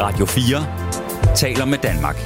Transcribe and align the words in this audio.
Radio 0.00 0.26
4 0.26 1.34
taler 1.36 1.64
med 1.64 1.78
Danmark. 1.78 2.16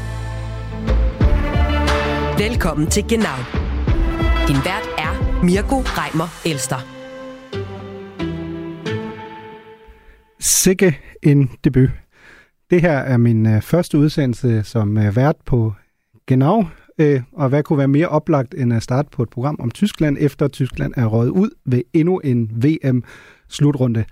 Velkommen 2.39 2.87
til 2.87 3.05
Genau. 3.09 3.39
Din 4.49 4.57
vært 4.57 4.87
er 4.99 5.43
Mirko 5.45 5.77
Reimer 5.77 6.49
Elster. 6.51 6.77
Sikke 10.41 10.99
en 11.23 11.51
debut. 11.65 11.91
Det 12.71 12.81
her 12.81 12.99
er 12.99 13.17
min 13.17 13.47
øh, 13.47 13.63
første 13.63 13.99
udsendelse 13.99 14.63
som 14.63 14.99
øh, 14.99 15.17
vært 15.17 15.37
på 15.47 15.73
Genau, 16.27 16.65
øh, 16.99 17.23
og 17.33 17.49
hvad 17.49 17.63
kunne 17.63 17.79
være 17.79 17.89
mere 17.89 18.09
oplagt 18.09 18.55
end 18.55 18.73
at 18.73 18.83
starte 18.83 19.09
på 19.13 19.23
et 19.23 19.31
program 19.31 19.57
om 19.61 19.71
Tyskland, 19.71 20.17
efter 20.21 20.49
Tyskland 20.49 20.95
er 20.97 21.07
røget 21.07 21.31
ud 21.31 21.51
ved 21.65 21.83
endnu 21.93 22.19
en 22.19 22.51
VM-slutrunde. 22.65 24.05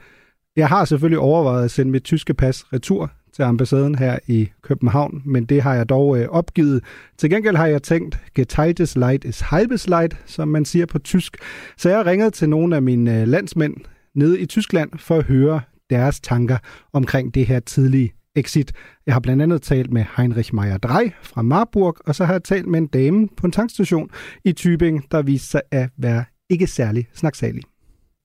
Jeg 0.57 0.69
har 0.69 0.85
selvfølgelig 0.85 1.19
overvejet 1.19 1.65
at 1.65 1.71
sende 1.71 1.91
mit 1.93 2.05
tyske 2.05 2.35
pas 2.35 2.73
retur 2.73 3.13
til 3.39 3.45
ambassaden 3.45 3.95
her 3.95 4.19
i 4.29 4.49
København, 4.63 5.23
men 5.25 5.45
det 5.45 5.63
har 5.63 5.75
jeg 5.75 5.89
dog 5.89 6.19
øh, 6.19 6.29
opgivet. 6.29 6.85
Til 7.19 7.31
gengæld 7.31 7.57
har 7.57 7.67
jeg 7.67 7.83
tænkt, 7.83 8.19
geteiltes 8.35 8.97
Leid 8.97 9.25
is 9.25 9.41
halbes 9.41 9.89
Leid, 9.89 10.11
som 10.27 10.49
man 10.49 10.65
siger 10.65 10.87
på 10.93 10.99
tysk. 10.99 11.33
Så 11.77 11.89
jeg 11.89 11.99
har 11.99 12.07
ringet 12.07 12.33
til 12.35 12.49
nogle 12.49 12.77
af 12.77 12.83
mine 12.83 13.21
øh, 13.21 13.29
landsmænd 13.29 13.75
nede 14.15 14.41
i 14.41 14.47
Tyskland 14.47 14.91
for 14.99 15.15
at 15.15 15.25
høre 15.25 15.61
deres 15.91 16.21
tanker 16.21 16.59
omkring 16.93 17.35
det 17.35 17.47
her 17.47 17.61
tidlige 17.61 18.13
exit. 18.37 18.73
Jeg 19.07 19.15
har 19.15 19.21
blandt 19.21 19.43
andet 19.43 19.63
talt 19.63 19.91
med 19.93 20.05
Heinrich 20.17 20.55
Meyer 20.55 20.79
Drey 20.79 21.07
fra 21.23 21.43
Marburg, 21.43 21.97
og 22.07 22.15
så 22.15 22.25
har 22.25 22.33
jeg 22.33 22.43
talt 22.43 22.67
med 22.67 22.79
en 22.79 22.87
dame 22.87 23.29
på 23.41 23.47
en 23.47 23.53
tankstation 23.53 24.11
i 24.45 24.51
Tübingen, 24.61 25.09
der 25.13 25.23
viste 25.23 25.49
sig 25.49 25.63
at 25.73 25.89
være 25.99 26.25
ikke 26.51 26.67
særlig 26.67 27.05
snaksalig. 27.13 27.63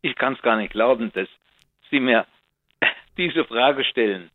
Ich 0.03 0.15
kann 0.21 0.33
es 0.33 0.41
gar 0.41 0.57
nicht 0.61 0.73
glauben, 0.73 1.11
dass 1.15 1.29
Sie 1.89 1.99
mir 1.99 2.21
diese 3.17 3.43
Frage 3.51 3.83
stellen. 3.83 4.32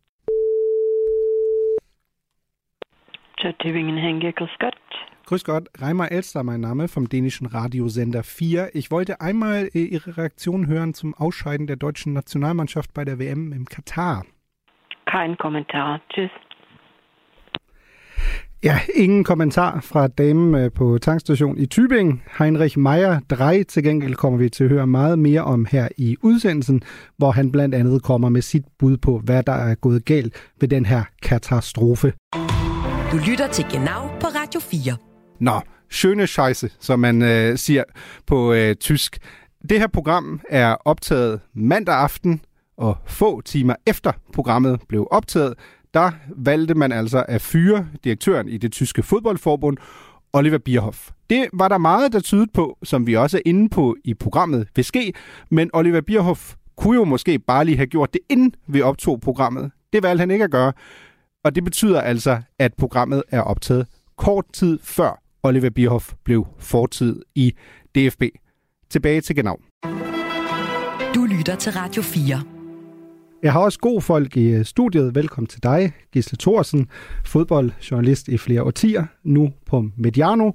Til 3.41 3.55
Tübingen 3.61 3.99
Henge, 3.99 4.33
grüß 4.33 4.57
Gott. 4.59 4.75
Grüß 5.27 5.45
Gott, 5.45 5.69
Reimer 5.81 6.11
Elster, 6.11 6.43
mein 6.43 6.61
Name 6.61 6.89
vom 6.89 7.09
dänischen 7.09 7.47
Radiosender 7.47 8.25
4. 8.25 8.71
Ich 8.75 8.91
wollte 8.91 9.21
einmal 9.21 9.69
äh, 9.75 9.85
Ihre 9.85 10.17
Reaktion 10.17 10.67
hören 10.67 10.93
zum 10.95 11.15
Ausscheiden 11.15 11.66
der 11.69 11.77
deutschen 11.77 12.15
Nationalmannschaft 12.15 12.93
bei 12.95 13.05
der 13.05 13.21
WM 13.21 13.53
im 13.53 13.66
Katar. 13.66 14.25
Kein 15.07 15.37
Kommentar. 15.39 16.01
Tschüss. 16.11 16.31
Ja, 18.65 18.75
ingen 18.95 19.25
kommentar 19.25 19.81
fra 19.83 20.09
damen 20.09 20.55
øh, 20.55 20.73
på 20.73 20.99
tankstation 20.99 21.59
i 21.59 21.66
Tübingen. 21.66 22.23
Heinrich 22.39 22.79
Meyer 22.79 23.21
Drey 23.31 23.63
til 23.65 23.83
gengæld 23.83 24.15
kommer 24.15 24.39
vi 24.39 24.49
til 24.49 24.65
at 24.65 24.71
høre 24.71 24.87
meget 24.87 25.19
mere 25.19 25.45
om 25.45 25.66
her 25.71 25.89
i 25.99 26.16
udsendelsen, 26.23 26.83
hvor 27.16 27.31
han 27.31 27.53
blandt 27.53 27.75
andet 27.75 28.03
kommer 28.03 28.29
med 28.29 28.43
sit 28.43 28.65
bud 28.79 28.97
på, 28.97 29.19
hvad 29.25 29.43
der 29.43 29.53
er 29.53 29.75
gået 29.75 30.05
galt 30.05 30.53
ved 30.61 30.69
den 30.69 30.87
her 30.87 31.03
katastrofe. 31.23 32.13
Du 33.12 33.16
lytter 33.16 33.48
til 33.48 33.64
Genau 33.70 34.09
på 34.20 34.26
Radio 34.26 34.60
4. 34.60 34.96
Nå, 35.40 35.60
schöne 35.90 36.26
Scheiße, 36.26 36.76
som 36.80 37.01
man 37.01 37.23
øh, 37.23 37.59
siger 37.59 37.84
på 38.26 38.52
øh, 38.52 38.74
tysk. 38.76 39.18
Det 39.68 39.78
her 39.78 39.87
program 39.87 40.40
er 40.48 40.74
optaget 40.84 41.40
mandag 41.54 41.95
aften, 41.95 42.40
og 42.76 42.96
få 43.06 43.40
timer 43.40 43.74
efter 43.86 44.12
programmet 44.32 44.80
blev 44.88 45.09
optaget, 45.10 45.54
der 45.95 46.10
valgte 46.36 46.74
man 46.74 46.92
altså 46.92 47.24
at 47.29 47.42
fyre 47.42 47.86
direktøren 48.04 48.48
i 48.48 48.59
det 48.59 48.73
tyske 48.73 49.02
fodboldforbund, 49.02 49.76
Oliver 50.32 50.59
Bierhoff. 50.59 51.10
Det 51.30 51.48
var 51.52 51.68
der 51.68 51.79
meget, 51.79 52.12
der 52.12 52.20
tydede 52.20 52.51
på, 52.54 52.79
som 52.82 53.06
vi 53.06 53.16
også 53.16 53.36
er 53.36 53.42
inde 53.46 53.68
på 53.68 53.96
i 54.04 54.14
programmet 54.14 54.68
vil 54.76 54.84
ske, 54.84 55.12
men 55.51 55.70
Oliver 55.73 56.01
Bierhoff 56.01 56.54
kunne 56.76 56.96
jo 56.96 57.04
måske 57.04 57.38
bare 57.38 57.64
lige 57.64 57.76
have 57.76 57.86
gjort 57.86 58.12
det, 58.12 58.20
inden 58.29 58.54
vi 58.66 58.82
optog 58.82 59.20
programmet. 59.20 59.70
Det 59.92 60.02
valgte 60.02 60.20
han 60.20 60.30
ikke 60.30 60.45
at 60.45 60.51
gøre, 60.51 60.73
og 61.45 61.55
det 61.55 61.65
betyder 61.65 62.01
altså, 62.01 62.43
at 62.59 62.75
programmet 62.75 63.23
er 63.31 63.41
optaget 63.41 63.87
kort 64.17 64.44
tid 64.53 64.78
før 64.83 65.22
Oliver 65.43 65.71
Bierhoff 65.71 66.12
blev 66.25 66.47
fortid 66.59 67.22
i 67.34 67.54
DFB. 67.94 68.22
Tilbage 68.91 69.21
til 69.21 69.37
Genau. 69.37 69.56
Du 71.15 71.25
lytter 71.25 71.56
til 71.56 71.72
Radio 71.72 72.03
4. 72.03 72.43
Jeg 73.43 73.53
har 73.53 73.60
også 73.60 73.78
gode 73.78 74.00
folk 74.00 74.37
i 74.37 74.50
øh, 74.50 74.65
studiet. 74.65 75.15
Velkommen 75.15 75.47
til 75.47 75.62
dig, 75.62 75.93
Gisle 76.12 76.38
Thorsen, 76.41 76.88
fodboldjournalist 77.25 78.28
i 78.28 78.38
flere 78.38 78.62
årtier, 78.62 79.06
nu 79.25 79.53
på 79.66 79.84
Mediano. 79.97 80.50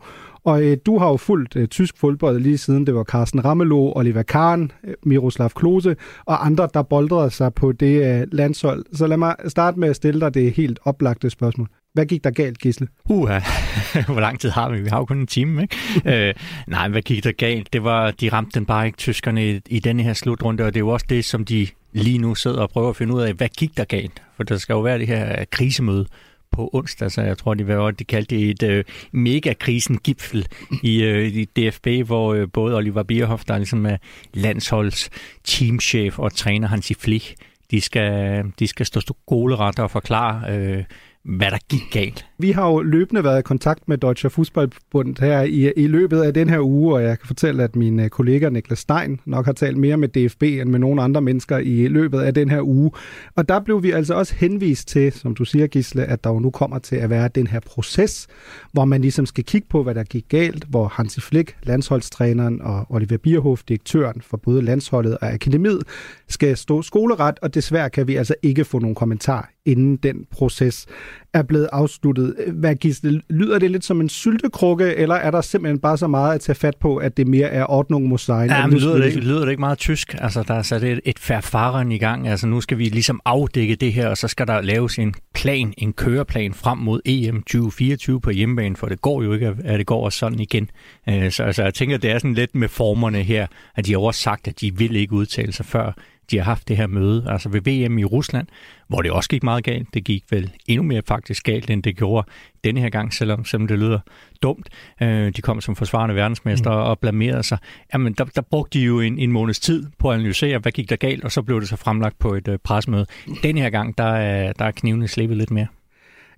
Og 0.46 0.64
øh, 0.64 0.78
du 0.86 0.98
har 0.98 1.08
jo 1.08 1.18
fulgt 1.18 1.56
øh, 1.56 1.68
tysk 1.68 1.98
fodbold 1.98 2.40
lige 2.40 2.58
siden 2.58 2.88
det 2.88 2.96
var 2.96 3.04
Carsten 3.04 3.46
Ramelow, 3.46 3.92
Oliver 3.96 4.24
Kahn, 4.24 4.72
øh, 4.84 4.94
Miroslav 5.04 5.50
Klose 5.50 5.96
og 6.26 6.46
andre, 6.46 6.70
der 6.74 6.82
boldrede 6.82 7.30
sig 7.32 7.54
på 7.54 7.72
det 7.72 8.22
øh, 8.22 8.28
landshold. 8.32 8.86
Så 8.94 9.08
lad 9.08 9.18
mig 9.18 9.36
starte 9.48 9.80
med 9.80 9.90
at 9.90 9.96
stille 9.96 10.22
dig 10.22 10.34
det 10.34 10.54
helt 10.54 10.80
oplagte 10.84 11.30
spørgsmål. 11.30 11.68
Hvad 11.94 12.06
gik 12.06 12.24
der 12.24 12.32
galt, 12.32 12.60
Gisle? 12.60 12.88
Uha, 13.10 13.40
hvor 14.12 14.20
lang 14.20 14.40
tid 14.40 14.50
har 14.50 14.70
vi? 14.70 14.82
Vi 14.82 14.90
har 14.90 14.98
jo 14.98 15.06
kun 15.06 15.18
en 15.18 15.28
time, 15.28 15.62
ikke? 15.62 15.78
øh, 16.30 16.34
nej, 16.68 16.90
hvad 16.90 17.02
gik 17.02 17.24
der 17.24 17.32
galt? 17.32 17.74
Det 17.74 17.84
var, 17.84 18.12
de 18.12 18.30
ramte 18.30 18.60
den 18.60 18.66
bare 18.66 18.86
ikke, 18.86 18.98
tyskerne, 18.98 19.52
i, 19.52 19.62
i 19.70 19.80
denne 19.80 20.04
her 20.04 20.14
slutrunde, 20.14 20.64
og 20.64 20.74
det 20.74 20.78
er 20.78 20.86
jo 20.86 20.90
også 20.90 21.06
det, 21.10 21.26
som 21.26 21.46
de 21.46 21.68
lige 21.94 22.18
nu 22.18 22.36
sidder 22.36 22.62
og 22.62 22.70
prøver 22.70 22.90
at 22.90 22.96
finde 22.96 23.14
ud 23.14 23.22
af, 23.22 23.34
hvad 23.34 23.50
gik 23.58 23.78
der 23.78 23.84
galt? 23.84 24.22
For 24.36 24.44
der 24.44 24.58
skal 24.58 24.74
jo 24.74 24.80
være 24.82 25.00
det 25.00 25.08
her 25.08 25.46
krisemøde 25.52 26.06
på 26.54 26.70
onsdag, 26.74 27.12
så 27.12 27.22
jeg 27.22 27.38
tror, 27.38 27.54
de 27.54 27.68
var 27.68 27.92
de 27.92 28.04
kaldte 28.04 28.36
det 28.36 28.50
et 28.50 28.64
øh, 28.64 28.84
mega-krisen 29.12 29.98
gipfel 29.98 30.48
i, 30.84 31.04
øh, 31.04 31.28
i 31.28 31.46
DFB, 31.46 31.88
hvor 32.06 32.34
øh, 32.34 32.48
både 32.54 32.76
Oliver 32.76 33.04
Bierhoff, 33.04 33.44
der 33.46 33.58
ligesom 33.58 33.86
er 33.86 33.98
landsholds 34.34 35.10
teamchef 35.44 36.20
og 36.20 36.34
træner 36.34 36.68
Hansi 36.68 36.94
Flick, 36.94 37.36
de 37.72 37.82
skal, 37.82 38.44
de 38.60 38.68
skal 38.68 38.86
stå 38.86 39.02
skoleret 39.02 39.80
og 39.80 39.92
forklare, 39.92 40.56
øh, 40.56 40.84
hvad 41.24 41.52
der 41.52 41.58
gik 41.70 41.92
galt. 41.92 42.26
Vi 42.38 42.52
har 42.52 42.70
jo 42.70 42.82
løbende 42.82 43.24
været 43.24 43.40
i 43.40 43.42
kontakt 43.42 43.88
med 43.88 43.98
Deutsche 43.98 44.30
Fußballbund 44.30 45.20
her 45.20 45.42
i, 45.42 45.72
i 45.78 45.88
løbet 45.88 46.22
af 46.22 46.34
den 46.34 46.50
her 46.50 46.60
uge, 46.60 46.94
og 46.96 47.04
jeg 47.04 47.20
kan 47.20 47.28
fortælle, 47.28 47.64
at 47.64 47.76
min 47.76 48.00
øh, 48.00 48.10
kollega 48.10 48.50
Niklas 48.50 48.80
Stein 48.80 49.20
nok 49.26 49.46
har 49.46 49.54
talt 49.54 49.78
mere 49.78 49.98
med 49.98 50.08
DFB 50.08 50.44
end 50.44 50.70
med 50.70 50.80
nogle 50.80 51.02
andre 51.02 51.22
mennesker 51.22 51.58
i 51.58 51.88
løbet 51.88 52.20
af 52.20 52.34
den 52.34 52.50
her 52.50 52.62
uge. 52.62 52.92
Og 53.36 53.50
der 53.50 53.60
blev 53.60 53.84
vi 53.84 53.92
altså 53.92 54.14
også 54.14 54.36
henvist 54.36 54.88
til, 54.88 55.12
som 55.12 55.36
du 55.36 55.46
siger 55.46 55.68
Gisle, 55.68 56.06
at 56.06 56.24
der 56.24 56.30
jo 56.30 56.40
nu 56.40 56.50
kommer 56.50 56.80
til 56.80 56.96
at 56.96 57.10
være 57.10 57.28
den 57.28 57.48
her 57.48 57.60
proces, 57.60 58.28
hvor 58.72 58.86
man 58.86 59.02
ligesom 59.02 59.26
skal 59.26 59.44
kigge 59.44 59.68
på, 59.70 59.84
hvad 59.84 59.96
der 59.96 60.04
gik 60.04 60.26
galt, 60.30 60.64
hvor 60.70 60.88
Hansi 60.88 61.22
Flick, 61.22 61.56
landsholdstræneren, 61.64 62.62
og 62.62 62.86
Oliver 62.90 63.18
Bierhoff, 63.18 63.64
direktøren 63.64 64.22
for 64.22 64.38
både 64.38 64.62
landsholdet 64.62 65.18
og 65.18 65.34
akademiet, 65.34 65.84
skal 66.30 66.58
stå 66.58 66.82
skoleret, 66.82 67.40
og 67.42 67.54
desværre 67.54 67.90
kan 67.90 68.08
vi 68.08 68.16
altså 68.16 68.36
ikke 68.42 68.66
få 68.66 68.80
nogen 68.80 68.96
kommentar 68.96 69.50
inden 69.66 69.96
den 69.98 70.26
proces 70.32 70.86
er 71.34 71.44
blevet 71.44 71.70
afsluttet. 71.72 72.36
Hvad 72.54 72.76
Gisle, 72.76 73.22
lyder 73.30 73.60
det 73.60 73.72
lidt 73.72 73.86
som 73.86 74.02
en 74.02 74.10
syltekrukke, 74.10 74.96
eller 74.96 75.16
er 75.16 75.32
der 75.32 75.42
simpelthen 75.42 75.80
bare 75.80 75.98
så 75.98 76.08
meget 76.08 76.36
at 76.36 76.42
tage 76.42 76.56
fat 76.56 76.76
på, 76.80 76.98
at 76.98 77.18
det 77.18 77.28
mere 77.28 77.48
er 77.48 77.66
ordnung 77.72 78.08
muss 78.08 78.22
sein? 78.22 78.50
Ja, 78.50 78.68
men 78.68 78.78
lyder 78.78 78.98
det, 78.98 79.06
ikke, 79.06 79.20
lyder 79.20 79.40
det 79.40 79.50
ikke 79.50 79.60
meget 79.60 79.78
tysk? 79.78 80.16
Altså, 80.18 80.44
der 80.44 80.54
er 80.54 80.62
sat 80.62 80.84
et, 80.84 81.00
et 81.06 81.20
færfaren 81.20 81.92
i 81.92 81.98
gang. 81.98 82.28
Altså, 82.28 82.48
nu 82.48 82.62
skal 82.62 82.78
vi 82.78 82.84
ligesom 82.84 83.22
afdække 83.26 83.76
det 83.76 83.94
her, 83.94 84.08
og 84.08 84.18
så 84.18 84.28
skal 84.28 84.48
der 84.48 84.62
laves 84.62 85.00
en 85.00 85.14
plan, 85.34 85.74
en 85.78 85.94
køreplan 85.94 86.54
frem 86.54 86.78
mod 86.78 87.02
EM 87.06 87.36
2024 87.36 88.22
på 88.22 88.30
hjemmebane, 88.30 88.76
for 88.76 88.88
det 88.88 89.02
går 89.02 89.24
jo 89.24 89.34
ikke, 89.34 89.56
at 89.64 89.80
det 89.80 89.86
går 89.86 90.06
også 90.06 90.20
sådan 90.20 90.40
igen. 90.40 90.70
Øh, 91.10 91.32
så 91.32 91.44
altså, 91.44 91.64
jeg 91.64 91.74
tænker, 91.74 91.98
det 91.98 92.12
er 92.12 92.18
sådan 92.18 92.34
lidt 92.34 92.56
med 92.56 92.68
formerne 92.68 93.24
her, 93.24 93.48
at 93.76 93.86
de 93.86 93.92
har 93.92 94.00
også 94.00 94.22
sagt, 94.22 94.48
at 94.48 94.62
de 94.62 94.78
vil 94.78 94.96
ikke 94.96 95.14
udtale 95.14 95.54
sig 95.54 95.66
før 95.66 95.92
de 96.32 96.38
har 96.38 96.44
haft 96.44 96.68
det 96.68 96.78
her 96.78 96.88
møde, 96.88 97.26
altså 97.30 97.50
ved 97.50 97.62
VM 97.62 97.98
i 97.98 98.04
Rusland, 98.04 98.48
hvor 98.88 99.02
det 99.02 99.12
også 99.12 99.30
gik 99.30 99.44
meget 99.44 99.64
galt. 99.64 99.94
Det 99.94 100.04
gik 100.04 100.24
vel 100.30 100.52
endnu 100.68 100.84
mere 100.84 101.02
faktisk 101.08 101.44
galt, 101.44 101.70
end 101.70 101.84
det 101.84 101.98
gjorde 101.98 102.28
denne 102.64 102.80
her 102.80 102.90
gang, 102.90 103.14
selvom, 103.14 103.46
selvom 103.46 103.68
det 103.68 103.80
lyder 103.80 104.00
dumt. 104.42 104.70
Øh, 105.02 105.32
de 105.36 105.42
kom 105.42 105.62
som 105.62 105.76
forsvarende 105.76 106.16
verdensmester 106.16 106.72
mm. 106.72 106.78
og 106.78 107.00
blamerede 107.00 107.44
sig. 107.44 107.58
Jamen, 107.94 108.14
der, 108.14 108.26
der 108.26 108.42
brugte 108.42 108.80
de 108.80 108.84
jo 108.84 109.00
en, 109.00 109.20
en 109.20 109.32
måneds 109.32 109.60
tid 109.60 109.86
på 110.00 110.10
at 110.10 110.16
analysere, 110.16 110.58
hvad 110.58 110.72
gik 110.72 110.90
der 110.90 110.96
galt, 110.96 111.24
og 111.24 111.32
så 111.32 111.42
blev 111.42 111.60
det 111.60 111.70
så 111.70 111.76
fremlagt 111.76 112.20
på 112.20 112.34
et 112.34 112.48
uh, 112.48 112.56
presmøde. 112.64 113.06
Denne 113.44 113.62
her 113.62 113.70
gang, 113.70 113.98
der 113.98 114.04
er, 114.04 114.54
der 114.54 114.66
er 114.66 114.72
knivene 114.72 115.08
slippet 115.08 115.38
lidt 115.38 115.52
mere. 115.52 115.68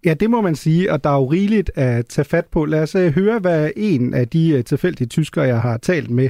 Ja, 0.05 0.13
det 0.13 0.29
må 0.29 0.41
man 0.41 0.55
sige, 0.55 0.91
og 0.93 1.03
der 1.03 1.09
er 1.09 1.15
jo 1.15 1.25
rigeligt 1.25 1.71
at 1.75 2.05
tage 2.05 2.27
fat 2.31 2.45
på. 2.53 2.65
Lad 2.65 2.83
os 2.83 2.95
uh, 2.95 3.01
høre, 3.01 3.39
hvad 3.39 3.71
en 3.75 4.13
af 4.13 4.27
de 4.27 4.55
uh, 4.55 4.63
tilfældige 4.63 5.07
tyskere, 5.07 5.45
jeg 5.45 5.61
har 5.61 5.77
talt 5.77 6.09
med, 6.09 6.29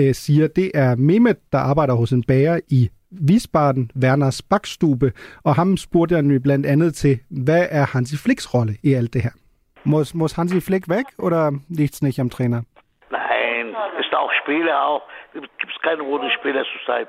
uh, 0.00 0.12
siger. 0.12 0.48
Det 0.48 0.70
er 0.74 0.96
Mehmet, 0.96 1.36
der 1.52 1.58
arbejder 1.58 1.94
hos 1.94 2.10
en 2.12 2.22
bager 2.22 2.60
i 2.70 2.90
Wiesbaden, 3.28 3.90
Werners 4.02 4.42
Backstube, 4.42 5.12
og 5.44 5.54
ham 5.54 5.76
spurgte 5.76 6.14
jeg 6.14 6.42
blandt 6.42 6.66
andet 6.66 6.94
til, 6.94 7.18
hvad 7.44 7.66
er 7.70 7.84
Hansi 7.92 8.16
Flicks 8.24 8.54
rolle 8.54 8.74
i 8.82 8.94
alt 8.94 9.14
det 9.14 9.22
her? 9.22 9.34
Muss, 9.84 10.14
muss 10.14 10.32
Hansi 10.32 10.60
Flick 10.60 10.88
weg 10.88 11.06
oder 11.18 11.40
liegt's 11.78 12.00
nicht 12.02 12.18
am 12.20 12.30
Trainer? 12.30 12.60
Nein, 13.10 13.66
ist 14.02 14.14
auch 14.20 14.32
Spieler 14.42 14.76
auch. 14.88 15.02
Gibt 15.60 15.72
es 15.74 15.80
keine 15.88 16.02
rote 16.02 16.28
Spieler 16.38 16.64
zurzeit. 16.72 17.08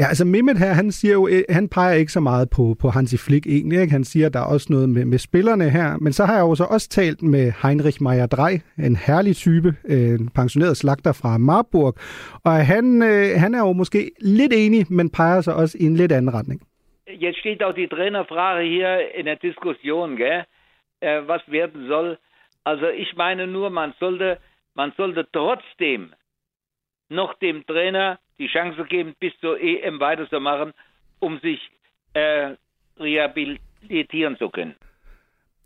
Ja, 0.00 0.06
altså 0.12 0.24
Mehmet 0.24 0.58
her, 0.58 0.72
han 0.80 0.90
siger 0.92 1.14
jo, 1.14 1.28
øh, 1.28 1.42
han 1.48 1.68
peger 1.68 1.94
ikke 1.94 2.12
så 2.12 2.20
meget 2.20 2.48
på, 2.56 2.64
på 2.82 2.88
Hansi 2.88 3.18
Flick 3.26 3.46
egentlig. 3.46 3.80
Ikke? 3.80 3.92
Han 3.92 4.04
siger, 4.04 4.26
at 4.26 4.34
der 4.34 4.40
er 4.40 4.52
også 4.54 4.68
noget 4.70 4.88
med, 4.88 5.04
med 5.04 5.18
spillerne 5.18 5.70
her. 5.70 5.88
Men 6.04 6.12
så 6.12 6.22
har 6.24 6.34
jeg 6.34 6.42
jo 6.48 6.54
så 6.54 6.64
også 6.64 6.88
talt 6.88 7.22
med 7.22 7.44
Heinrich 7.62 8.02
Meyer 8.02 8.26
Drej, 8.26 8.54
en 8.88 8.96
herlig 8.96 9.36
type, 9.36 9.70
øh, 9.92 10.20
en 10.20 10.28
pensioneret 10.38 10.76
slagter 10.76 11.12
fra 11.22 11.38
Marburg. 11.38 11.94
Og 12.44 12.66
han, 12.72 13.02
øh, 13.02 13.26
han 13.42 13.54
er 13.54 13.62
jo 13.66 13.72
måske 13.72 14.10
lidt 14.20 14.52
enig, 14.52 14.86
men 14.90 15.10
peger 15.10 15.40
sig 15.40 15.54
også 15.54 15.78
i 15.80 15.84
en 15.84 15.96
lidt 15.96 16.12
anden 16.12 16.34
retning. 16.34 16.60
jetzt 17.20 17.38
steht 17.40 17.62
auch 17.62 17.74
die 17.74 17.88
Trainerfrage 17.88 18.62
hier 18.68 19.14
in 19.14 19.26
der 19.26 19.36
Diskussion, 19.36 20.16
gell? 20.16 20.44
Äh, 21.00 21.22
was 21.26 21.42
werden 21.46 21.88
soll. 21.88 22.18
Also 22.64 22.88
ich 22.88 23.16
meine 23.16 23.46
nur, 23.46 23.70
man 23.70 23.92
sollte, 23.98 24.38
man 24.74 24.92
sollte 24.96 25.26
trotzdem 25.32 26.12
noch 27.10 27.34
dem 27.38 27.66
Trainer 27.66 28.18
die 28.38 28.46
Chance 28.46 28.84
geben, 28.88 29.14
bis 29.20 29.32
zur 29.40 29.60
EM 29.60 30.00
weiterzumachen, 30.00 30.72
um 31.18 31.38
sich 31.40 31.60
äh, 32.14 32.54
rehabilitieren 32.98 34.36
zu 34.38 34.48
können. 34.48 34.74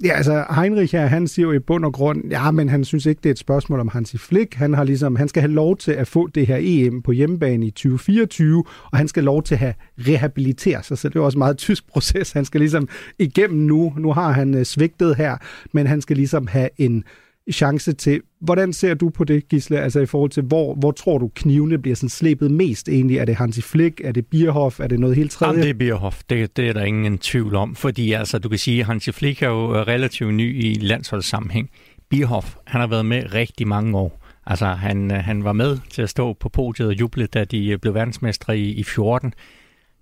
Ja, 0.02 0.12
altså 0.12 0.44
Heinrich 0.56 0.92
her, 0.92 1.06
han 1.06 1.28
siger 1.28 1.46
jo 1.46 1.52
i 1.52 1.58
bund 1.58 1.84
og 1.84 1.92
grund, 1.92 2.30
ja, 2.30 2.50
men 2.50 2.68
han 2.68 2.84
synes 2.84 3.06
ikke, 3.06 3.20
det 3.22 3.28
er 3.28 3.32
et 3.32 3.38
spørgsmål 3.38 3.80
om 3.80 3.88
Hansi 3.88 4.18
Flick. 4.18 4.54
Han 4.54 4.74
har 4.74 4.84
ligesom, 4.84 5.16
han 5.16 5.28
skal 5.28 5.40
have 5.40 5.52
lov 5.52 5.76
til 5.76 5.92
at 5.92 6.08
få 6.08 6.26
det 6.26 6.46
her 6.46 6.58
EM 6.60 7.02
på 7.02 7.12
hjemmebane 7.12 7.66
i 7.66 7.70
2024, 7.70 8.64
og 8.92 8.98
han 8.98 9.08
skal 9.08 9.22
have 9.22 9.26
lov 9.26 9.42
til 9.42 9.54
at 9.54 9.58
have 9.58 9.74
rehabilitere 9.98 10.82
sig. 10.82 10.98
Så 10.98 11.08
det 11.08 11.16
er 11.16 11.20
også 11.20 11.38
en 11.38 11.40
meget 11.40 11.58
tysk 11.58 11.88
proces. 11.88 12.32
Han 12.32 12.44
skal 12.44 12.60
ligesom 12.60 12.88
igennem 13.18 13.60
nu. 13.60 13.92
Nu 13.96 14.12
har 14.12 14.32
han 14.32 14.54
øh, 14.54 14.64
svigtet 14.64 15.16
her, 15.16 15.36
men 15.72 15.86
han 15.86 16.00
skal 16.00 16.16
ligesom 16.16 16.46
have 16.46 16.68
en 16.78 17.04
chance 17.52 17.92
til. 17.92 18.20
Hvordan 18.40 18.72
ser 18.72 18.94
du 18.94 19.08
på 19.08 19.24
det, 19.24 19.48
Gisle? 19.48 19.80
Altså 19.80 20.00
i 20.00 20.06
forhold 20.06 20.30
til, 20.30 20.42
hvor, 20.42 20.74
hvor 20.74 20.90
tror 20.90 21.18
du 21.18 21.30
knivene 21.34 21.78
bliver 21.78 21.96
sådan 21.96 22.08
slæbet 22.08 22.50
mest 22.50 22.88
egentlig? 22.88 23.18
Er 23.18 23.24
det 23.24 23.36
Hansi 23.36 23.62
Flick? 23.62 24.00
Er 24.04 24.12
det 24.12 24.26
Bierhoff? 24.26 24.80
Er 24.80 24.86
det 24.86 25.00
noget 25.00 25.16
helt 25.16 25.30
tredje? 25.30 25.52
Jamen, 25.52 25.62
det 25.62 25.70
er 25.70 25.78
Bierhoff. 25.78 26.22
Det, 26.30 26.56
det 26.56 26.68
er 26.68 26.72
der 26.72 26.84
ingen 26.84 27.18
tvivl 27.18 27.54
om. 27.54 27.74
Fordi 27.74 28.12
altså, 28.12 28.38
du 28.38 28.48
kan 28.48 28.58
sige, 28.58 28.80
at 28.80 28.86
Hansi 28.86 29.12
Flick 29.12 29.42
er 29.42 29.48
jo 29.48 29.76
øh, 29.76 29.80
relativt 29.80 30.34
ny 30.34 30.64
i 30.64 30.74
landsholdssammenhæng. 30.74 31.70
Bierhoff, 32.10 32.56
han 32.66 32.80
har 32.80 32.88
været 32.88 33.06
med 33.06 33.34
rigtig 33.34 33.68
mange 33.68 33.98
år. 33.98 34.20
Altså, 34.46 34.66
han, 34.66 35.12
øh, 35.12 35.18
han 35.18 35.44
var 35.44 35.52
med 35.52 35.78
til 35.90 36.02
at 36.02 36.10
stå 36.10 36.32
på 36.32 36.48
podiet 36.48 36.88
og 36.88 37.00
juble, 37.00 37.26
da 37.26 37.44
de 37.44 37.68
øh, 37.68 37.78
blev 37.78 37.94
verdensmestre 37.94 38.58
i, 38.58 38.72
i 38.72 38.82
14. 38.82 39.34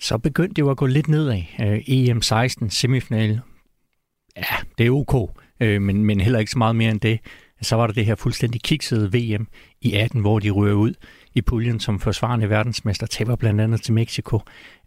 Så 0.00 0.18
begyndte 0.18 0.54
det 0.54 0.62
jo 0.62 0.70
at 0.70 0.76
gå 0.76 0.86
lidt 0.86 1.08
nedad. 1.08 1.42
Øh, 1.60 1.78
EM16, 1.78 2.68
semifinal. 2.68 3.40
Ja, 4.36 4.56
det 4.78 4.86
er 4.86 4.90
ok 4.90 5.41
øh, 5.60 5.82
men, 5.82 6.04
men 6.04 6.20
heller 6.20 6.38
ikke 6.38 6.50
så 6.50 6.58
meget 6.58 6.76
mere 6.76 6.90
end 6.90 7.00
det. 7.00 7.20
Så 7.62 7.76
var 7.76 7.86
der 7.86 7.94
det 7.94 8.06
her 8.06 8.14
fuldstændig 8.14 8.62
kiksede 8.62 9.12
VM 9.12 9.48
i 9.80 9.94
18, 9.94 10.20
hvor 10.20 10.38
de 10.38 10.50
rører 10.50 10.74
ud 10.74 10.94
i 11.34 11.40
puljen 11.40 11.80
som 11.80 12.00
forsvarende 12.00 12.50
verdensmester, 12.50 13.06
taber 13.06 13.36
blandt 13.36 13.60
andet 13.60 13.82
til 13.82 13.94
Mexico. 13.94 14.40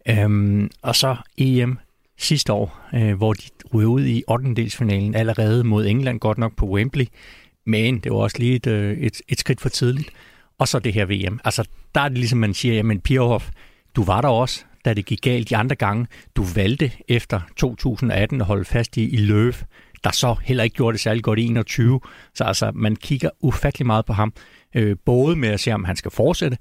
Øhm, 0.08 0.70
og 0.82 0.96
så 0.96 1.16
EM 1.38 1.78
sidste 2.18 2.52
år, 2.52 2.80
øh, 2.94 3.14
hvor 3.14 3.32
de 3.32 3.42
ryger 3.74 3.88
ud 3.88 4.04
i 4.04 4.22
8. 4.28 5.18
allerede 5.18 5.64
mod 5.64 5.86
England, 5.86 6.20
godt 6.20 6.38
nok 6.38 6.56
på 6.56 6.66
Wembley, 6.66 7.06
men 7.66 7.98
det 7.98 8.12
var 8.12 8.18
også 8.18 8.38
lige 8.38 8.54
et, 8.54 8.66
øh, 8.66 8.98
et, 8.98 9.22
et 9.28 9.38
skridt 9.38 9.60
for 9.60 9.68
tidligt. 9.68 10.10
Og 10.58 10.68
så 10.68 10.78
det 10.78 10.92
her 10.92 11.04
VM. 11.04 11.40
Altså, 11.44 11.68
der 11.94 12.00
er 12.00 12.08
det 12.08 12.18
ligesom, 12.18 12.38
man 12.38 12.54
siger, 12.54 12.74
jamen 12.74 13.00
Pirhoff, 13.00 13.50
du 13.96 14.04
var 14.04 14.20
der 14.20 14.28
også, 14.28 14.64
da 14.84 14.94
det 14.94 15.06
gik 15.06 15.20
galt 15.22 15.50
de 15.50 15.56
andre 15.56 15.76
gange. 15.76 16.06
Du 16.36 16.44
valgte 16.54 16.90
efter 17.08 17.40
2018 17.56 18.40
at 18.40 18.46
holde 18.46 18.64
fast 18.64 18.96
i, 18.96 19.08
i 19.08 19.16
Løv 19.16 19.52
der 20.06 20.12
så 20.12 20.36
heller 20.42 20.64
ikke 20.64 20.76
gjorde 20.76 20.92
det 20.92 21.00
særlig 21.00 21.22
godt 21.22 21.38
i 21.38 21.46
21. 21.46 22.00
Så 22.34 22.44
altså, 22.44 22.70
man 22.74 22.96
kigger 22.96 23.30
ufattelig 23.40 23.86
meget 23.86 24.06
på 24.06 24.12
ham, 24.12 24.32
øh, 24.74 24.96
både 25.04 25.36
med 25.36 25.48
at 25.48 25.60
se, 25.60 25.72
om 25.72 25.84
han 25.84 25.96
skal 25.96 26.10
fortsætte, 26.10 26.56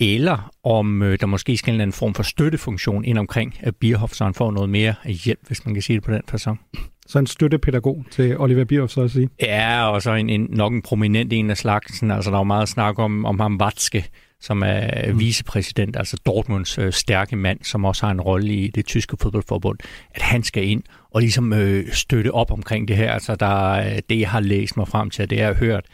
eller 0.00 0.50
om 0.64 1.02
øh, 1.02 1.20
der 1.20 1.26
måske 1.26 1.56
skal 1.56 1.70
en 1.70 1.74
eller 1.74 1.82
anden 1.82 1.92
form 1.92 2.14
for 2.14 2.22
støttefunktion 2.22 3.04
ind 3.04 3.18
omkring 3.18 3.54
at 3.60 3.76
Bierhoff, 3.76 4.12
så 4.12 4.24
han 4.24 4.34
får 4.34 4.50
noget 4.50 4.68
mere 4.68 4.94
hjælp, 5.24 5.40
hvis 5.46 5.66
man 5.66 5.74
kan 5.74 5.82
sige 5.82 5.96
det 5.96 6.04
på 6.04 6.12
den 6.12 6.22
person. 6.26 6.58
Så 7.06 7.18
en 7.18 7.26
støttepædagog 7.26 8.04
til 8.10 8.38
Oliver 8.38 8.64
Bierhoff, 8.64 8.92
så 8.92 9.02
at 9.02 9.10
sige? 9.10 9.28
Ja, 9.42 9.88
og 9.88 10.02
så 10.02 10.12
en, 10.14 10.30
en, 10.30 10.46
nok 10.50 10.72
en 10.72 10.82
prominent 10.82 11.32
en 11.32 11.50
af 11.50 11.56
slagsen. 11.56 12.10
Altså, 12.10 12.30
der 12.30 12.36
er 12.36 12.40
jo 12.40 12.44
meget 12.44 12.68
snak 12.68 12.98
om, 12.98 13.24
om 13.24 13.40
ham 13.40 13.58
Watzke, 13.60 14.04
som 14.40 14.62
er 14.66 15.12
mm. 15.12 15.18
vicepræsident, 15.18 15.96
altså 15.96 16.16
Dortmunds 16.26 16.78
øh, 16.78 16.92
stærke 16.92 17.36
mand, 17.36 17.58
som 17.62 17.84
også 17.84 18.06
har 18.06 18.12
en 18.12 18.20
rolle 18.20 18.54
i 18.54 18.68
det 18.68 18.86
tyske 18.86 19.16
fodboldforbund, 19.20 19.78
at 20.10 20.22
han 20.22 20.42
skal 20.42 20.68
ind 20.68 20.82
og 21.10 21.20
ligesom 21.20 21.52
øh, 21.52 21.92
støtte 21.92 22.34
op 22.34 22.50
omkring 22.50 22.88
det 22.88 22.96
her. 22.96 23.12
Altså 23.12 23.34
der, 23.34 24.00
det, 24.08 24.20
jeg 24.20 24.30
har 24.30 24.40
læst 24.40 24.76
mig 24.76 24.88
frem 24.88 25.10
til, 25.10 25.30
det 25.30 25.36
jeg 25.36 25.46
har 25.46 25.54
hørt, 25.54 25.84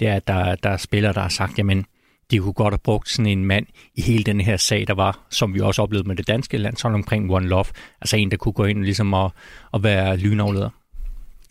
det 0.00 0.08
er, 0.08 0.14
at 0.14 0.28
der, 0.28 0.54
der 0.54 0.70
er 0.70 0.76
spillere, 0.76 1.12
der 1.12 1.20
har 1.20 1.28
sagt, 1.28 1.58
jamen, 1.58 1.84
de 2.30 2.38
kunne 2.38 2.52
godt 2.52 2.72
have 2.72 2.78
brugt 2.84 3.08
sådan 3.08 3.26
en 3.26 3.44
mand 3.44 3.66
i 3.94 4.02
hele 4.02 4.24
den 4.24 4.40
her 4.40 4.56
sag, 4.56 4.84
der 4.88 4.94
var, 4.94 5.26
som 5.30 5.54
vi 5.54 5.60
også 5.60 5.82
oplevede 5.82 6.08
med 6.08 6.16
det 6.16 6.28
danske 6.28 6.58
landshold 6.58 6.94
omkring 6.94 7.32
One 7.32 7.48
Love. 7.48 7.64
Altså 8.00 8.16
en, 8.16 8.30
der 8.30 8.36
kunne 8.36 8.52
gå 8.52 8.64
ind 8.64 8.84
ligesom 8.84 9.12
og, 9.12 9.32
og 9.72 9.82
være 9.82 10.16
lynafleder. 10.16 10.70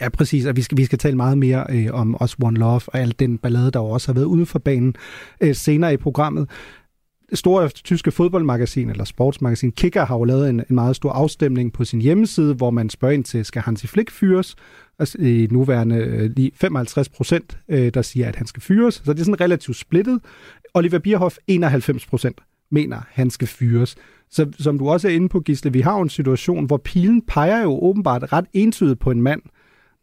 Ja, 0.02 0.10
præcis, 0.10 0.46
og 0.46 0.56
vi 0.56 0.62
skal, 0.62 0.78
vi 0.78 0.86
skal 0.86 0.98
tale 0.98 1.16
meget 1.16 1.38
mere 1.38 1.66
øh, 1.70 1.88
om 1.94 2.16
også 2.16 2.36
One 2.44 2.60
Love 2.60 2.82
og 2.88 3.00
al 3.00 3.16
den 3.20 3.38
ballade, 3.38 3.72
der 3.72 3.80
også 3.80 4.08
har 4.08 4.14
været 4.14 4.26
ude 4.26 4.46
for 4.46 4.60
banen 4.60 4.96
øh, 5.42 5.56
senere 5.56 5.94
i 5.94 5.98
programmet. 5.98 6.50
Store 7.36 7.70
tyske 7.70 8.12
fodboldmagasin, 8.12 8.90
eller 8.90 9.04
sportsmagasin 9.04 9.72
Kicker, 9.72 10.06
har 10.06 10.18
jo 10.18 10.24
lavet 10.24 10.50
en, 10.50 10.60
en 10.70 10.76
meget 10.76 10.96
stor 10.96 11.12
afstemning 11.12 11.74
på 11.74 11.86
sin 11.86 12.02
hjemmeside, 12.02 12.54
hvor 12.54 12.70
man 12.70 12.90
spørger 12.90 13.14
ind 13.14 13.24
til, 13.24 13.46
skal 13.46 13.62
Hansi 13.62 13.88
Flick 13.88 14.12
fyres? 14.12 14.56
Altså, 15.00 15.18
i 15.22 15.48
nuværende 15.52 15.96
øh, 15.96 16.32
lige 16.36 16.52
55 16.56 17.10
procent, 17.10 17.58
øh, 17.70 17.94
der 17.94 18.02
siger, 18.02 18.28
at 18.28 18.36
han 18.36 18.48
skal 18.48 18.62
fyres. 18.62 19.02
Så 19.06 19.14
det 19.14 19.20
er 19.20 19.24
sådan 19.24 19.42
relativt 19.42 19.78
splittet. 19.78 20.20
Oliver 20.74 21.00
Bierhoff, 21.00 21.38
91 21.48 22.06
procent, 22.06 22.42
mener, 22.72 23.02
han 23.10 23.30
skal 23.30 23.48
fyres. 23.48 23.96
Så 24.30 24.52
som 24.60 24.80
du 24.80 24.90
også 24.90 25.08
er 25.08 25.12
inde 25.12 25.30
på, 25.30 25.40
Gisle, 25.40 25.74
vi 25.74 25.82
har 25.82 25.96
jo 25.96 26.02
en 26.02 26.10
situation, 26.10 26.66
hvor 26.66 26.78
pilen 26.78 27.22
peger 27.22 27.62
jo 27.62 27.80
åbenbart 27.84 28.34
ret 28.34 28.46
entydigt 28.54 29.00
på 29.00 29.12
en 29.12 29.22
mand, 29.22 29.42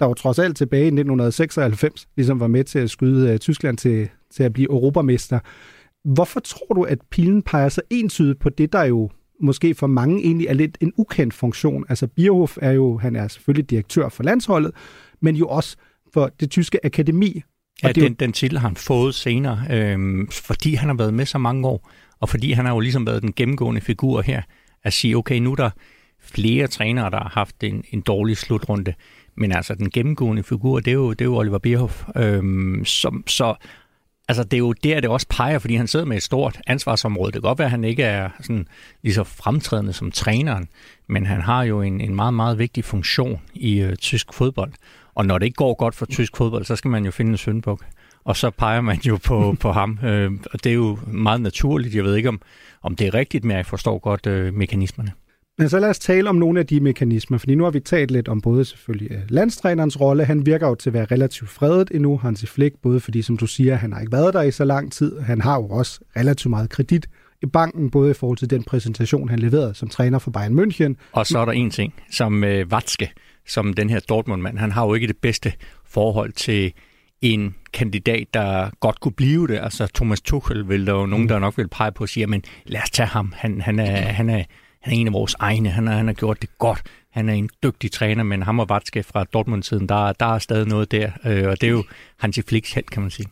der 0.01 0.07
jo 0.07 0.15
trods 0.15 0.39
alt 0.39 0.57
tilbage 0.57 0.85
i 0.85 0.87
1996 0.87 2.09
ligesom 2.17 2.41
var 2.41 2.47
med 2.47 2.65
til 2.65 2.79
at 2.79 2.91
skyde 2.91 3.33
øh, 3.33 3.39
Tyskland 3.39 3.79
til, 3.79 4.09
til 4.31 4.43
at 4.43 4.53
blive 4.53 4.71
europamester. 4.71 5.39
Hvorfor 6.05 6.41
tror 6.41 6.75
du, 6.75 6.83
at 6.83 6.99
pilen 7.11 7.43
peger 7.43 7.69
så 7.69 7.81
entydigt 7.91 8.39
på 8.39 8.49
det, 8.49 8.73
der 8.73 8.85
jo 8.85 9.11
måske 9.41 9.75
for 9.75 9.87
mange 9.87 10.25
egentlig 10.25 10.47
er 10.47 10.55
lidt 10.55 10.79
en 10.81 10.93
ukendt 10.97 11.35
funktion? 11.35 11.85
Altså 11.89 12.07
Bierhoff 12.07 12.59
er 12.63 12.71
jo, 12.71 12.99
han 12.99 13.17
er 13.17 13.29
selvfølgelig 13.29 13.71
direktør 13.71 14.09
for 14.09 14.23
landsholdet, 14.23 14.73
men 15.21 15.37
jo 15.37 15.49
også 15.49 15.77
for 16.15 16.31
det 16.41 16.51
tyske 16.51 16.87
akademi. 16.87 17.43
Og 17.83 17.89
ja, 17.89 17.93
det 17.93 18.03
den, 18.03 18.15
den 18.15 18.33
titel 18.33 18.59
har 18.59 18.69
han 18.69 18.77
fået 18.77 19.15
senere, 19.15 19.65
øhm, 19.71 20.29
fordi 20.31 20.75
han 20.75 20.89
har 20.89 20.97
været 20.97 21.15
med 21.15 21.27
så 21.27 21.39
mange 21.39 21.69
år, 21.69 21.91
og 22.21 22.29
fordi 22.29 22.53
han 22.53 22.65
har 22.65 22.73
jo 22.73 22.81
ligesom 22.81 23.07
været 23.07 23.23
den 23.23 23.33
gennemgående 23.33 23.81
figur 23.81 24.21
her, 24.21 24.43
at 24.85 24.93
sige, 24.93 25.17
okay, 25.17 25.39
nu 25.39 25.53
er 25.53 25.57
der 25.57 25.71
flere 26.21 26.67
trænere, 26.67 27.11
der 27.11 27.17
har 27.17 27.31
haft 27.35 27.65
en, 27.65 27.85
en 27.91 28.01
dårlig 28.01 28.37
slutrunde. 28.37 28.95
Men 29.37 29.53
altså, 29.53 29.75
den 29.75 29.91
gennemgående 29.91 30.43
figur, 30.43 30.81
det 30.81 30.89
er 30.89 30.95
jo, 30.95 31.11
det 31.11 31.21
er 31.21 31.25
jo 31.25 31.37
Oliver 31.37 31.59
Bierhoff. 31.59 32.05
Øhm, 32.17 32.85
som, 32.85 33.25
så 33.27 33.55
altså, 34.29 34.45
det 34.45 34.53
er 34.53 34.59
jo 34.59 34.73
der, 34.73 35.01
det 35.01 35.11
også 35.11 35.27
peger, 35.31 35.59
fordi 35.59 35.75
han 35.75 35.87
sidder 35.87 36.07
med 36.07 36.17
et 36.17 36.23
stort 36.23 36.61
ansvarsområde. 36.67 37.33
Det 37.33 37.43
kan 37.43 37.49
godt 37.49 37.59
være, 37.59 37.67
at 37.67 37.71
han 37.71 37.85
ikke 37.85 38.03
er 38.03 38.29
sådan, 38.41 38.67
lige 39.03 39.15
så 39.15 39.25
fremtrædende 39.25 39.93
som 39.93 40.11
træneren, 40.11 40.69
men 41.07 41.27
han 41.27 41.41
har 41.41 41.63
jo 41.63 41.83
en, 41.83 42.01
en 42.01 42.15
meget, 42.15 42.35
meget 42.35 42.59
vigtig 42.59 42.85
funktion 42.85 43.41
i 43.55 43.81
øh, 43.81 43.97
tysk 43.97 44.33
fodbold. 44.33 44.73
Og 45.15 45.27
når 45.27 45.39
det 45.39 45.47
ikke 45.47 45.57
går 45.57 45.75
godt 45.75 45.95
for 45.95 46.07
tysk 46.07 46.37
fodbold, 46.37 46.65
så 46.65 46.77
skal 46.77 46.91
man 46.91 47.05
jo 47.05 47.11
finde 47.11 47.31
en 47.31 47.37
søndbuk. 47.37 47.85
Og 48.25 48.37
så 48.37 48.51
peger 48.51 48.81
man 48.81 48.97
jo 48.97 49.19
på, 49.25 49.55
på 49.61 49.73
ham. 49.73 49.99
Øh, 50.05 50.33
og 50.53 50.65
det 50.65 50.71
er 50.71 50.75
jo 50.75 50.99
meget 51.07 51.41
naturligt. 51.41 51.95
Jeg 51.95 52.05
ved 52.05 52.17
ikke, 52.17 52.29
om, 52.29 52.41
om 52.83 52.97
det 52.97 53.07
er 53.07 53.15
rigtigt, 53.15 53.45
men 53.45 53.57
jeg 53.57 53.67
forstår 53.67 53.99
godt 53.99 54.27
øh, 54.27 54.55
mekanismerne. 54.55 55.13
Men 55.63 55.69
så 55.69 55.79
lad 55.79 55.91
os 55.91 55.99
tale 55.99 56.29
om 56.29 56.37
nogle 56.37 56.61
af 56.61 56.67
de 56.67 56.81
mekanismer, 56.81 57.39
fordi 57.39 57.55
nu 57.55 57.65
har 57.65 57.71
vi 57.71 57.81
talt 57.81 58.11
lidt 58.11 58.29
om 58.29 58.41
både 58.41 58.65
selvfølgelig 58.65 59.13
øh, 59.13 59.19
landstrænerens 59.29 60.01
rolle. 60.01 60.25
Han 60.25 60.47
virker 60.47 60.69
jo 60.69 60.75
til 60.75 60.91
at 60.91 60.95
være 60.95 61.07
relativt 61.11 61.51
fredet 61.51 61.91
endnu, 61.95 62.17
Hansi 62.17 62.47
Flick, 62.47 62.75
både 62.83 63.01
fordi, 63.01 63.23
som 63.23 63.37
du 63.37 63.47
siger, 63.47 63.75
han 63.75 63.93
har 63.93 64.01
ikke 64.01 64.13
været 64.13 64.35
der 64.35 64.43
i 64.43 64.51
så 64.51 64.65
lang 64.65 64.93
tid. 64.93 65.21
Han 65.21 65.41
har 65.41 65.57
jo 65.57 65.69
også 65.69 66.01
relativt 66.17 66.51
meget 66.51 66.71
kredit 66.71 67.09
i 67.43 67.47
banken, 67.47 67.91
både 67.91 68.11
i 68.11 68.15
forhold 68.15 68.39
til 68.39 68.51
den 68.51 68.63
præsentation, 68.63 69.29
han 69.29 69.39
leverede 69.39 69.75
som 69.75 69.89
træner 69.89 70.19
for 70.19 70.31
Bayern 70.31 70.59
München. 70.59 70.95
Og 71.13 71.27
så 71.27 71.39
er 71.39 71.45
der 71.45 71.53
en 71.53 71.71
ting, 71.71 71.95
som 72.11 72.45
øh, 72.45 72.67
Watzke, 72.73 73.11
som 73.47 73.75
den 73.75 73.91
her 73.91 74.01
Dortmund-mand, 74.01 74.59
han 74.59 74.73
har 74.73 74.87
jo 74.87 74.95
ikke 74.95 75.07
det 75.07 75.17
bedste 75.17 75.53
forhold 75.85 76.33
til 76.33 76.73
en 77.21 77.55
kandidat, 77.73 78.27
der 78.35 78.71
godt 78.81 79.01
kunne 79.01 79.13
blive 79.13 79.47
det. 79.47 79.59
Altså 79.63 79.87
Thomas 79.95 80.21
Tuchel 80.21 80.69
vil 80.69 80.87
der 80.87 80.93
jo 80.93 81.07
nogen, 81.07 81.25
mm. 81.25 81.29
der 81.29 81.39
nok 81.39 81.59
vil 81.59 81.69
pege 81.69 81.93
på 81.93 82.05
og 82.05 82.09
sige, 82.09 82.27
men 82.27 82.43
lad 82.67 82.81
os 82.83 82.91
tage 82.91 83.07
ham. 83.07 83.33
Han, 83.37 83.61
han, 83.61 83.79
er, 83.79 83.97
han, 83.97 84.31
er, 84.31 84.45
han 84.83 84.95
er 84.95 84.97
en 84.97 85.07
af 85.07 85.13
vores 85.13 85.37
egne. 85.39 85.69
Han 85.69 85.87
har, 85.87 85.95
han 85.95 86.07
har 86.07 86.15
gjort 86.15 86.43
det 86.43 86.59
godt. 86.59 86.83
Han 87.11 87.29
er 87.29 87.33
en 87.33 87.49
dygtig 87.63 87.93
træner, 87.93 88.23
men 88.23 88.43
ham 88.43 88.59
og 88.59 88.69
Vatske 88.69 89.03
fra 89.03 89.25
Dortmund-tiden, 89.25 89.89
der, 89.89 90.13
der 90.13 90.35
er 90.35 90.39
stadig 90.39 90.69
noget 90.69 90.93
der. 90.93 91.11
Øh, 91.27 91.49
og 91.49 91.61
det 91.61 91.67
er 91.67 91.71
jo 91.71 91.85
Hansi 92.19 92.43
Flicks 92.43 92.73
held, 92.73 92.87
kan 92.87 93.03
man 93.03 93.11
sige. 93.11 93.27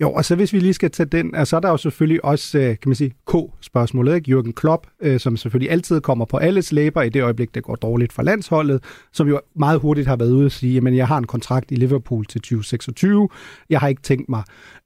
Jo, 0.00 0.12
og 0.12 0.24
så 0.24 0.34
hvis 0.34 0.52
vi 0.52 0.58
lige 0.58 0.74
skal 0.74 0.90
tage 0.90 1.06
den, 1.06 1.34
altså, 1.34 1.50
så 1.50 1.56
er 1.56 1.60
der 1.60 1.70
jo 1.70 1.76
selvfølgelig 1.76 2.24
også, 2.24 2.58
øh, 2.58 2.64
kan 2.64 2.88
man 2.88 2.94
sige, 2.94 3.14
K-spørgsmålet, 3.26 4.14
ikke? 4.14 4.38
Jürgen 4.38 4.52
Klopp, 4.52 4.86
øh, 5.00 5.20
som 5.20 5.36
selvfølgelig 5.36 5.70
altid 5.72 6.00
kommer 6.00 6.24
på 6.24 6.36
alles 6.36 6.72
læber 6.72 7.02
i 7.02 7.08
det 7.08 7.22
øjeblik, 7.22 7.54
det 7.54 7.62
går 7.62 7.74
dårligt 7.74 8.12
for 8.12 8.22
landsholdet, 8.22 8.84
som 9.12 9.28
jo 9.28 9.40
meget 9.56 9.80
hurtigt 9.80 10.06
har 10.06 10.16
været 10.16 10.32
ude 10.32 10.46
og 10.46 10.52
sige, 10.52 10.74
jamen 10.74 10.96
jeg 10.96 11.08
har 11.08 11.18
en 11.18 11.26
kontrakt 11.26 11.70
i 11.70 11.74
Liverpool 11.74 12.26
til 12.26 12.40
2026, 12.40 13.28
jeg 13.70 13.80
har 13.80 13.88
ikke 13.88 14.02
tænkt 14.02 14.28
mig 14.28 14.42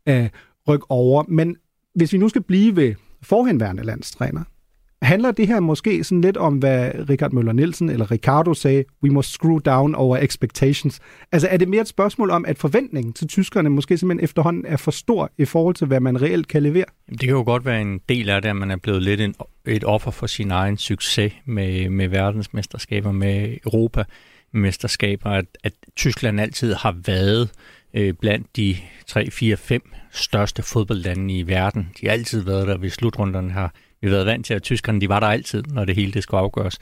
at 0.06 0.30
rykke 0.68 0.90
over. 0.90 1.24
Men 1.28 1.56
hvis 1.94 2.12
vi 2.12 2.18
nu 2.18 2.28
skal 2.28 2.42
blive 2.42 2.76
ved 2.76 2.94
forhenværende 3.22 3.82
landstræner, 3.82 4.42
Handler 5.04 5.30
det 5.30 5.46
her 5.46 5.60
måske 5.60 6.04
sådan 6.04 6.20
lidt 6.20 6.36
om, 6.36 6.54
hvad 6.54 6.90
Richard 7.10 7.32
Møller 7.32 7.52
Nielsen 7.52 7.90
eller 7.90 8.10
Ricardo 8.10 8.54
sagde, 8.54 8.84
we 9.02 9.10
must 9.10 9.30
screw 9.30 9.58
down 9.58 9.94
our 9.94 10.16
expectations? 10.16 11.00
Altså 11.32 11.48
er 11.48 11.56
det 11.56 11.68
mere 11.68 11.80
et 11.80 11.88
spørgsmål 11.88 12.30
om, 12.30 12.44
at 12.44 12.58
forventningen 12.58 13.12
til 13.12 13.28
tyskerne 13.28 13.70
måske 13.70 13.98
simpelthen 13.98 14.24
efterhånden 14.24 14.66
er 14.66 14.76
for 14.76 14.90
stor 14.90 15.30
i 15.38 15.44
forhold 15.44 15.74
til, 15.74 15.86
hvad 15.86 16.00
man 16.00 16.22
reelt 16.22 16.48
kan 16.48 16.62
levere? 16.62 16.84
Det 17.10 17.20
kan 17.20 17.28
jo 17.28 17.42
godt 17.42 17.64
være 17.64 17.80
en 17.80 18.00
del 18.08 18.28
af 18.28 18.42
det, 18.42 18.48
at 18.48 18.56
man 18.56 18.70
er 18.70 18.76
blevet 18.76 19.02
lidt 19.02 19.20
en, 19.20 19.34
et 19.66 19.84
offer 19.84 20.10
for 20.10 20.26
sin 20.26 20.50
egen 20.50 20.76
succes 20.76 21.32
med, 21.44 21.88
med 21.88 22.08
verdensmesterskaber, 22.08 23.12
med 23.12 23.56
Europa-mesterskaber, 23.66 25.30
at, 25.30 25.46
at 25.64 25.72
Tyskland 25.96 26.40
altid 26.40 26.74
har 26.74 26.96
været 27.06 27.50
øh, 27.94 28.14
blandt 28.14 28.56
de 28.56 28.76
3, 29.06 29.30
4, 29.30 29.56
5 29.56 29.82
største 30.12 30.62
fodboldlande 30.62 31.38
i 31.38 31.46
verden. 31.46 31.88
De 32.00 32.06
har 32.06 32.12
altid 32.12 32.44
været 32.44 32.66
der 32.66 32.78
ved 32.78 32.90
slutrunderne 32.90 33.52
her. 33.52 33.68
Vi 34.04 34.08
har 34.08 34.16
været 34.16 34.26
vant 34.26 34.46
til, 34.46 34.54
at 34.54 34.62
tyskerne 34.62 35.00
de 35.00 35.08
var 35.08 35.20
der 35.20 35.26
altid, 35.26 35.62
når 35.66 35.84
det 35.84 35.96
hele 35.96 36.12
det 36.12 36.22
skulle 36.22 36.40
afgøres. 36.40 36.78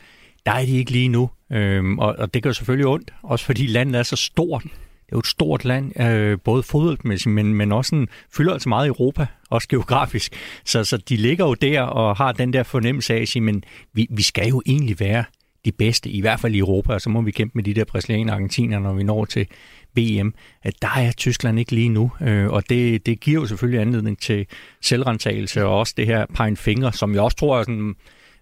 Der 0.46 0.52
er 0.52 0.64
de 0.64 0.76
ikke 0.76 0.90
lige 0.90 1.08
nu, 1.08 1.30
øhm, 1.52 1.98
og, 1.98 2.14
og 2.18 2.34
det 2.34 2.42
gør 2.42 2.52
selvfølgelig 2.52 2.86
ondt, 2.86 3.10
også 3.22 3.44
fordi 3.44 3.66
landet 3.66 3.98
er 3.98 4.02
så 4.02 4.16
stort. 4.16 4.62
Det 4.62 4.70
er 5.08 5.16
jo 5.16 5.18
et 5.18 5.26
stort 5.26 5.64
land, 5.64 6.00
øh, 6.00 6.38
både 6.44 6.62
fodboldmæssigt, 6.62 7.34
men, 7.34 7.54
men 7.54 7.72
også 7.72 7.88
sådan, 7.88 8.08
fylder 8.36 8.52
altså 8.52 8.68
meget 8.68 8.86
i 8.86 8.88
Europa, 8.88 9.26
også 9.50 9.68
geografisk. 9.68 10.32
Så, 10.64 10.84
så 10.84 10.96
de 10.96 11.16
ligger 11.16 11.46
jo 11.46 11.54
der 11.54 11.82
og 11.82 12.16
har 12.16 12.32
den 12.32 12.52
der 12.52 12.62
fornemmelse 12.62 13.14
af 13.14 13.20
at 13.20 13.28
sige, 13.28 13.42
men 13.42 13.64
vi, 13.92 14.06
vi 14.10 14.22
skal 14.22 14.48
jo 14.48 14.62
egentlig 14.66 15.00
være 15.00 15.24
de 15.64 15.72
bedste, 15.72 16.10
i 16.10 16.20
hvert 16.20 16.40
fald 16.40 16.54
i 16.54 16.58
Europa, 16.58 16.92
og 16.92 17.00
så 17.00 17.10
må 17.10 17.20
vi 17.20 17.30
kæmpe 17.30 17.52
med 17.54 17.64
de 17.64 17.74
der 17.74 17.84
brasilianere 17.84 18.32
og 18.32 18.36
argentiner, 18.36 18.78
når 18.78 18.94
vi 18.94 19.02
når 19.02 19.24
til 19.24 19.46
VM, 19.96 20.34
at 20.62 20.74
der 20.82 20.88
er 20.96 21.12
Tyskland 21.12 21.58
ikke 21.58 21.72
lige 21.72 21.88
nu, 21.88 22.10
øh, 22.22 22.48
og 22.48 22.68
det, 22.68 23.06
det 23.06 23.20
giver 23.20 23.40
jo 23.40 23.46
selvfølgelig 23.46 23.80
anledning 23.80 24.18
til 24.18 24.46
selvrentagelse, 24.80 25.64
og 25.64 25.78
også 25.78 25.94
det 25.96 26.06
her 26.06 26.26
pegen 26.34 26.56
fingre, 26.56 26.92
som 26.92 27.14
jeg 27.14 27.22
også 27.22 27.36
tror 27.36 27.58
er 27.58 27.62
sådan 27.62 27.94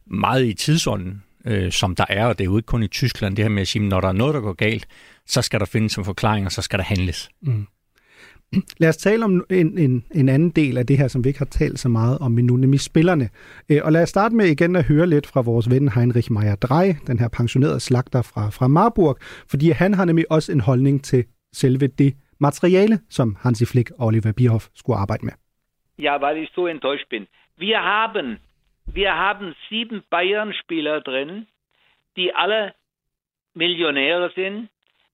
meget 0.06 0.46
i 0.46 0.54
tidsånden, 0.54 1.22
øh, 1.44 1.72
som 1.72 1.94
der 1.94 2.04
er, 2.08 2.26
og 2.26 2.38
det 2.38 2.44
er 2.44 2.50
jo 2.50 2.56
ikke 2.56 2.66
kun 2.66 2.82
i 2.82 2.88
Tyskland, 2.88 3.36
det 3.36 3.44
her 3.44 3.50
med 3.50 3.62
at 3.62 3.68
sige, 3.68 3.88
når 3.88 4.00
der 4.00 4.08
er 4.08 4.12
noget, 4.12 4.34
der 4.34 4.40
går 4.40 4.52
galt, 4.52 4.86
så 5.26 5.42
skal 5.42 5.60
der 5.60 5.66
findes 5.66 5.96
en 5.96 6.04
forklaring, 6.04 6.46
og 6.46 6.52
så 6.52 6.62
skal 6.62 6.78
der 6.78 6.84
handles. 6.84 7.28
Mm. 7.42 7.66
Lad 8.78 8.88
os 8.88 8.96
tale 8.96 9.24
om 9.24 9.44
en, 9.50 9.78
en, 9.78 10.04
en 10.14 10.28
anden 10.28 10.50
del 10.50 10.78
af 10.78 10.86
det 10.86 10.98
her, 10.98 11.08
som 11.08 11.24
vi 11.24 11.28
ikke 11.28 11.38
har 11.38 11.46
talt 11.46 11.80
så 11.80 11.88
meget 11.88 12.18
om 12.18 12.38
endnu, 12.38 12.56
nemlig 12.56 12.80
spillerne. 12.80 13.28
Øh, 13.68 13.80
og 13.84 13.92
lad 13.92 14.02
os 14.02 14.08
starte 14.08 14.34
med 14.34 14.46
igen 14.46 14.76
at 14.76 14.84
høre 14.84 15.06
lidt 15.06 15.26
fra 15.26 15.40
vores 15.40 15.70
ven 15.70 15.88
Heinrich 15.88 16.32
Meyer 16.32 16.54
Drey, 16.54 16.94
den 17.06 17.18
her 17.18 17.28
pensionerede 17.28 17.80
slagter 17.80 18.22
fra, 18.22 18.50
fra 18.50 18.68
Marburg, 18.68 19.18
fordi 19.48 19.70
han 19.70 19.94
har 19.94 20.04
nemlig 20.04 20.32
også 20.32 20.52
en 20.52 20.60
holdning 20.60 21.04
til 21.04 21.24
selve 21.52 21.86
det 21.86 22.16
materiale, 22.38 23.00
som 23.08 23.36
Hansi 23.42 23.64
Flick 23.64 23.90
og 23.98 24.06
Oliver 24.06 24.32
Bierhoff 24.32 24.68
skulle 24.74 24.98
arbejde 24.98 25.24
med. 25.24 25.32
Ja, 25.98 26.20
weil 26.20 26.36
ich 26.42 26.50
so 26.54 26.66
enttäuscht 26.66 27.08
bin. 27.08 27.26
Wir 27.56 27.78
haben, 27.84 28.38
wir 28.86 29.12
haben 29.16 29.54
sieben 29.68 30.02
Bayern-Spieler 30.10 31.00
drin, 31.00 31.46
die 32.16 32.34
alle 32.34 32.72
Millionäre 33.54 34.30
sind. 34.34 34.68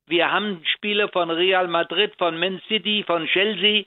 Wir 0.07 0.31
haben 0.31 0.63
Spieler 0.77 1.09
von 1.13 1.31
Real 1.31 1.69
Madrid, 1.69 2.13
von 2.19 2.39
Man 2.39 2.61
City, 2.69 3.05
von 3.07 3.27
Chelsea 3.27 3.85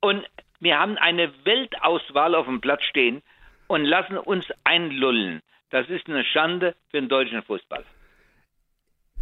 und 0.00 0.22
wir 0.60 0.78
haben 0.78 0.98
eine 0.98 1.32
Weltauswahl 1.44 2.34
auf 2.34 2.46
dem 2.46 2.60
Platz 2.60 2.82
stehen 2.84 3.22
und 3.66 3.84
lassen 3.84 4.18
uns 4.18 4.46
einlullen. 4.64 5.42
Das 5.70 5.88
ist 5.88 6.08
eine 6.08 6.24
Schande 6.24 6.74
für 6.90 7.00
den 7.00 7.08
deutschen 7.08 7.42
Fußball. 7.42 7.84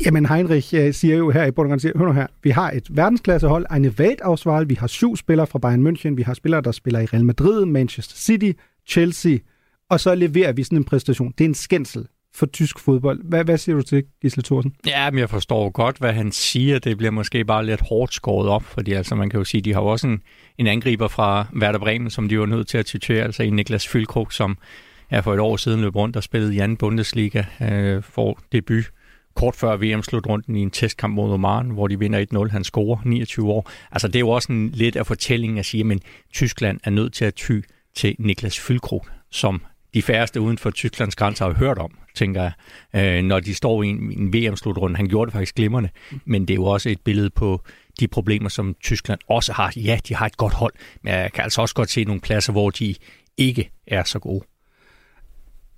Jamen 0.00 0.26
Heinrich 0.26 0.92
siger 0.92 1.16
jo 1.16 1.30
her 1.30 1.44
i 1.44 1.50
Bordeaux, 1.50 1.82
siger, 1.82 1.98
hør 1.98 2.06
nu 2.06 2.12
her, 2.12 2.26
vi 2.42 2.50
har 2.50 2.70
et 2.70 2.96
verdensklassehold, 2.96 3.66
en 3.76 3.88
Weltauswahl, 3.88 4.68
vi 4.68 4.74
har 4.74 4.86
syv 4.86 5.16
spillere 5.16 5.46
fra 5.46 5.58
Bayern 5.58 5.86
München, 5.86 6.14
vi 6.16 6.22
har 6.22 6.34
spillere, 6.34 6.60
der 6.60 6.72
spiller 6.72 7.00
i 7.00 7.04
Real 7.04 7.24
Madrid, 7.24 7.64
Manchester 7.64 8.16
City, 8.16 8.50
Chelsea, 8.88 9.38
og 9.90 10.00
så 10.00 10.14
leverer 10.14 10.52
vi 10.52 10.62
sådan 10.64 10.78
en 10.78 10.84
præstation. 10.84 11.34
Det 11.38 11.44
er 11.44 11.48
en 11.48 11.54
skændsel 11.54 12.06
for 12.34 12.46
tysk 12.46 12.78
fodbold. 12.78 13.20
Hvad, 13.24 13.44
hvad 13.44 13.58
siger 13.58 13.76
du 13.76 13.82
til, 13.82 14.04
Gisle 14.22 14.42
Thorsen? 14.42 14.74
Ja, 14.86 15.10
men 15.10 15.18
jeg 15.18 15.30
forstår 15.30 15.70
godt, 15.70 15.98
hvad 15.98 16.12
han 16.12 16.32
siger. 16.32 16.78
Det 16.78 16.96
bliver 16.98 17.10
måske 17.10 17.44
bare 17.44 17.66
lidt 17.66 17.80
hårdt 17.80 18.14
skåret 18.14 18.48
op, 18.48 18.62
fordi 18.62 18.92
altså, 18.92 19.14
man 19.14 19.30
kan 19.30 19.38
jo 19.38 19.44
sige, 19.44 19.60
de 19.60 19.74
har 19.74 19.80
jo 19.80 19.86
også 19.86 20.06
en, 20.06 20.22
en 20.58 20.66
angriber 20.66 21.08
fra 21.08 21.46
Werder 21.60 21.78
Bremen, 21.78 22.10
som 22.10 22.28
de 22.28 22.40
var 22.40 22.46
nødt 22.46 22.68
til 22.68 22.78
at 22.78 22.86
titere, 22.86 23.24
altså 23.24 23.42
en 23.42 23.52
Niklas 23.52 23.88
Fylkrog, 23.88 24.32
som 24.32 24.56
er 25.10 25.22
for 25.22 25.34
et 25.34 25.40
år 25.40 25.56
siden 25.56 25.80
løb 25.80 25.96
rundt 25.96 26.16
og 26.16 26.22
spillede 26.22 26.54
i 26.54 26.58
anden 26.58 26.76
Bundesliga 26.76 27.44
øh, 27.62 28.02
for 28.02 28.38
debut 28.52 28.84
kort 29.34 29.56
før 29.56 29.76
VM-slutrunden 29.76 30.56
i 30.56 30.60
en 30.60 30.70
testkamp 30.70 31.14
mod 31.14 31.32
Oman, 31.32 31.70
hvor 31.70 31.88
de 31.88 31.98
vinder 31.98 32.46
1-0. 32.46 32.50
Han 32.50 32.64
scorer 32.64 32.98
29 33.04 33.50
år. 33.50 33.70
Altså, 33.92 34.08
det 34.08 34.16
er 34.16 34.20
jo 34.20 34.30
også 34.30 34.52
en 34.52 34.70
lidt 34.70 34.96
af 34.96 35.06
fortællingen 35.06 35.58
at 35.58 35.66
sige, 35.66 35.92
at 35.92 35.98
Tyskland 36.32 36.80
er 36.84 36.90
nødt 36.90 37.12
til 37.12 37.24
at 37.24 37.34
ty 37.34 37.60
til 37.94 38.16
Niklas 38.18 38.60
Fylkrog, 38.60 39.06
som 39.30 39.62
de 39.94 40.02
færreste 40.02 40.40
uden 40.40 40.58
for 40.58 40.70
Tysklands 40.70 41.16
grænser 41.16 41.44
har 41.44 41.52
hørt 41.52 41.78
om, 41.78 41.98
tænker 42.14 42.42
jeg, 42.42 42.52
øh, 43.18 43.24
når 43.24 43.40
de 43.40 43.54
står 43.54 43.82
i 43.82 43.86
en, 43.86 44.12
en 44.18 44.32
VM-slutrunde. 44.32 44.96
Han 44.96 45.08
gjorde 45.08 45.28
det 45.28 45.32
faktisk 45.32 45.54
glimrende, 45.54 45.88
men 46.24 46.42
det 46.42 46.50
er 46.50 46.54
jo 46.54 46.64
også 46.64 46.88
et 46.88 47.00
billede 47.00 47.30
på 47.30 47.60
de 48.00 48.08
problemer, 48.08 48.48
som 48.48 48.74
Tyskland 48.82 49.20
også 49.28 49.52
har. 49.52 49.72
Ja, 49.76 49.98
de 50.08 50.14
har 50.14 50.26
et 50.26 50.36
godt 50.36 50.52
hold, 50.52 50.72
men 51.02 51.12
jeg 51.12 51.32
kan 51.32 51.44
altså 51.44 51.60
også 51.60 51.74
godt 51.74 51.90
se 51.90 52.04
nogle 52.04 52.20
pladser, 52.20 52.52
hvor 52.52 52.70
de 52.70 52.94
ikke 53.36 53.70
er 53.86 54.04
så 54.04 54.18
gode. 54.18 54.44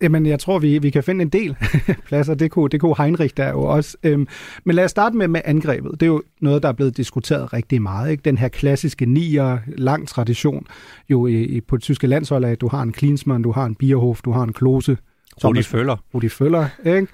Jamen, 0.03 0.27
jeg 0.27 0.39
tror, 0.39 0.59
vi, 0.59 0.79
vi 0.79 0.91
kan 0.91 1.03
finde 1.03 1.23
en 1.23 1.29
del 1.29 1.57
pladser. 2.09 2.35
Det 2.35 2.51
kunne, 2.51 2.69
det 2.69 2.81
kunne 2.81 2.95
Heinrich 2.99 3.35
der 3.37 3.49
jo 3.49 3.63
også. 3.63 3.97
Øhm, 4.03 4.29
men 4.65 4.77
lad 4.77 4.85
os 4.85 4.91
starte 4.91 5.17
med, 5.17 5.29
med 5.29 5.41
angrebet. 5.45 5.91
Det 5.93 6.03
er 6.03 6.07
jo 6.07 6.23
noget, 6.41 6.63
der 6.63 6.69
er 6.69 6.73
blevet 6.73 6.97
diskuteret 6.97 7.53
rigtig 7.53 7.83
meget. 7.83 8.11
Ikke? 8.11 8.23
Den 8.23 8.39
her 8.39 8.49
klassiske 8.49 9.07
nier, 9.07 9.59
lang 9.67 10.09
tradition 10.09 10.67
jo 11.09 11.27
i, 11.27 11.43
i, 11.43 11.61
på 11.61 11.77
det 11.77 11.83
tyske 11.83 12.07
landshold 12.07 12.45
at 12.45 12.61
du 12.61 12.69
har 12.69 12.83
en 12.83 12.93
Klinsmann, 12.93 13.43
du 13.43 13.53
har 13.53 13.65
en 13.65 13.75
Bierhof, 13.75 14.23
du 14.23 14.33
har 14.33 14.43
en 14.43 14.53
Klose. 14.53 14.97
Rudi 15.45 15.63
Føller. 15.63 15.97
Rudi 16.15 16.29
Føller, 16.29 16.69
ikke? 16.87 17.07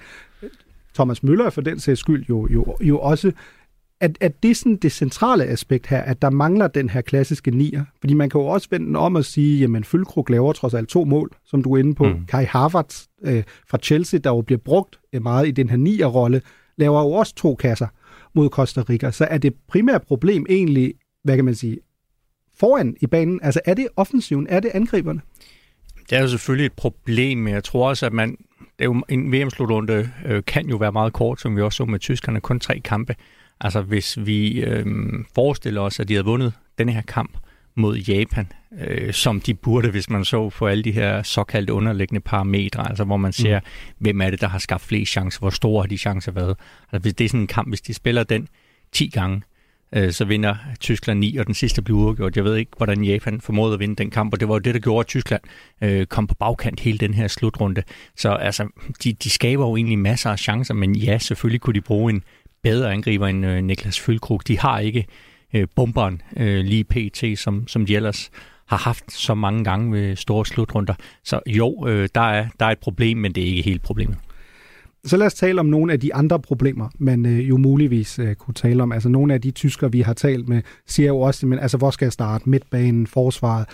Thomas 0.93 1.23
Møller 1.23 1.49
for 1.49 1.61
den 1.61 1.79
sags 1.79 1.99
skyld 1.99 2.25
jo, 2.29 2.47
jo, 2.51 2.77
jo 2.81 2.99
også 2.99 3.31
at, 4.03 4.17
at 4.21 4.43
det 4.43 4.51
er 4.51 4.55
sådan 4.55 4.75
det 4.75 4.91
centrale 4.91 5.45
aspekt 5.45 5.87
her, 5.87 6.01
at 6.01 6.21
der 6.21 6.29
mangler 6.29 6.67
den 6.67 6.89
her 6.89 7.01
klassiske 7.01 7.51
nier. 7.51 7.85
Fordi 7.99 8.13
man 8.13 8.29
kan 8.29 8.41
jo 8.41 8.47
også 8.47 8.67
vende 8.71 8.99
om 8.99 9.15
og 9.15 9.25
sige, 9.25 9.59
jamen 9.59 9.83
Følkrug 9.83 10.29
laver 10.29 10.53
trods 10.53 10.73
alt 10.73 10.89
to 10.89 11.05
mål, 11.05 11.31
som 11.45 11.63
du 11.63 11.73
er 11.73 11.77
inde 11.77 11.95
på. 11.95 12.03
Mm. 12.03 12.25
Kai 12.25 12.45
Havertz 12.45 13.05
øh, 13.23 13.43
fra 13.69 13.77
Chelsea, 13.77 14.19
der 14.23 14.29
jo 14.29 14.41
bliver 14.41 14.59
brugt 14.59 14.99
øh, 15.13 15.23
meget 15.23 15.47
i 15.47 15.51
den 15.51 15.69
her 15.69 15.77
nier-rolle, 15.77 16.41
laver 16.77 17.01
jo 17.01 17.11
også 17.11 17.35
to 17.35 17.55
kasser 17.55 17.87
mod 18.33 18.49
Costa 18.49 18.81
Rica. 18.89 19.11
Så 19.11 19.27
er 19.29 19.37
det 19.37 19.53
primære 19.67 19.99
problem 19.99 20.45
egentlig, 20.49 20.93
hvad 21.23 21.35
kan 21.35 21.45
man 21.45 21.55
sige, 21.55 21.77
foran 22.55 22.95
i 23.01 23.07
banen? 23.07 23.39
Altså 23.43 23.59
er 23.65 23.73
det 23.73 23.87
offensiven? 23.95 24.47
Er 24.49 24.59
det 24.59 24.71
angriberne? 24.73 25.21
Det 26.09 26.17
er 26.17 26.21
jo 26.21 26.27
selvfølgelig 26.27 26.65
et 26.65 26.73
problem, 26.73 27.37
men 27.37 27.53
jeg 27.53 27.63
tror 27.63 27.89
også, 27.89 28.05
at 28.05 28.13
man, 28.13 28.31
det 28.59 28.67
er 28.79 28.85
jo, 28.85 29.03
en 29.09 29.31
VM-slutrunde 29.31 30.09
øh, 30.25 30.43
kan 30.47 30.69
jo 30.69 30.77
være 30.77 30.91
meget 30.91 31.13
kort, 31.13 31.41
som 31.41 31.55
vi 31.55 31.61
også 31.61 31.77
så 31.77 31.85
med 31.85 31.99
tyskerne, 31.99 32.41
kun 32.41 32.59
tre 32.59 32.79
kampe. 32.79 33.15
Altså 33.63 33.81
hvis 33.81 34.17
vi 34.25 34.61
øh, 34.61 34.85
forestiller 35.35 35.81
os, 35.81 35.99
at 35.99 36.07
de 36.07 36.13
havde 36.13 36.25
vundet 36.25 36.53
den 36.77 36.89
her 36.89 37.01
kamp 37.01 37.37
mod 37.75 37.97
Japan, 37.97 38.47
øh, 38.79 39.13
som 39.13 39.41
de 39.41 39.53
burde, 39.53 39.89
hvis 39.89 40.09
man 40.09 40.25
så 40.25 40.49
på 40.49 40.67
alle 40.67 40.83
de 40.83 40.91
her 40.91 41.23
såkaldte 41.23 41.73
underliggende 41.73 42.21
parametre, 42.21 42.89
altså 42.89 43.03
hvor 43.03 43.17
man 43.17 43.33
ser, 43.33 43.59
mm. 43.59 43.65
hvem 43.99 44.21
er 44.21 44.29
det, 44.29 44.41
der 44.41 44.47
har 44.47 44.59
skabt 44.59 44.83
flest 44.83 45.11
chancer, 45.11 45.39
hvor 45.39 45.49
store 45.49 45.81
har 45.81 45.87
de 45.87 45.97
chancer 45.97 46.31
været. 46.31 46.55
Altså 46.91 47.01
hvis 47.01 47.13
det 47.13 47.25
er 47.25 47.29
sådan 47.29 47.39
en 47.39 47.47
kamp, 47.47 47.69
hvis 47.69 47.81
de 47.81 47.93
spiller 47.93 48.23
den 48.23 48.47
10 48.91 49.07
gange, 49.07 49.41
øh, 49.95 50.11
så 50.11 50.25
vinder 50.25 50.55
Tyskland 50.79 51.19
9, 51.19 51.37
og 51.37 51.47
den 51.47 51.53
sidste 51.53 51.81
bliver 51.81 51.99
uafgjort. 51.99 52.35
Jeg 52.35 52.43
ved 52.43 52.55
ikke, 52.55 52.71
hvordan 52.77 53.03
Japan 53.03 53.41
formåede 53.41 53.73
at 53.73 53.79
vinde 53.79 53.95
den 53.95 54.09
kamp, 54.09 54.33
og 54.33 54.39
det 54.39 54.47
var 54.47 54.55
jo 54.55 54.59
det, 54.59 54.73
der 54.73 54.79
gjorde, 54.79 54.99
at 54.99 55.07
Tyskland 55.07 55.41
øh, 55.81 56.05
kom 56.05 56.27
på 56.27 56.35
bagkant 56.35 56.79
hele 56.79 56.97
den 56.97 57.13
her 57.13 57.27
slutrunde. 57.27 57.83
Så 58.17 58.29
altså, 58.29 58.67
de, 59.03 59.13
de 59.13 59.29
skaber 59.29 59.67
jo 59.67 59.75
egentlig 59.75 59.99
masser 59.99 60.29
af 60.29 60.39
chancer, 60.39 60.73
men 60.73 60.95
ja, 60.95 61.17
selvfølgelig 61.17 61.61
kunne 61.61 61.73
de 61.73 61.81
bruge 61.81 62.13
en 62.13 62.23
bedre 62.63 62.91
angriber 62.91 63.27
end 63.27 63.45
øh, 63.45 63.63
Niklas 63.63 63.99
Fylkrug. 63.99 64.47
De 64.47 64.59
har 64.59 64.79
ikke 64.79 65.05
øh, 65.53 65.67
bomberen 65.75 66.21
øh, 66.37 66.65
lige 66.65 66.83
pt, 66.83 67.39
som, 67.39 67.67
som 67.67 67.85
de 67.85 67.95
ellers 67.95 68.31
har 68.65 68.77
haft 68.77 69.11
så 69.11 69.33
mange 69.33 69.63
gange 69.63 69.91
ved 69.91 70.15
store 70.15 70.45
slutrunder. 70.45 70.93
Så 71.23 71.39
jo, 71.47 71.87
øh, 71.87 72.09
der, 72.15 72.21
er, 72.21 72.47
der 72.59 72.65
er 72.65 72.71
et 72.71 72.79
problem, 72.79 73.17
men 73.17 73.31
det 73.31 73.43
er 73.43 73.47
ikke 73.47 73.61
helt 73.61 73.81
problemet. 73.81 74.17
Så 75.05 75.17
lad 75.17 75.27
os 75.27 75.33
tale 75.33 75.59
om 75.59 75.65
nogle 75.65 75.93
af 75.93 75.99
de 75.99 76.13
andre 76.13 76.39
problemer, 76.39 76.89
man 76.97 77.25
øh, 77.25 77.49
jo 77.49 77.57
muligvis 77.57 78.19
øh, 78.19 78.35
kunne 78.35 78.53
tale 78.53 78.83
om. 78.83 78.91
Altså 78.91 79.09
nogle 79.09 79.33
af 79.33 79.41
de 79.41 79.51
tyskere, 79.51 79.91
vi 79.91 80.01
har 80.01 80.13
talt 80.13 80.49
med, 80.49 80.61
siger 80.87 81.07
jo 81.07 81.19
også, 81.19 81.45
men 81.47 81.59
altså 81.59 81.77
hvor 81.77 81.91
skal 81.91 82.05
jeg 82.05 82.13
starte? 82.13 82.49
Midtbanen, 82.49 83.07
forsvaret. 83.07 83.65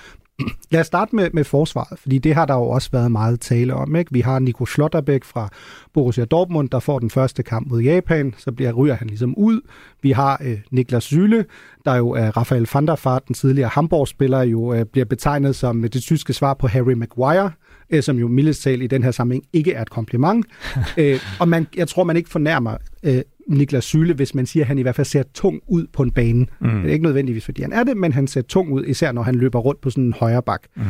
Lad 0.71 0.81
os 0.81 0.87
starte 0.87 1.15
med, 1.15 1.29
med 1.33 1.43
forsvaret, 1.43 1.99
fordi 1.99 2.17
det 2.17 2.35
har 2.35 2.45
der 2.45 2.53
jo 2.53 2.63
også 2.63 2.89
været 2.91 3.11
meget 3.11 3.39
tale 3.39 3.73
om. 3.73 3.95
Ikke? 3.95 4.13
Vi 4.13 4.21
har 4.21 4.39
Nico 4.39 4.65
Schlotterbeck 4.65 5.25
fra 5.25 5.49
Borussia 5.93 6.25
Dortmund, 6.25 6.69
der 6.69 6.79
får 6.79 6.99
den 6.99 7.09
første 7.09 7.43
kamp 7.43 7.67
mod 7.67 7.81
Japan, 7.81 8.33
så 8.37 8.51
bliver 8.51 8.71
ryger 8.71 8.95
han 8.95 9.07
ligesom 9.07 9.35
ud. 9.37 9.61
Vi 10.01 10.11
har 10.11 10.41
øh, 10.43 10.57
Niklas 10.71 11.03
Zyle, 11.03 11.45
der 11.85 11.95
jo 11.95 12.09
er 12.09 12.37
Rafael 12.37 12.67
van 12.73 12.87
der 12.87 12.95
Vaart, 13.03 13.27
den 13.27 13.33
tidligere 13.33 13.69
Hamburg-spiller, 13.69 14.41
jo 14.41 14.73
øh, 14.73 14.85
bliver 14.85 15.05
betegnet 15.05 15.55
som 15.55 15.83
øh, 15.83 15.89
det 15.93 16.01
tyske 16.01 16.33
svar 16.33 16.53
på 16.53 16.67
Harry 16.67 16.93
Maguire, 16.93 17.51
øh, 17.89 18.03
som 18.03 18.17
jo 18.17 18.27
mildest 18.27 18.61
talt 18.61 18.83
i 18.83 18.87
den 18.87 19.03
her 19.03 19.11
sammenhæng 19.11 19.43
ikke 19.53 19.73
er 19.73 19.81
et 19.81 19.89
kompliment. 19.89 20.45
øh, 20.97 21.19
og 21.39 21.49
man, 21.49 21.67
jeg 21.75 21.87
tror, 21.87 22.03
man 22.03 22.17
ikke 22.17 22.29
fornærmer 22.29 22.77
øh, 23.03 23.21
Niklas 23.47 23.83
Syle, 23.83 24.13
hvis 24.13 24.35
man 24.35 24.45
siger, 24.45 24.63
at 24.63 24.67
han 24.67 24.77
i 24.77 24.81
hvert 24.81 24.95
fald 24.95 25.05
ser 25.05 25.23
tung 25.33 25.61
ud 25.67 25.87
på 25.93 26.03
en 26.03 26.11
bane. 26.11 26.45
Mm. 26.59 26.69
Det 26.69 26.89
er 26.89 26.93
ikke 26.93 27.05
nødvendigvis, 27.05 27.45
fordi 27.45 27.61
han 27.61 27.73
er 27.73 27.83
det, 27.83 27.97
men 27.97 28.13
han 28.13 28.27
ser 28.27 28.41
tung 28.41 28.71
ud, 28.71 28.85
især 28.85 29.11
når 29.11 29.21
han 29.21 29.35
løber 29.35 29.59
rundt 29.59 29.81
på 29.81 29.89
sådan 29.89 30.03
en 30.03 30.13
højre 30.13 30.43
bak. 30.43 30.61
Mm. 30.75 30.83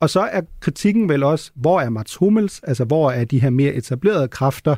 Og 0.00 0.10
så 0.10 0.20
er 0.20 0.40
kritikken 0.60 1.08
vel 1.08 1.22
også, 1.22 1.50
hvor 1.54 1.80
er 1.80 1.90
Mats 1.90 2.16
Hummels, 2.16 2.60
altså 2.62 2.84
hvor 2.84 3.10
er 3.10 3.24
de 3.24 3.40
her 3.40 3.50
mere 3.50 3.74
etablerede 3.74 4.28
kræfter? 4.28 4.76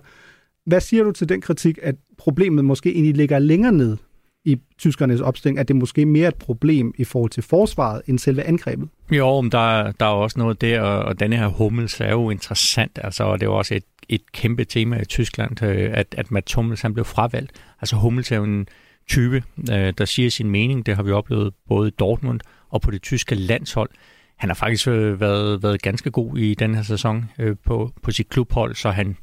Hvad 0.66 0.80
siger 0.80 1.04
du 1.04 1.12
til 1.12 1.28
den 1.28 1.40
kritik, 1.40 1.78
at 1.82 1.94
problemet 2.18 2.64
måske 2.64 2.92
egentlig 2.92 3.16
ligger 3.16 3.38
længere 3.38 3.72
ned 3.72 3.96
i 4.44 4.56
tyskernes 4.78 5.20
opstilling, 5.20 5.58
at 5.58 5.68
det 5.68 5.76
måske 5.76 6.06
mere 6.06 6.24
er 6.24 6.28
et 6.28 6.34
problem 6.34 6.94
i 6.98 7.04
forhold 7.04 7.30
til 7.30 7.42
forsvaret 7.42 8.02
end 8.06 8.18
selve 8.18 8.42
angrebet? 8.42 8.88
Jo, 9.10 9.40
men 9.40 9.52
der, 9.52 9.92
der 9.92 10.06
er 10.06 10.10
også 10.10 10.38
noget 10.38 10.60
der, 10.60 10.80
og 10.80 11.20
denne 11.20 11.36
her 11.36 11.46
Hummels 11.46 12.00
er 12.00 12.10
jo 12.10 12.30
interessant, 12.30 12.98
altså, 13.04 13.24
og 13.24 13.40
det 13.40 13.46
er 13.46 13.50
jo 13.50 13.56
også 13.56 13.74
et, 13.74 13.84
et 14.08 14.32
kæmpe 14.32 14.64
tema 14.64 15.00
i 15.00 15.04
Tyskland, 15.04 15.62
øh, 15.62 15.90
at, 15.94 16.14
at 16.18 16.30
Mats 16.30 16.52
Hummels 16.52 16.80
han 16.80 16.94
blev 16.94 17.04
fravalgt. 17.04 17.52
Altså 17.80 17.96
Hummels 17.96 18.32
er 18.32 18.36
jo 18.36 18.44
en 18.44 18.66
type, 19.08 19.42
øh, 19.72 19.92
der 19.98 20.04
siger 20.04 20.30
sin 20.30 20.50
mening, 20.50 20.86
det 20.86 20.96
har 20.96 21.02
vi 21.02 21.10
oplevet 21.10 21.54
både 21.68 21.88
i 21.88 21.92
Dortmund 21.98 22.40
og 22.70 22.80
på 22.80 22.90
det 22.90 23.02
tyske 23.02 23.34
landshold. 23.34 23.90
Han 24.36 24.50
har 24.50 24.54
faktisk 24.54 24.88
øh, 24.88 25.20
været, 25.20 25.62
været 25.62 25.82
ganske 25.82 26.10
god 26.10 26.38
i 26.38 26.54
den 26.54 26.74
her 26.74 26.82
sæson 26.82 27.30
på, 27.64 27.92
på 28.02 28.10
sit 28.10 28.28
klubhold, 28.28 28.74
så 28.74 28.90
han 28.90 29.16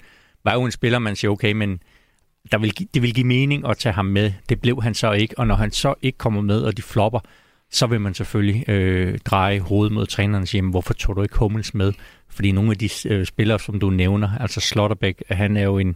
var 0.43 0.53
jo 0.53 0.65
en 0.65 0.71
spiller, 0.71 0.99
man 0.99 1.15
siger, 1.15 1.31
okay, 1.31 1.51
men 1.51 1.79
der 2.51 2.57
vil, 2.57 2.87
det 2.93 3.01
vil 3.01 3.13
give 3.13 3.27
mening 3.27 3.67
at 3.67 3.77
tage 3.77 3.93
ham 3.93 4.05
med. 4.05 4.31
Det 4.49 4.61
blev 4.61 4.83
han 4.83 4.93
så 4.93 5.11
ikke, 5.11 5.39
og 5.39 5.47
når 5.47 5.55
han 5.55 5.71
så 5.71 5.93
ikke 6.01 6.17
kommer 6.17 6.41
med, 6.41 6.61
og 6.61 6.77
de 6.77 6.81
flopper, 6.81 7.19
så 7.71 7.87
vil 7.87 8.01
man 8.01 8.13
selvfølgelig 8.13 8.69
øh, 8.69 9.19
dreje 9.25 9.59
hovedet 9.59 9.93
mod 9.93 10.05
træneren 10.05 10.41
og 10.41 10.47
sige, 10.47 10.61
hvorfor 10.61 10.93
tog 10.93 11.15
du 11.15 11.21
ikke 11.21 11.37
Hummels 11.37 11.73
med? 11.73 11.93
Fordi 12.29 12.51
nogle 12.51 12.71
af 12.71 12.77
de 12.77 12.89
øh, 13.09 13.25
spillere, 13.25 13.59
som 13.59 13.79
du 13.79 13.89
nævner, 13.89 14.29
altså 14.39 14.59
Slotterbeck, 14.59 15.23
han 15.29 15.57
er 15.57 15.63
jo 15.63 15.77
en, 15.77 15.95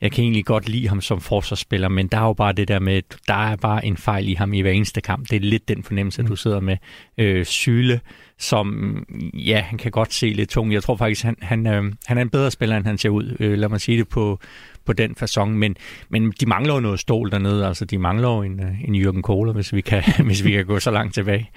jeg 0.00 0.12
kan 0.12 0.24
egentlig 0.24 0.44
godt 0.44 0.68
lide 0.68 0.88
ham 0.88 1.00
som 1.00 1.20
forsvarsspiller, 1.20 1.88
men 1.88 2.06
der 2.06 2.18
er 2.18 2.22
jo 2.22 2.32
bare 2.32 2.52
det 2.52 2.68
der 2.68 2.78
med, 2.78 3.02
der 3.28 3.34
er 3.34 3.56
bare 3.56 3.86
en 3.86 3.96
fejl 3.96 4.28
i 4.28 4.34
ham 4.34 4.52
i 4.52 4.60
hver 4.60 4.70
eneste 4.70 5.00
kamp. 5.00 5.30
Det 5.30 5.36
er 5.36 5.40
lidt 5.40 5.68
den 5.68 5.82
fornemmelse, 5.82 6.22
mm. 6.22 6.28
du 6.28 6.36
sidder 6.36 6.60
med. 6.60 6.76
Øh, 7.18 7.44
Syle, 7.44 8.00
som, 8.38 8.96
ja, 9.34 9.60
han 9.60 9.78
kan 9.78 9.90
godt 9.90 10.14
se 10.14 10.26
lidt 10.26 10.48
tung. 10.48 10.72
Jeg 10.72 10.82
tror 10.82 10.96
faktisk, 10.96 11.24
han, 11.24 11.36
han, 11.42 11.66
øh, 11.66 11.92
han 12.06 12.18
er 12.18 12.22
en 12.22 12.30
bedre 12.30 12.50
spiller, 12.50 12.76
end 12.76 12.86
han 12.86 12.98
ser 12.98 13.08
ud. 13.08 13.36
Øh, 13.40 13.58
lad 13.58 13.68
mig 13.68 13.80
sige 13.80 13.98
det 13.98 14.08
på, 14.08 14.40
på 14.84 14.92
den 14.92 15.14
façon, 15.22 15.44
men, 15.44 15.76
men 16.08 16.32
de 16.40 16.46
mangler 16.46 16.74
jo 16.74 16.80
noget 16.80 17.00
stål 17.00 17.30
dernede. 17.30 17.66
Altså, 17.66 17.84
de 17.84 17.98
mangler 17.98 18.28
jo 18.28 18.42
en, 18.42 18.60
øh, 18.60 18.84
en 18.84 18.94
Jürgen 18.94 19.20
Kohler, 19.20 19.52
hvis 19.52 19.72
vi 19.72 19.80
kan, 19.80 20.02
hvis 20.26 20.44
vi 20.44 20.50
kan 20.50 20.66
gå 20.66 20.80
så 20.80 20.90
langt 20.90 21.14
tilbage. 21.14 21.50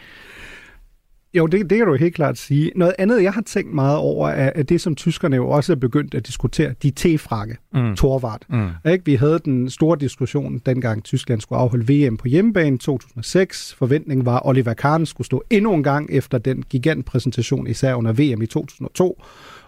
Jo, 1.34 1.46
det, 1.46 1.70
det 1.70 1.78
kan 1.78 1.88
du 1.88 1.96
helt 1.96 2.16
klart 2.16 2.38
sige. 2.38 2.72
Noget 2.76 2.94
andet, 3.00 3.24
jeg 3.24 3.34
har 3.34 3.42
tænkt 3.42 3.74
meget 3.74 3.98
over, 3.98 4.30
er, 4.30 4.52
at 4.56 4.70
det, 4.70 4.82
som 4.82 4.96
tyskerne 4.96 5.36
jo 5.36 5.50
også 5.50 5.72
er 5.72 5.76
begyndt 5.76 6.14
at 6.14 6.28
diskutere, 6.28 6.74
de 6.84 6.92
T-frakke, 6.92 7.58
mm. 7.74 7.96
Torvart. 7.96 8.46
Mm. 8.50 8.70
Ikke? 8.92 9.06
Vi 9.06 9.16
havde 9.16 9.40
den 9.46 9.70
store 9.70 9.98
diskussion, 10.00 10.60
dengang 10.66 11.04
Tyskland 11.04 11.42
skulle 11.42 11.60
afholde 11.60 12.08
VM 12.08 12.18
på 12.18 12.28
hjemmebane 12.28 12.78
2006. 12.78 13.74
Forventningen 13.74 14.26
var, 14.26 14.36
at 14.36 14.42
Oliver 14.46 14.74
Kahn 14.74 15.06
skulle 15.06 15.26
stå 15.26 15.44
endnu 15.50 15.74
en 15.74 15.84
gang 15.84 16.10
efter 16.12 16.38
den 16.38 16.64
gigantpræsentation, 16.70 17.68
især 17.68 17.94
under 17.94 18.14
VM 18.14 18.42
i 18.42 18.46
2002. 18.46 19.24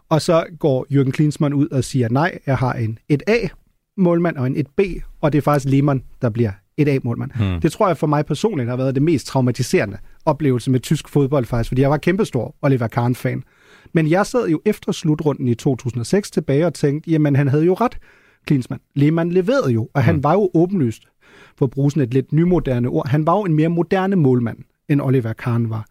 Og 0.09 0.21
så 0.21 0.45
går 0.59 0.85
Jürgen 0.91 1.11
Klinsmann 1.11 1.53
ud 1.53 1.67
og 1.67 1.83
siger, 1.83 2.09
nej, 2.09 2.39
jeg 2.45 2.57
har 2.57 2.73
en 2.73 2.99
1A-målmand 3.13 4.37
og 4.37 4.47
en 4.47 4.57
1B, 4.57 5.01
og 5.21 5.31
det 5.31 5.37
er 5.37 5.41
faktisk 5.41 5.71
Lehmann, 5.71 6.03
der 6.21 6.29
bliver 6.29 6.51
et 6.77 6.87
A-målmand. 6.87 7.31
Hmm. 7.35 7.61
Det 7.61 7.71
tror 7.71 7.87
jeg 7.87 7.97
for 7.97 8.07
mig 8.07 8.25
personligt 8.25 8.69
har 8.69 8.77
været 8.77 8.95
det 8.95 9.03
mest 9.03 9.27
traumatiserende 9.27 9.97
oplevelse 10.25 10.71
med 10.71 10.79
tysk 10.79 11.09
fodbold 11.09 11.45
faktisk, 11.45 11.69
fordi 11.69 11.81
jeg 11.81 11.89
var 11.89 11.97
kæmpestor 11.97 12.55
Oliver 12.61 12.87
Kahn-fan. 12.87 13.43
Men 13.93 14.09
jeg 14.09 14.25
sad 14.25 14.49
jo 14.49 14.61
efter 14.65 14.91
slutrunden 14.91 15.47
i 15.47 15.55
2006 15.55 16.31
tilbage 16.31 16.65
og 16.65 16.73
tænkte, 16.73 17.11
jamen 17.11 17.35
han 17.35 17.47
havde 17.47 17.65
jo 17.65 17.73
ret, 17.73 17.97
Klinsmann. 18.45 18.81
Lehmann 18.95 19.31
leverede 19.31 19.71
jo, 19.71 19.89
og 19.93 20.03
han 20.03 20.15
hmm. 20.15 20.23
var 20.23 20.33
jo 20.33 20.51
åbenlyst, 20.53 21.03
for 21.57 21.65
at 21.65 21.71
bruge 21.71 21.91
sådan 21.91 22.03
et 22.03 22.13
lidt 22.13 22.33
nymoderne 22.33 22.89
ord, 22.89 23.07
han 23.07 23.27
var 23.27 23.37
jo 23.37 23.43
en 23.43 23.53
mere 23.53 23.69
moderne 23.69 24.15
målmand, 24.15 24.57
end 24.89 25.01
Oliver 25.01 25.33
Kahn 25.33 25.69
var. 25.69 25.85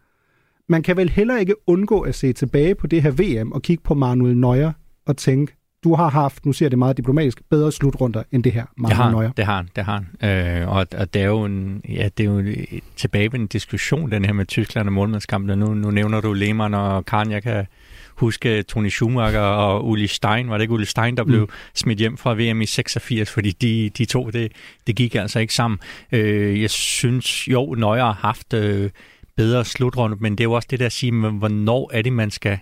Man 0.69 0.83
kan 0.83 0.97
vel 0.97 1.09
heller 1.09 1.37
ikke 1.37 1.55
undgå 1.67 1.99
at 1.99 2.15
se 2.15 2.33
tilbage 2.33 2.75
på 2.75 2.87
det 2.87 3.01
her 3.01 3.11
VM 3.11 3.51
og 3.51 3.61
kigge 3.61 3.83
på 3.83 3.93
Manuel 3.93 4.37
Neuer 4.37 4.71
og 5.05 5.17
tænke, 5.17 5.55
du 5.83 5.95
har 5.95 6.09
haft, 6.09 6.45
nu 6.45 6.53
jeg 6.61 6.71
det 6.71 6.79
meget 6.79 6.97
diplomatisk, 6.97 7.41
bedre 7.49 7.71
slutrunder 7.71 8.23
end 8.31 8.43
det 8.43 8.51
her, 8.51 8.65
Manuel 8.77 8.89
det 8.89 9.03
har, 9.03 9.11
Neuer. 9.11 9.31
Det 9.31 9.45
har 9.45 9.55
han, 9.55 9.69
det 9.75 9.85
har 9.85 10.03
han. 10.19 10.61
Øh, 10.61 10.69
og, 10.69 10.87
og 10.97 11.13
det 11.13 11.21
er 11.21 11.25
jo 11.25 11.45
en, 11.45 11.81
ja, 11.89 12.09
det 12.17 12.25
er 12.25 12.29
jo 12.29 12.65
tilbage 12.95 13.35
en 13.35 13.47
diskussion, 13.47 14.11
den 14.11 14.25
her 14.25 14.33
med 14.33 14.45
Tyskland 14.45 14.87
og 14.87 14.93
målmandskampen. 14.93 15.59
Nu, 15.59 15.73
nu 15.73 15.91
nævner 15.91 16.21
du 16.21 16.33
Lehmann 16.33 16.73
og 16.73 17.05
Karen, 17.05 17.31
jeg 17.31 17.43
kan 17.43 17.65
huske 18.15 18.63
Tony 18.63 18.89
Schumacher 18.89 19.39
og 19.39 19.87
Uli 19.87 20.07
Stein. 20.07 20.49
Var 20.49 20.57
det 20.57 20.61
ikke 20.61 20.73
Uli 20.73 20.85
Stein, 20.85 21.17
der 21.17 21.23
blev 21.23 21.41
mm. 21.41 21.49
smidt 21.73 21.99
hjem 21.99 22.17
fra 22.17 22.33
VM 22.33 22.61
i 22.61 22.65
86, 22.65 23.31
fordi 23.31 23.51
de, 23.51 23.89
de 23.97 24.05
to, 24.05 24.29
det, 24.29 24.51
det 24.87 24.95
gik 24.95 25.15
altså 25.15 25.39
ikke 25.39 25.53
sammen. 25.53 25.79
Øh, 26.11 26.61
jeg 26.61 26.69
synes 26.69 27.47
jo, 27.47 27.75
Neuer 27.77 28.03
har 28.03 28.13
haft 28.13 28.53
øh, 28.53 28.89
bedre 29.35 29.65
slutrunde, 29.65 30.17
men 30.19 30.31
det 30.31 30.39
er 30.39 30.43
jo 30.43 30.51
også 30.51 30.67
det 30.71 30.79
der 30.79 30.85
at 30.85 30.91
sige, 30.91 31.11
men 31.11 31.37
hvornår 31.37 31.89
er 31.93 32.01
det, 32.01 32.13
man 32.13 32.31
skal 32.31 32.57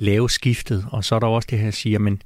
lave 0.00 0.30
skiftet? 0.30 0.86
Og 0.90 1.04
så 1.04 1.14
er 1.14 1.18
der 1.18 1.26
også 1.26 1.48
det 1.50 1.58
her 1.58 1.68
at 1.68 1.74
sige, 1.74 1.98
men 1.98 2.22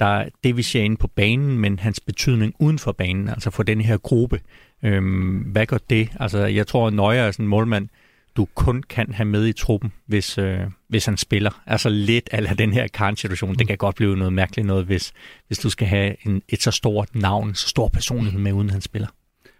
der 0.00 0.06
er 0.06 0.28
det, 0.44 0.56
vi 0.56 0.62
ser 0.62 0.82
inde 0.82 0.96
på 0.96 1.06
banen, 1.06 1.58
men 1.58 1.78
hans 1.78 2.00
betydning 2.00 2.54
uden 2.58 2.78
for 2.78 2.92
banen, 2.92 3.28
altså 3.28 3.50
for 3.50 3.62
den 3.62 3.80
her 3.80 3.96
gruppe. 3.96 4.40
Øhm, 4.82 5.38
hvad 5.38 5.66
gør 5.66 5.78
det? 5.90 6.08
Altså, 6.20 6.38
jeg 6.38 6.66
tror, 6.66 6.86
at 6.86 6.92
Nøje 6.92 7.18
er 7.18 7.30
sådan 7.30 7.44
en 7.44 7.48
målmand, 7.48 7.88
du 8.36 8.48
kun 8.54 8.82
kan 8.82 9.12
have 9.12 9.26
med 9.26 9.46
i 9.46 9.52
truppen, 9.52 9.92
hvis, 10.06 10.38
øh, 10.38 10.60
hvis 10.88 11.06
han 11.06 11.16
spiller. 11.16 11.62
Altså 11.66 11.88
lidt 11.88 12.28
af 12.32 12.56
den 12.56 12.72
her 12.72 12.86
karn-situation. 12.88 13.54
Det 13.54 13.66
kan 13.66 13.76
godt 13.76 13.96
blive 13.96 14.16
noget 14.16 14.32
mærkeligt 14.32 14.66
noget, 14.66 14.84
hvis, 14.84 15.12
hvis 15.46 15.58
du 15.58 15.70
skal 15.70 15.86
have 15.86 16.16
en, 16.26 16.42
et 16.48 16.62
så 16.62 16.70
stort 16.70 17.14
navn, 17.14 17.54
så 17.54 17.68
stor 17.68 17.88
personlighed 17.88 18.40
med, 18.40 18.52
uden 18.52 18.70
han 18.70 18.80
spiller. 18.80 19.08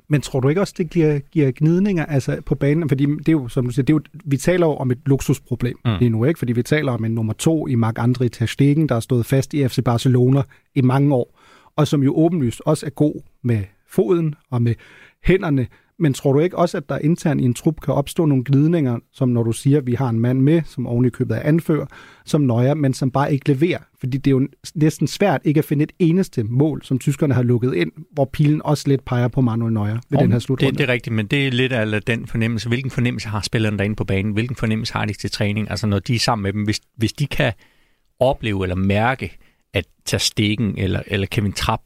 Men 0.08 0.20
tror 0.20 0.40
du 0.40 0.48
ikke 0.48 0.60
også, 0.60 0.74
det 0.78 0.90
giver, 0.90 1.18
giver 1.18 1.52
gnidninger 1.56 2.06
altså 2.06 2.40
på 2.46 2.54
banen? 2.54 2.88
Fordi 2.88 3.06
det 3.06 3.28
er 3.28 3.32
jo, 3.32 3.48
som 3.48 3.64
du 3.64 3.70
siger, 3.70 3.84
det 3.84 3.92
er 3.92 3.94
jo, 3.94 4.00
vi 4.24 4.36
taler 4.36 4.66
jo 4.66 4.72
om 4.72 4.90
et 4.90 4.98
luksusproblem 5.06 5.78
mm. 5.84 5.90
lige 5.98 6.10
nu, 6.10 6.24
ikke? 6.24 6.38
Fordi 6.38 6.52
vi 6.52 6.62
taler 6.62 6.92
om 6.92 7.04
en 7.04 7.14
nummer 7.14 7.32
to 7.32 7.66
i 7.66 7.74
Mark 7.74 7.98
André 7.98 8.28
Ter 8.28 8.46
Stegen, 8.46 8.88
der 8.88 8.94
har 8.94 9.00
stået 9.00 9.26
fast 9.26 9.54
i 9.54 9.68
FC 9.68 9.78
Barcelona 9.84 10.42
i 10.74 10.80
mange 10.80 11.14
år, 11.14 11.40
og 11.76 11.88
som 11.88 12.02
jo 12.02 12.14
åbenlyst 12.16 12.62
også 12.64 12.86
er 12.86 12.90
god 12.90 13.22
med 13.42 13.64
foden 13.88 14.34
og 14.50 14.62
med 14.62 14.74
hænderne, 15.24 15.66
men 15.98 16.14
tror 16.14 16.32
du 16.32 16.38
ikke 16.38 16.58
også, 16.58 16.76
at 16.76 16.88
der 16.88 16.98
internt 16.98 17.40
i 17.40 17.44
en 17.44 17.54
trup 17.54 17.80
kan 17.80 17.94
opstå 17.94 18.24
nogle 18.24 18.44
glidninger, 18.44 18.98
som 19.12 19.28
når 19.28 19.42
du 19.42 19.52
siger, 19.52 19.78
at 19.78 19.86
vi 19.86 19.94
har 19.94 20.08
en 20.08 20.20
mand 20.20 20.40
med, 20.40 20.62
som 20.66 20.86
oven 20.86 21.04
i 21.04 21.08
købet 21.08 21.36
er 21.36 21.40
anfører, 21.40 21.86
som 22.24 22.40
nøjer, 22.40 22.74
men 22.74 22.94
som 22.94 23.10
bare 23.10 23.32
ikke 23.32 23.48
leverer? 23.48 23.78
Fordi 24.00 24.18
det 24.18 24.30
er 24.30 24.30
jo 24.30 24.48
næsten 24.74 25.06
svært 25.06 25.40
ikke 25.44 25.58
at 25.58 25.64
finde 25.64 25.82
et 25.82 25.92
eneste 25.98 26.44
mål, 26.44 26.84
som 26.84 26.98
tyskerne 26.98 27.34
har 27.34 27.42
lukket 27.42 27.74
ind, 27.74 27.92
hvor 28.12 28.24
pilen 28.24 28.62
også 28.64 28.88
lidt 28.88 29.04
peger 29.04 29.28
på 29.28 29.40
Manuel 29.40 29.72
Neuer 29.72 29.98
ved 30.10 30.18
Om, 30.18 30.24
den 30.24 30.32
her 30.32 30.38
slutrunde. 30.38 30.70
Det, 30.70 30.78
det 30.78 30.88
er 30.88 30.92
rigtigt, 30.92 31.16
men 31.16 31.26
det 31.26 31.46
er 31.46 31.50
lidt 31.50 31.72
af 31.72 32.02
den 32.02 32.26
fornemmelse. 32.26 32.68
Hvilken 32.68 32.90
fornemmelse 32.90 33.28
har 33.28 33.40
spillerne 33.40 33.78
derinde 33.78 33.96
på 33.96 34.04
banen? 34.04 34.32
Hvilken 34.32 34.56
fornemmelse 34.56 34.92
har 34.92 35.04
de 35.04 35.12
til 35.12 35.30
træning? 35.30 35.70
Altså 35.70 35.86
når 35.86 35.98
de 35.98 36.14
er 36.14 36.18
sammen 36.18 36.42
med 36.42 36.52
dem, 36.52 36.64
hvis, 36.64 36.80
hvis 36.96 37.12
de 37.12 37.26
kan 37.26 37.52
opleve 38.20 38.64
eller 38.64 38.76
mærke, 38.76 39.36
at 39.74 39.86
tage 40.04 40.20
stikken 40.20 40.74
eller, 40.78 41.02
eller 41.06 41.26
Kevin 41.26 41.52
Trapp 41.52 41.82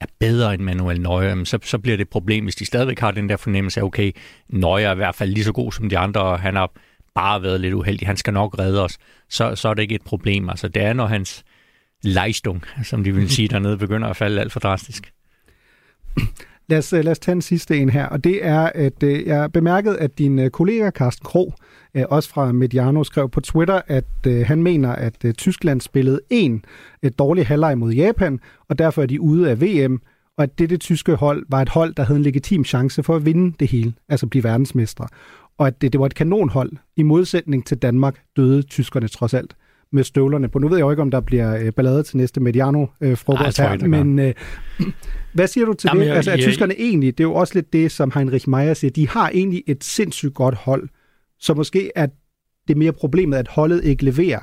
er 0.00 0.06
bedre 0.20 0.54
end 0.54 0.62
Manuel 0.62 1.00
Neuer, 1.00 1.44
så, 1.44 1.58
så 1.62 1.78
bliver 1.78 1.96
det 1.96 2.04
et 2.04 2.10
problem, 2.10 2.44
hvis 2.44 2.56
de 2.56 2.66
stadigvæk 2.66 2.98
har 2.98 3.10
den 3.10 3.28
der 3.28 3.36
fornemmelse 3.36 3.80
af, 3.80 3.84
okay, 3.84 4.12
Neuer 4.48 4.88
er 4.88 4.92
i 4.92 4.96
hvert 4.96 5.14
fald 5.14 5.30
lige 5.30 5.44
så 5.44 5.52
god 5.52 5.72
som 5.72 5.88
de 5.88 5.98
andre, 5.98 6.20
og 6.20 6.40
han 6.40 6.56
har 6.56 6.70
bare 7.14 7.42
været 7.42 7.60
lidt 7.60 7.74
uheldig, 7.74 8.06
han 8.06 8.16
skal 8.16 8.32
nok 8.32 8.58
redde 8.58 8.84
os, 8.84 8.98
så, 9.28 9.56
så 9.56 9.68
er 9.68 9.74
det 9.74 9.82
ikke 9.82 9.94
et 9.94 10.04
problem. 10.04 10.48
Altså, 10.48 10.68
det 10.68 10.82
er, 10.82 10.92
når 10.92 11.06
hans 11.06 11.44
Leistung, 12.02 12.64
som 12.84 13.04
de 13.04 13.14
vil 13.14 13.30
sige 13.30 13.48
dernede, 13.48 13.78
begynder 13.84 14.08
at 14.08 14.16
falde 14.16 14.40
alt 14.40 14.52
for 14.52 14.60
drastisk. 14.60 15.12
Lad 16.68 16.78
os, 16.78 16.92
lad 16.92 17.08
os 17.08 17.18
tage 17.18 17.32
en 17.32 17.42
sidste 17.42 17.78
en 17.78 17.88
her, 17.88 18.06
og 18.06 18.24
det 18.24 18.46
er, 18.46 18.70
at 18.74 19.02
øh, 19.02 19.26
jeg 19.26 19.52
bemærkede, 19.52 19.98
at 19.98 20.18
din 20.18 20.38
øh, 20.38 20.50
kollega 20.50 20.90
Carsten 20.90 21.24
Krog, 21.24 21.54
øh, 21.94 22.04
også 22.08 22.28
fra 22.28 22.52
Mediano, 22.52 23.04
skrev 23.04 23.28
på 23.28 23.40
Twitter, 23.40 23.80
at 23.86 24.04
øh, 24.26 24.46
han 24.46 24.62
mener, 24.62 24.92
at 24.92 25.24
øh, 25.24 25.34
Tyskland 25.34 25.80
spillede 25.80 26.20
en 26.30 26.64
dårlig 27.18 27.46
halvleg 27.46 27.78
mod 27.78 27.92
Japan, 27.92 28.40
og 28.68 28.78
derfor 28.78 29.02
er 29.02 29.06
de 29.06 29.20
ude 29.20 29.50
af 29.50 29.60
VM, 29.60 30.00
og 30.36 30.42
at 30.42 30.58
det, 30.58 30.70
det 30.70 30.80
tyske 30.80 31.14
hold 31.14 31.46
var 31.48 31.62
et 31.62 31.68
hold, 31.68 31.94
der 31.94 32.02
havde 32.02 32.16
en 32.16 32.22
legitim 32.22 32.64
chance 32.64 33.02
for 33.02 33.16
at 33.16 33.24
vinde 33.24 33.56
det 33.60 33.70
hele, 33.70 33.92
altså 34.08 34.26
blive 34.26 34.44
verdensmestre. 34.44 35.06
Og 35.58 35.66
at 35.66 35.82
det, 35.82 35.92
det 35.92 36.00
var 36.00 36.06
et 36.06 36.14
kanonhold. 36.14 36.72
I 36.96 37.02
modsætning 37.02 37.66
til 37.66 37.78
Danmark 37.78 38.22
døde 38.36 38.62
tyskerne 38.62 39.08
trods 39.08 39.34
alt 39.34 39.56
med 39.92 40.04
støvlerne 40.04 40.48
på. 40.48 40.58
Nu 40.58 40.68
ved 40.68 40.76
jeg 40.76 40.84
jo 40.84 40.90
ikke, 40.90 41.02
om 41.02 41.10
der 41.10 41.20
bliver 41.20 41.56
øh, 41.56 41.72
ballade 41.72 42.02
til 42.02 42.16
næste 42.16 42.40
Mediano-frokost 42.40 43.60
øh, 43.60 43.66
her, 43.66 43.86
men 43.86 44.18
øh, 44.18 44.34
hvad 45.34 45.46
siger 45.46 45.66
du 45.66 45.72
til 45.72 45.88
Jamen, 45.88 46.00
det? 46.00 46.08
Jeg, 46.08 46.16
altså, 46.16 46.30
at 46.30 46.38
jeg, 46.38 46.44
tyskerne 46.44 46.74
egentlig, 46.80 47.18
det 47.18 47.24
er 47.24 47.28
jo 47.28 47.34
også 47.34 47.54
lidt 47.54 47.72
det, 47.72 47.92
som 47.92 48.12
Heinrich 48.14 48.48
Meyer 48.48 48.74
siger, 48.74 48.90
de 48.90 49.08
har 49.08 49.30
egentlig 49.30 49.62
et 49.66 49.84
sindssygt 49.84 50.34
godt 50.34 50.54
hold, 50.54 50.88
så 51.38 51.54
måske 51.54 51.90
er 51.94 52.06
det 52.68 52.76
mere 52.76 52.92
problemet, 52.92 53.36
at 53.36 53.48
holdet 53.48 53.84
ikke 53.84 54.04
leverer 54.04 54.40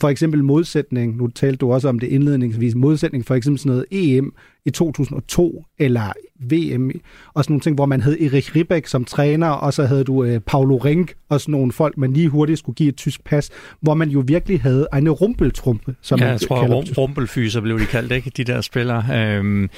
for 0.00 0.08
eksempel 0.08 0.44
modsætning, 0.44 1.16
nu 1.16 1.26
talte 1.26 1.56
du 1.56 1.72
også 1.72 1.88
om 1.88 1.98
det 1.98 2.06
indledningsvis, 2.06 2.74
modsætning 2.74 3.26
for 3.26 3.34
eksempel 3.34 3.58
sådan 3.58 3.70
noget 3.70 3.84
EM 3.90 4.34
i 4.64 4.70
2002, 4.70 5.64
eller 5.78 6.12
VM, 6.40 6.90
og 7.34 7.44
sådan 7.44 7.52
nogle 7.52 7.60
ting, 7.60 7.74
hvor 7.74 7.86
man 7.86 8.00
havde 8.00 8.26
Erik 8.26 8.56
Ribæk 8.56 8.86
som 8.86 9.04
træner, 9.04 9.48
og 9.48 9.72
så 9.72 9.84
havde 9.84 10.04
du 10.04 10.24
øh, 10.24 10.40
Paulo 10.40 10.76
Rink, 10.76 11.14
og 11.28 11.40
sådan 11.40 11.52
nogle 11.52 11.72
folk, 11.72 11.98
man 11.98 12.12
lige 12.12 12.28
hurtigt 12.28 12.58
skulle 12.58 12.76
give 12.76 12.88
et 12.88 12.96
tysk 12.96 13.24
pas, 13.24 13.50
hvor 13.80 13.94
man 13.94 14.08
jo 14.08 14.24
virkelig 14.26 14.62
havde 14.62 14.86
en 14.96 15.10
rumpeltrumpe, 15.10 15.94
som 16.00 16.18
ja, 16.18 16.24
man 16.24 16.32
jeg 16.32 16.40
tror, 16.40 16.66
rum, 16.66 16.84
rumpelfyser 16.98 17.60
blev 17.60 17.80
de 17.80 17.86
kaldt, 17.86 18.12
ikke, 18.12 18.30
de 18.36 18.44
der 18.44 18.60
spillere. 18.60 19.04
Øhm, 19.12 19.70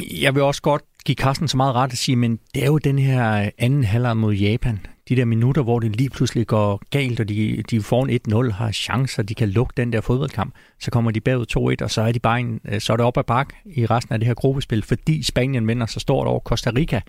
jeg 0.00 0.34
vil 0.34 0.42
også 0.42 0.62
godt 0.62 0.82
give 1.04 1.16
Carsten 1.16 1.48
så 1.48 1.56
meget 1.56 1.74
ret 1.74 1.92
at 1.92 1.98
sige, 1.98 2.16
men 2.16 2.38
det 2.54 2.62
er 2.62 2.66
jo 2.66 2.78
den 2.78 2.98
her 2.98 3.50
anden 3.58 3.84
halvleg 3.84 4.16
mod 4.16 4.34
Japan. 4.34 4.86
de 5.08 5.16
der 5.16 5.24
minutter, 5.24 5.62
hvor 5.62 5.80
det 5.80 5.96
lige 5.96 6.10
pludselig 6.10 6.46
går 6.46 6.82
galt, 6.90 7.20
og 7.20 7.28
de, 7.28 7.62
de 7.70 7.82
foran 7.82 8.46
1-0 8.48 8.52
har 8.52 8.72
chancer, 8.72 9.22
de 9.22 9.34
kan 9.34 9.48
lukke 9.48 9.72
den 9.76 9.92
der 9.92 10.00
fodboldkamp, 10.00 10.54
så 10.80 10.90
kommer 10.90 11.10
de 11.10 11.20
bagud 11.20 11.76
2-1, 11.80 11.84
og 11.84 11.90
så 11.90 12.02
er 12.02 12.12
de 12.12 12.18
bare 12.18 12.40
en, 12.40 12.60
øh, 12.68 12.80
så 12.80 12.92
er 12.92 12.96
det 12.96 13.06
op 13.06 13.18
ad 13.18 13.24
bak 13.24 13.54
i 13.64 13.86
resten 13.86 14.12
af 14.12 14.20
det 14.20 14.26
her 14.26 14.34
gruppespil, 14.34 14.82
fordi 14.82 15.22
Spanien 15.22 15.68
vinder 15.68 15.86
så 15.86 16.00
stort 16.00 16.26
over 16.26 16.40
Costa 16.40 16.70
Rica. 16.76 17.00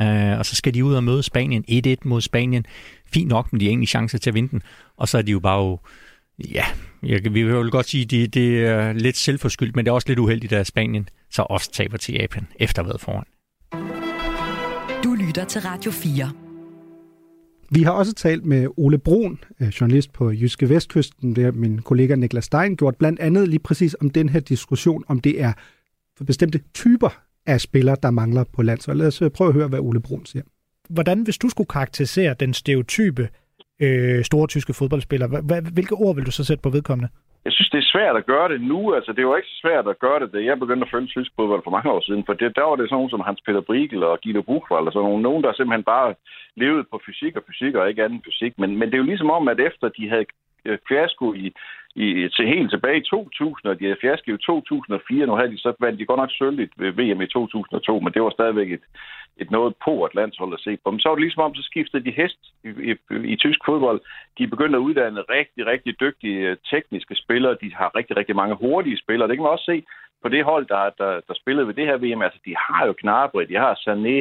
Øh, 0.00 0.38
og 0.38 0.46
så 0.46 0.56
skal 0.56 0.74
de 0.74 0.84
ud 0.84 0.94
og 0.94 1.04
møde 1.04 1.22
Spanien 1.22 1.64
1-1 1.70 1.94
mod 2.04 2.20
Spanien. 2.20 2.66
Fint 3.12 3.28
nok, 3.28 3.52
men 3.52 3.60
de 3.60 3.64
har 3.64 3.70
egentlig 3.70 3.88
chancer 3.88 4.18
til 4.18 4.30
at 4.30 4.34
vinde 4.34 4.50
den. 4.50 4.62
Og 4.96 5.08
så 5.08 5.18
er 5.18 5.22
de 5.22 5.32
jo 5.32 5.40
bare 5.40 5.58
jo, 5.58 5.78
ja, 6.38 6.64
jeg, 7.02 7.20
vi 7.34 7.42
vil 7.42 7.70
godt 7.70 7.88
sige, 7.88 8.04
det, 8.04 8.34
det 8.34 8.66
er 8.66 8.92
lidt 8.92 9.16
selvforskyldt, 9.16 9.76
men 9.76 9.84
det 9.84 9.90
er 9.90 9.94
også 9.94 10.08
lidt 10.08 10.18
uheldigt, 10.18 10.52
at 10.52 10.66
Spanien 10.66 11.08
så 11.30 11.42
også 11.42 11.72
taber 11.72 11.96
til 11.96 12.14
Japan, 12.14 12.46
efter 12.56 12.82
at 12.82 12.86
have 12.86 12.90
været 12.90 13.00
foran. 13.00 13.24
Du 15.04 15.14
lytter 15.14 15.44
til 15.44 15.60
Radio 15.60 15.90
4. 15.90 16.30
Vi 17.70 17.82
har 17.82 17.92
også 17.92 18.14
talt 18.14 18.44
med 18.44 18.68
Ole 18.76 18.98
Brun, 18.98 19.38
øh, 19.60 19.68
journalist 19.68 20.12
på 20.12 20.30
Jyske 20.30 20.68
Vestkysten, 20.68 21.36
det 21.36 21.44
har 21.44 21.52
min 21.52 21.78
kollega 21.78 22.14
Niklas 22.14 22.44
Stein 22.44 22.76
gjort, 22.76 22.96
blandt 22.96 23.20
andet 23.20 23.48
lige 23.48 23.58
præcis 23.58 23.96
om 24.00 24.10
den 24.10 24.28
her 24.28 24.40
diskussion, 24.40 25.04
om 25.08 25.20
det 25.20 25.40
er 25.40 25.52
for 26.16 26.24
bestemte 26.24 26.60
typer 26.74 27.22
af 27.46 27.60
spillere, 27.60 27.96
der 28.02 28.10
mangler 28.10 28.44
på 28.44 28.62
landsholdet. 28.62 28.98
Lad 28.98 29.06
os 29.06 29.22
øh, 29.22 29.30
prøve 29.30 29.48
at 29.48 29.54
høre, 29.54 29.68
hvad 29.68 29.78
Ole 29.78 30.00
Brun 30.00 30.26
siger. 30.26 30.42
Hvordan, 30.90 31.22
hvis 31.22 31.38
du 31.38 31.48
skulle 31.48 31.68
karakterisere 31.68 32.34
den 32.40 32.54
stereotype 32.54 33.28
øh, 33.80 34.24
store 34.24 34.46
tyske 34.46 34.74
fodboldspiller, 34.74 35.26
hvilke 35.74 35.94
ord 35.94 36.14
vil 36.14 36.26
du 36.26 36.30
så 36.30 36.44
sætte 36.44 36.62
på 36.62 36.70
vedkommende? 36.70 37.10
Jeg 37.46 37.52
synes, 37.52 37.70
det 37.70 37.80
er 37.80 37.92
svært 37.94 38.16
at 38.16 38.26
gøre 38.32 38.48
det 38.52 38.60
nu. 38.60 38.94
Altså, 38.94 39.12
det 39.12 39.26
var 39.26 39.36
ikke 39.36 39.52
så 39.54 39.58
svært 39.64 39.86
at 39.88 39.98
gøre 39.98 40.20
det, 40.20 40.32
da 40.32 40.38
jeg 40.48 40.58
begyndte 40.58 40.86
at 40.86 40.92
følge 40.94 41.12
tysk 41.14 41.30
fodbold 41.36 41.62
for 41.64 41.74
mange 41.76 41.90
år 41.94 42.00
siden. 42.06 42.22
For 42.26 42.32
det, 42.32 42.56
der 42.56 42.64
var 42.68 42.76
det 42.76 42.86
sådan 42.86 42.96
nogen 42.96 43.14
som 43.14 43.26
Hans 43.28 43.40
Peter 43.46 43.60
Briegel 43.68 44.02
og 44.10 44.18
Guido 44.22 44.42
Buchwald 44.48 44.86
og 44.86 44.92
sådan 44.92 45.08
nogen. 45.08 45.22
Nogen, 45.22 45.42
der 45.44 45.52
simpelthen 45.52 45.90
bare 45.94 46.14
levede 46.62 46.84
på 46.90 46.96
fysik 47.06 47.36
og 47.36 47.42
fysik 47.48 47.74
og 47.74 47.88
ikke 47.88 48.04
anden 48.04 48.22
fysik. 48.26 48.52
Men, 48.58 48.70
men 48.78 48.86
det 48.88 48.94
er 48.94 49.02
jo 49.04 49.10
ligesom 49.12 49.30
om, 49.38 49.48
at 49.48 49.60
efter 49.68 49.88
de 49.88 50.08
havde 50.12 50.26
øh, 50.64 50.78
fiasko 50.88 51.26
i, 51.34 51.46
i, 51.96 52.28
til 52.28 52.46
helt 52.46 52.70
tilbage 52.70 52.98
i 52.98 53.08
2000, 53.10 53.70
og 53.70 53.78
de 53.78 53.84
havde 53.84 53.98
fiasko 54.00 54.30
i 54.34 54.38
2004. 54.46 55.26
Nu 55.26 55.34
havde 55.34 55.50
de 55.50 55.58
så 55.58 55.72
vandt 55.80 56.00
de 56.00 56.06
godt 56.06 56.20
nok 56.20 56.32
sølvligt 56.32 56.72
ved 56.76 56.92
VM 56.92 57.20
i 57.20 57.26
2002, 57.26 58.00
men 58.00 58.12
det 58.12 58.22
var 58.22 58.30
stadigvæk 58.30 58.72
et, 58.72 58.84
et 59.36 59.50
noget 59.50 59.74
på 59.84 60.02
at 60.02 60.14
landsholdet 60.14 60.58
at 60.58 60.64
se 60.64 60.78
på. 60.84 60.90
Men 60.90 61.00
så 61.00 61.08
var 61.08 61.14
det 61.14 61.22
ligesom 61.22 61.42
om, 61.42 61.54
så 61.54 61.62
skiftede 61.62 62.04
de 62.04 62.10
hest 62.10 62.40
i, 62.64 62.68
i, 62.90 62.92
i 63.32 63.36
tysk 63.36 63.60
fodbold. 63.66 64.00
De 64.38 64.46
begyndte 64.46 64.78
at 64.78 64.86
uddanne 64.88 65.20
rigtig, 65.20 65.66
rigtig 65.66 66.00
dygtige 66.00 66.48
øh, 66.48 66.56
tekniske 66.70 67.14
spillere. 67.14 67.56
De 67.62 67.74
har 67.74 67.96
rigtig, 67.96 68.16
rigtig 68.16 68.36
mange 68.36 68.54
hurtige 68.54 68.98
spillere. 68.98 69.28
Det 69.28 69.36
kan 69.36 69.42
man 69.42 69.52
også 69.52 69.70
se 69.72 69.84
på 70.22 70.28
det 70.28 70.44
hold, 70.44 70.66
der, 70.66 70.90
der, 70.98 71.20
der 71.28 71.34
spillede 71.34 71.66
ved 71.66 71.74
det 71.74 71.86
her 71.86 71.96
VM. 71.96 72.22
Altså, 72.22 72.38
de 72.44 72.54
har 72.58 72.86
jo 72.86 72.92
Knabry, 72.92 73.42
de 73.48 73.56
har 73.64 73.74
Sané, 73.84 74.16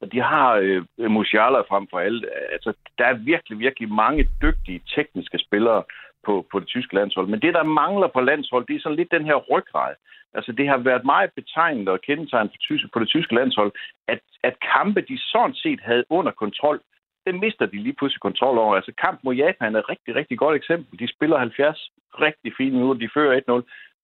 og 0.00 0.12
de 0.12 0.20
har 0.20 0.48
øh, 0.54 1.10
Musiala 1.10 1.60
frem 1.70 1.86
for 1.90 1.98
alt. 1.98 2.24
Altså, 2.52 2.72
der 2.98 3.04
er 3.04 3.24
virkelig, 3.32 3.58
virkelig 3.58 3.88
mange 3.88 4.28
dygtige 4.42 4.80
tekniske 4.94 5.38
spillere 5.38 5.82
på, 6.26 6.46
på 6.52 6.60
det 6.60 6.68
tyske 6.68 6.94
landshold. 6.94 7.26
Men 7.28 7.40
det, 7.40 7.54
der 7.54 7.62
mangler 7.62 8.08
på 8.08 8.20
landshold, 8.20 8.66
det 8.66 8.76
er 8.76 8.80
sådan 8.80 8.96
lidt 8.96 9.10
den 9.10 9.24
her 9.24 9.34
ryggrad. 9.34 9.94
Altså, 10.34 10.52
det 10.52 10.68
har 10.68 10.78
været 10.78 11.04
meget 11.04 11.30
betegnet 11.36 11.88
og 11.88 12.00
kendetegnet 12.00 12.52
på, 12.52 12.58
tyske, 12.60 12.88
på 12.92 12.98
det 13.00 13.08
tyske 13.08 13.34
landshold, 13.34 13.72
at, 14.08 14.20
at 14.42 14.54
kampe, 14.74 15.00
de 15.00 15.18
sådan 15.18 15.54
set 15.54 15.80
havde 15.80 16.04
under 16.10 16.32
kontrol, 16.32 16.80
det 17.26 17.34
mister 17.34 17.66
de 17.66 17.82
lige 17.82 17.98
pludselig 17.98 18.20
kontrol 18.20 18.58
over. 18.58 18.76
Altså, 18.76 18.92
kamp 19.04 19.20
mod 19.24 19.34
Japan 19.34 19.74
er 19.74 19.78
et 19.78 19.88
rigtig, 19.88 20.14
rigtig 20.14 20.38
godt 20.38 20.56
eksempel. 20.56 20.98
De 20.98 21.14
spiller 21.14 21.38
70 21.38 21.90
rigtig 22.20 22.52
fine 22.56 22.70
minutter, 22.70 23.00
de 23.00 23.14
fører 23.14 23.40
1-0 23.60 23.62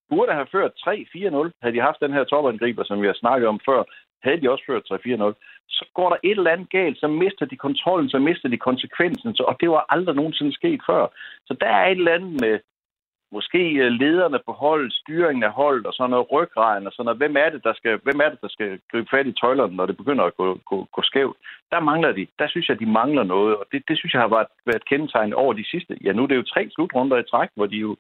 burde 0.08 0.32
have 0.32 0.52
ført 0.52 0.72
3-4-0, 0.86 1.50
havde 1.62 1.76
de 1.76 1.86
haft 1.88 2.00
den 2.00 2.12
her 2.12 2.24
topangriber, 2.24 2.84
som 2.84 3.02
vi 3.02 3.06
har 3.06 3.18
snakket 3.22 3.48
om 3.48 3.60
før, 3.68 3.82
havde 4.24 4.40
de 4.40 4.50
også 4.50 4.64
ført 4.66 4.90
3-4-0. 4.92 5.34
Så 5.68 5.84
går 5.94 6.08
der 6.08 6.16
et 6.22 6.38
eller 6.38 6.50
andet 6.50 6.70
galt, 6.70 6.98
så 7.00 7.08
mister 7.08 7.46
de 7.46 7.56
kontrollen, 7.56 8.10
så 8.10 8.18
mister 8.18 8.48
de 8.48 8.58
konsekvensen, 8.68 9.34
så, 9.34 9.42
og 9.42 9.56
det 9.60 9.70
var 9.70 9.86
aldrig 9.88 10.16
nogensinde 10.16 10.52
sket 10.52 10.80
før. 10.90 11.06
Så 11.46 11.56
der 11.60 11.66
er 11.66 11.86
et 11.86 11.98
eller 11.98 12.14
andet 12.14 12.40
med, 12.40 12.58
måske 13.36 13.62
øh, 13.84 13.90
lederne 14.00 14.38
på 14.46 14.52
holdet, 14.52 14.92
styringen 14.92 15.44
af 15.48 15.52
holdet 15.60 15.86
og 15.86 15.94
sådan 15.94 16.10
noget 16.10 16.30
ryggraden 16.32 16.86
og 16.86 16.92
sådan 16.92 17.04
noget. 17.04 17.22
Hvem 17.22 17.36
er 17.44 17.48
det, 17.54 17.64
der 17.68 17.74
skal, 17.78 17.94
hvem 18.06 18.20
er 18.24 18.28
det, 18.32 18.40
der 18.44 18.50
skal 18.56 18.70
gribe 18.90 19.08
fat 19.10 19.26
i 19.26 19.38
tøjlerne, 19.40 19.76
når 19.76 19.86
det 19.86 19.96
begynder 19.96 20.24
at 20.24 20.36
gå, 20.36 20.46
gå, 20.70 20.76
gå 20.96 21.02
skævt? 21.10 21.36
Der 21.72 21.80
mangler 21.80 22.12
de. 22.12 22.26
Der 22.38 22.48
synes 22.48 22.68
jeg, 22.68 22.80
de 22.80 22.96
mangler 23.00 23.24
noget, 23.34 23.56
og 23.60 23.64
det, 23.72 23.82
det 23.88 23.98
synes 23.98 24.12
jeg 24.14 24.22
har 24.26 24.32
været, 24.36 24.46
været 24.66 24.88
kendetegn 24.90 25.32
over 25.32 25.52
de 25.52 25.70
sidste. 25.72 25.92
Ja, 26.04 26.12
nu 26.12 26.22
er 26.22 26.26
det 26.26 26.36
jo 26.36 26.52
tre 26.52 26.62
slutrunder 26.74 27.16
i 27.18 27.30
træk, 27.32 27.48
hvor 27.56 27.66
de 27.66 27.76
jo 27.76 27.96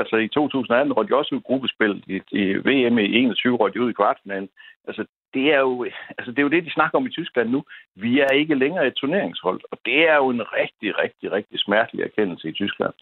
Altså 0.00 0.16
i 0.16 0.28
2018 0.28 0.92
rådte 0.92 1.10
de 1.10 1.16
også 1.16 1.34
ud 1.34 1.40
gruppespil. 1.40 2.04
I, 2.06 2.16
i 2.40 2.42
VM 2.68 2.98
i 2.98 3.18
21 3.18 3.56
rådte 3.56 3.74
de 3.74 3.84
ud 3.84 3.90
i 3.90 3.98
kvartfinalen. 4.00 4.48
Altså 4.88 5.04
det 5.36 5.46
er, 5.54 5.60
jo, 5.68 5.72
altså 6.18 6.30
det 6.30 6.38
er 6.38 6.46
jo 6.48 6.54
det, 6.54 6.64
de 6.64 6.76
snakker 6.78 6.98
om 6.98 7.06
i 7.06 7.16
Tyskland 7.18 7.48
nu. 7.50 7.60
Vi 7.94 8.20
er 8.20 8.30
ikke 8.40 8.54
længere 8.54 8.86
et 8.86 8.94
turneringshold, 9.00 9.60
og 9.70 9.78
det 9.84 9.98
er 10.10 10.16
jo 10.22 10.28
en 10.30 10.42
rigtig, 10.60 10.98
rigtig, 11.02 11.32
rigtig 11.32 11.58
smertelig 11.66 12.02
erkendelse 12.04 12.48
i 12.48 12.52
Tyskland. 12.52 12.94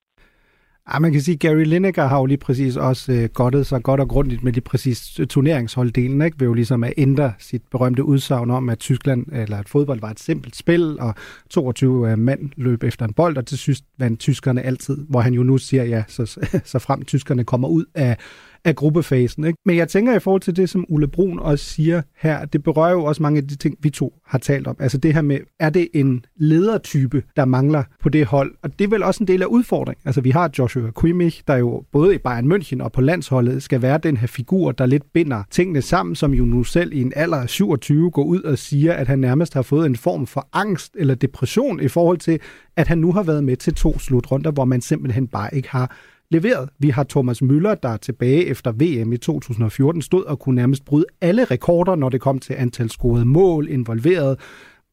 Ja, 0.93 0.99
man 0.99 1.13
kan 1.13 1.21
sige, 1.21 1.35
at 1.35 1.41
Gary 1.41 1.65
Lineker 1.65 2.07
har 2.07 2.19
jo 2.19 2.27
lige 2.27 2.39
præcis 2.39 2.77
også 2.77 3.13
øh, 3.13 3.29
godtet 3.35 3.67
sig 3.67 3.83
godt 3.83 4.01
og 4.01 4.09
grundigt 4.09 4.43
med 4.43 4.53
lige 4.53 4.65
præcis 4.65 5.21
øh, 5.21 5.27
turneringsholddelen, 5.27 6.23
ikke? 6.23 6.41
ved 6.41 6.47
jo 6.47 6.55
ligesom 6.55 6.85
at 6.85 6.95
ændre 6.97 7.33
sit 7.39 7.63
berømte 7.71 8.05
udsagn 8.05 8.51
om, 8.51 8.69
at 8.69 8.79
Tyskland, 8.79 9.27
eller 9.33 9.57
at 9.59 9.69
fodbold 9.69 10.01
var 10.01 10.11
et 10.11 10.21
simpelt 10.21 10.57
spil, 10.57 11.01
og 11.01 11.15
22 11.51 12.11
øh, 12.11 12.19
mand 12.19 12.51
løb 12.57 12.83
efter 12.83 13.05
en 13.07 13.13
bold, 13.13 13.37
og 13.37 13.47
til 13.47 13.59
sidst 13.59 13.85
vandt 13.99 14.21
tyskerne 14.21 14.63
altid, 14.63 15.07
hvor 15.11 15.21
han 15.21 15.35
jo 15.35 15.43
nu 15.43 15.59
siger, 15.59 15.85
ja, 15.85 16.03
så, 16.09 16.25
så 16.73 16.79
frem 16.79 17.05
tyskerne 17.05 17.45
kommer 17.45 17.69
ud 17.69 17.85
af, 17.95 18.17
af 18.65 18.77
gruppefasen. 18.77 19.45
Ikke? 19.45 19.59
Men 19.65 19.77
jeg 19.77 19.89
tænker 19.89 20.17
i 20.17 20.19
forhold 20.19 20.43
til 20.43 20.57
det, 20.57 20.71
som 20.71 20.85
Ulle 20.89 21.09
Brun 21.09 21.39
også 21.39 21.65
siger 21.65 22.03
her, 22.17 22.45
det 22.45 22.63
berører 22.63 22.93
jo 22.93 23.05
også 23.05 23.23
mange 23.23 23.39
af 23.39 23.49
de 23.49 23.57
ting, 23.57 23.77
vi 23.81 23.91
to 23.91 24.15
har 24.27 24.39
talt 24.39 24.67
om. 24.67 24.77
Altså 24.79 24.99
det 24.99 25.15
her 25.15 25.23
med, 25.23 25.39
er 25.61 25.71
det 25.71 25.89
en 25.95 26.25
ledertype, 26.37 27.23
der 27.37 27.45
mangler 27.45 27.83
på 28.03 28.09
det 28.09 28.27
hold? 28.27 28.55
Og 28.63 28.79
det 28.79 28.85
er 28.85 28.89
vel 28.89 29.03
også 29.03 29.23
en 29.23 29.29
del 29.29 29.43
af 29.43 29.47
udfordringen. 29.47 30.03
Altså 30.05 30.21
vi 30.21 30.31
har 30.31 30.51
Joshua 30.59 30.91
Kimmich, 31.01 31.43
der 31.47 31.57
jo 31.57 31.85
både 31.93 32.15
i 32.15 32.19
Bayern 32.19 32.53
München 32.53 32.83
og 32.83 32.93
på 32.93 33.01
landsholdet 33.01 33.63
skal 33.63 33.83
være 33.83 33.99
den 33.99 34.17
her 34.17 34.27
figur, 34.27 34.73
der 34.73 34.87
lidt 34.87 35.13
binder 35.13 35.43
tingene 35.51 35.83
sammen, 35.83 36.17
som 36.17 36.35
jo 36.35 36.45
nu 36.45 36.65
selv 36.65 36.93
i 36.93 37.01
en 37.01 37.13
alder 37.17 37.37
af 37.37 37.49
27 37.49 38.11
går 38.11 38.25
ud 38.25 38.41
og 38.41 38.59
siger, 38.59 38.93
at 38.93 39.09
han 39.09 39.19
nærmest 39.19 39.55
har 39.55 39.63
fået 39.63 39.87
en 39.87 39.97
form 39.97 40.27
for 40.27 40.49
angst 40.53 40.97
eller 40.99 41.15
depression 41.15 41.81
i 41.81 41.89
forhold 41.89 42.19
til, 42.19 42.41
at 42.77 42.89
han 42.89 42.99
nu 42.99 43.13
har 43.13 43.23
været 43.23 43.45
med 43.45 43.57
til 43.57 43.75
to 43.75 43.99
slutrunder, 43.99 44.51
hvor 44.51 44.65
man 44.65 44.81
simpelthen 44.81 45.29
bare 45.29 45.55
ikke 45.55 45.71
har 45.71 45.97
leveret. 46.31 46.69
Vi 46.79 46.91
har 46.91 47.05
Thomas 47.09 47.43
Müller, 47.43 47.75
der 47.83 47.97
tilbage 47.97 48.47
efter 48.47 48.73
VM 48.73 49.13
i 49.13 49.17
2014 49.17 50.03
stod 50.03 50.25
og 50.25 50.39
kunne 50.39 50.55
nærmest 50.55 50.85
bryde 50.85 51.07
alle 51.21 51.45
rekorder, 51.45 51.95
når 51.95 52.09
det 52.09 52.21
kom 52.21 52.39
til 52.39 52.55
antal 52.59 52.91
scorede 52.91 53.25
mål, 53.25 53.69
involveret, 53.69 54.41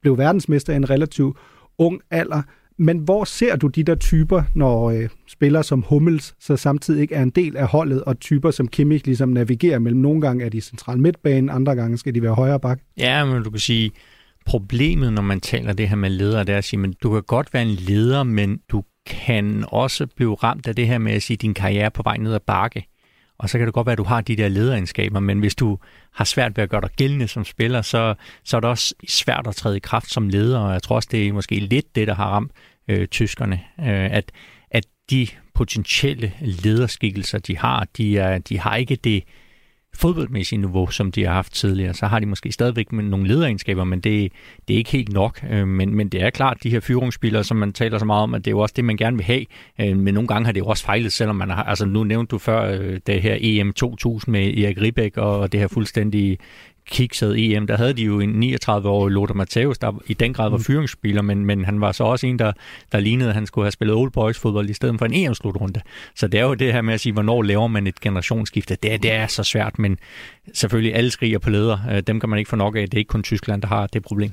blev 0.01 0.17
verdensmester 0.17 0.73
i 0.73 0.75
en 0.75 0.89
relativt 0.89 1.37
ung 1.77 2.01
alder. 2.11 2.41
Men 2.77 2.97
hvor 2.97 3.23
ser 3.23 3.55
du 3.55 3.67
de 3.67 3.83
der 3.83 3.95
typer, 3.95 4.43
når 4.55 4.89
øh, 4.89 5.09
spillere 5.27 5.63
som 5.63 5.83
Hummels 5.89 6.35
så 6.39 6.57
samtidig 6.57 7.01
ikke 7.01 7.15
er 7.15 7.23
en 7.23 7.29
del 7.29 7.57
af 7.57 7.67
holdet, 7.67 8.03
og 8.03 8.19
typer 8.19 8.51
som 8.51 8.67
Kimmich 8.67 9.05
ligesom 9.05 9.29
navigerer 9.29 9.79
mellem 9.79 10.01
nogle 10.01 10.21
gange 10.21 10.45
er 10.45 10.49
de 10.49 10.61
central 10.61 10.99
midtbane, 10.99 11.51
andre 11.51 11.75
gange 11.75 11.97
skal 11.97 12.15
de 12.15 12.21
være 12.21 12.33
højre 12.33 12.59
bak? 12.59 12.79
Ja, 12.97 13.25
men 13.25 13.43
du 13.43 13.49
kan 13.49 13.59
sige, 13.59 13.91
problemet, 14.45 15.13
når 15.13 15.21
man 15.21 15.39
taler 15.39 15.73
det 15.73 15.89
her 15.89 15.95
med 15.95 16.09
ledere, 16.09 16.43
det 16.43 16.53
er 16.53 16.57
at 16.57 16.63
sige, 16.63 16.79
men 16.79 16.93
du 17.03 17.11
kan 17.13 17.23
godt 17.23 17.53
være 17.53 17.63
en 17.63 17.75
leder, 17.75 18.23
men 18.23 18.59
du 18.71 18.83
kan 19.05 19.65
også 19.67 20.07
blive 20.07 20.35
ramt 20.35 20.67
af 20.67 20.75
det 20.75 20.87
her 20.87 20.97
med 20.97 21.13
at 21.13 21.23
sige, 21.23 21.35
at 21.35 21.41
din 21.41 21.53
karriere 21.53 21.91
på 21.91 22.03
vej 22.03 22.17
ned 22.17 22.33
ad 22.33 22.39
bakke. 22.39 22.87
Og 23.37 23.49
så 23.49 23.57
kan 23.57 23.67
det 23.67 23.73
godt 23.73 23.85
være, 23.85 23.91
at 23.91 23.97
du 23.97 24.03
har 24.03 24.21
de 24.21 24.35
der 24.35 24.47
lederegenskaber, 24.47 25.19
men 25.19 25.39
hvis 25.39 25.55
du 25.55 25.77
har 26.13 26.25
svært 26.25 26.57
ved 26.57 26.63
at 26.63 26.69
gøre 26.69 26.81
dig 26.81 26.89
gældende 26.95 27.27
som 27.27 27.45
spiller, 27.45 27.81
så, 27.81 28.15
så 28.43 28.57
er 28.57 28.61
det 28.61 28.69
også 28.69 28.95
svært 29.07 29.47
at 29.47 29.55
træde 29.55 29.77
i 29.77 29.79
kraft 29.79 30.11
som 30.11 30.29
leder, 30.29 30.59
og 30.59 30.73
jeg 30.73 30.83
tror 30.83 30.95
også, 30.95 31.09
det 31.11 31.27
er 31.27 31.33
måske 31.33 31.55
lidt 31.55 31.95
det, 31.95 32.07
der 32.07 32.13
har 32.13 32.29
ramt 32.29 32.51
øh, 32.87 33.07
tyskerne, 33.07 33.59
øh, 33.79 34.11
at, 34.11 34.31
at 34.71 34.85
de 35.09 35.27
potentielle 35.53 36.33
lederskikkelser, 36.41 37.39
de 37.39 37.57
har, 37.57 37.87
de, 37.97 38.17
er, 38.17 38.37
de 38.37 38.59
har 38.59 38.75
ikke 38.75 38.95
det, 38.95 39.23
fodboldmæssige 40.01 40.59
niveau, 40.59 40.87
som 40.87 41.11
de 41.11 41.25
har 41.25 41.33
haft 41.33 41.53
tidligere. 41.53 41.93
Så 41.93 42.05
har 42.05 42.19
de 42.19 42.25
måske 42.25 42.51
stadigvæk 42.51 42.91
nogle 42.91 43.27
lederegenskaber, 43.27 43.83
men 43.83 43.99
det, 43.99 44.31
det 44.67 44.73
er 44.73 44.77
ikke 44.77 44.91
helt 44.91 45.13
nok. 45.13 45.43
Øh, 45.49 45.67
men, 45.67 45.95
men 45.95 46.09
det 46.09 46.21
er 46.21 46.29
klart, 46.29 46.57
de 46.63 46.69
her 46.69 46.79
fyringsspillere, 46.79 47.43
som 47.43 47.57
man 47.57 47.73
taler 47.73 47.97
så 47.97 48.05
meget 48.05 48.23
om, 48.23 48.33
at 48.33 48.45
det 48.45 48.51
er 48.51 48.55
jo 48.55 48.59
også 48.59 48.73
det, 48.75 48.85
man 48.85 48.97
gerne 48.97 49.17
vil 49.17 49.25
have. 49.25 49.45
Øh, 49.81 49.97
men 49.97 50.13
nogle 50.13 50.27
gange 50.27 50.45
har 50.45 50.51
det 50.51 50.59
jo 50.59 50.65
også 50.65 50.85
fejlet, 50.85 51.13
selvom 51.13 51.35
man 51.35 51.49
har... 51.49 51.63
Altså 51.63 51.85
nu 51.85 52.03
nævnte 52.03 52.31
du 52.31 52.37
før 52.37 52.79
øh, 52.79 52.99
det 53.07 53.21
her 53.21 53.37
EM 53.39 53.73
2000 53.73 54.31
med 54.31 54.57
Erik 54.57 54.81
Ribæk 54.81 55.17
og 55.17 55.51
det 55.51 55.59
her 55.59 55.67
fuldstændig 55.67 56.37
kiksede 56.89 57.39
EM, 57.39 57.67
der 57.67 57.77
havde 57.77 57.93
de 57.93 58.03
jo 58.03 58.19
en 58.19 58.43
39-årig 58.43 59.11
Lothar 59.11 59.33
Matthäus, 59.33 59.77
der 59.77 60.01
i 60.07 60.13
den 60.13 60.33
grad 60.33 60.49
var 60.49 60.57
mm. 60.57 60.63
fyringsspiller, 60.63 61.21
men, 61.21 61.45
men 61.45 61.65
han 61.65 61.81
var 61.81 61.91
så 61.91 62.03
også 62.03 62.27
en, 62.27 62.39
der, 62.39 62.51
der 62.91 62.99
lignede, 62.99 63.29
at 63.29 63.35
han 63.35 63.45
skulle 63.45 63.65
have 63.65 63.71
spillet 63.71 63.95
Old 63.95 64.11
Boys 64.11 64.39
fodbold 64.39 64.69
i 64.69 64.73
stedet 64.73 64.99
for 64.99 65.05
en 65.05 65.13
EM-slutrunde. 65.13 65.81
Så 66.15 66.27
det 66.27 66.39
er 66.39 66.43
jo 66.43 66.53
det 66.53 66.73
her 66.73 66.81
med 66.81 66.93
at 66.93 66.99
sige, 66.99 67.13
hvornår 67.13 67.41
laver 67.41 67.67
man 67.67 67.87
et 67.87 67.99
generationsskifte. 67.99 68.77
Det, 68.83 69.03
det 69.03 69.11
er 69.11 69.27
så 69.27 69.43
svært, 69.43 69.79
men 69.79 69.97
selvfølgelig 70.53 70.95
alle 70.95 71.11
skriger 71.11 71.39
på 71.39 71.49
leder. 71.49 71.77
Øh, 71.91 72.03
dem 72.07 72.19
kan 72.19 72.29
man 72.29 72.39
ikke 72.39 72.49
få 72.49 72.55
nok 72.55 72.75
af. 72.75 72.81
Det 72.81 72.93
er 72.93 72.97
ikke 72.97 73.09
kun 73.09 73.23
Tyskland, 73.23 73.61
der 73.61 73.67
har 73.67 73.87
det 73.87 74.03
problem. 74.03 74.31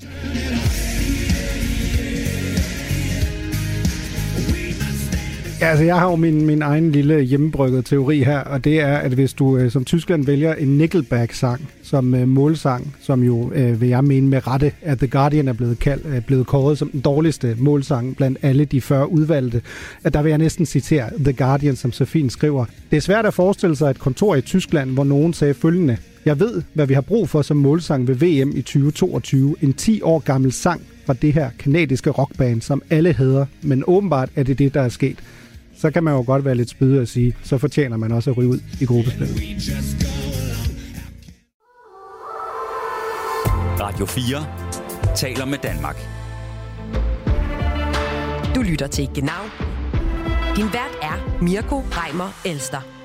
Ja, 5.61 5.66
altså 5.66 5.85
jeg 5.85 5.99
har 5.99 6.11
jo 6.11 6.16
min, 6.16 6.47
min 6.47 6.62
egen 6.62 6.92
lille 6.92 7.21
hjemmebrygget 7.21 7.85
teori 7.85 8.23
her, 8.23 8.38
og 8.38 8.64
det 8.64 8.81
er, 8.81 8.97
at 8.97 9.12
hvis 9.12 9.35
du 9.35 9.57
øh, 9.57 9.71
som 9.71 9.85
Tyskland 9.85 10.27
vælger 10.27 10.55
en 10.55 10.79
Nickelback-sang 10.79 11.68
som 11.83 12.14
øh, 12.14 12.29
målsang, 12.29 12.94
som 13.01 13.23
jo, 13.23 13.53
øh, 13.55 13.81
vil 13.81 13.88
jeg 13.88 14.05
mene 14.05 14.29
med 14.29 14.47
rette, 14.47 14.73
at 14.83 14.99
The 14.99 15.07
Guardian 15.07 15.49
er 15.49 15.53
blevet, 15.53 15.79
kald, 15.79 16.01
er 16.05 16.21
blevet 16.21 16.47
kåret 16.47 16.79
som 16.79 16.88
den 16.90 17.01
dårligste 17.01 17.57
målsang 17.59 18.16
blandt 18.16 18.38
alle 18.42 18.64
de 18.64 18.81
40 18.81 19.12
udvalgte, 19.12 19.62
at 20.05 20.14
der 20.14 20.23
vil 20.23 20.31
jeg 20.31 20.38
næsten 20.38 20.66
citere 20.66 21.11
The 21.18 21.33
Guardian, 21.33 21.77
som 21.77 21.92
så 21.92 22.05
fint 22.05 22.33
skriver, 22.33 22.64
Det 22.90 22.97
er 22.97 23.01
svært 23.01 23.27
at 23.27 23.35
forestille 23.35 23.77
sig 23.77 23.90
et 23.90 23.99
kontor 23.99 24.35
i 24.35 24.40
Tyskland, 24.40 24.90
hvor 24.90 25.05
nogen 25.05 25.33
sagde 25.33 25.55
følgende, 25.55 25.97
jeg 26.25 26.40
ved, 26.40 26.62
hvad 26.75 26.87
vi 26.87 26.94
har 26.94 27.01
brug 27.01 27.29
for 27.29 27.42
som 27.42 27.57
målsang 27.57 28.09
ved 28.09 28.14
VM 28.14 28.53
i 28.57 28.62
2022. 28.62 29.57
En 29.61 29.73
10 29.73 30.03
år 30.03 30.18
gammel 30.18 30.53
sang 30.53 30.83
fra 31.07 31.14
det 31.14 31.33
her 31.33 31.51
kanadiske 31.59 32.11
rockband, 32.11 32.61
som 32.62 32.83
alle 32.90 33.12
hedder, 33.12 33.47
men 33.62 33.85
åbenbart 33.87 34.29
er 34.37 34.42
det 34.42 34.59
det, 34.59 34.75
der 34.75 34.81
er 34.81 34.88
sket. 34.88 35.18
Så 35.79 35.91
kan 35.91 36.05
man 36.05 36.14
jo 36.14 36.23
godt 36.27 36.45
være 36.45 36.55
lidt 36.55 36.71
spydig 36.71 37.01
at 37.01 37.09
sige, 37.09 37.37
så 37.43 37.59
fortjener 37.59 37.97
man 37.97 38.12
også 38.12 38.31
at 38.31 38.37
ryge 38.37 38.49
ud 38.49 38.61
i 38.81 38.85
gruppespillet. 38.85 39.37
Radio 43.81 44.07
4 44.07 45.17
taler 45.17 45.45
med 45.45 45.59
Danmark. 45.62 45.97
Du 48.55 48.62
lytter 48.62 48.87
til 48.87 49.09
Genau. 49.14 49.43
Din 50.57 50.64
vært 50.64 50.99
er 51.03 51.38
Mirko 51.43 51.79
Reimer 51.79 52.41
Elster. 52.45 52.98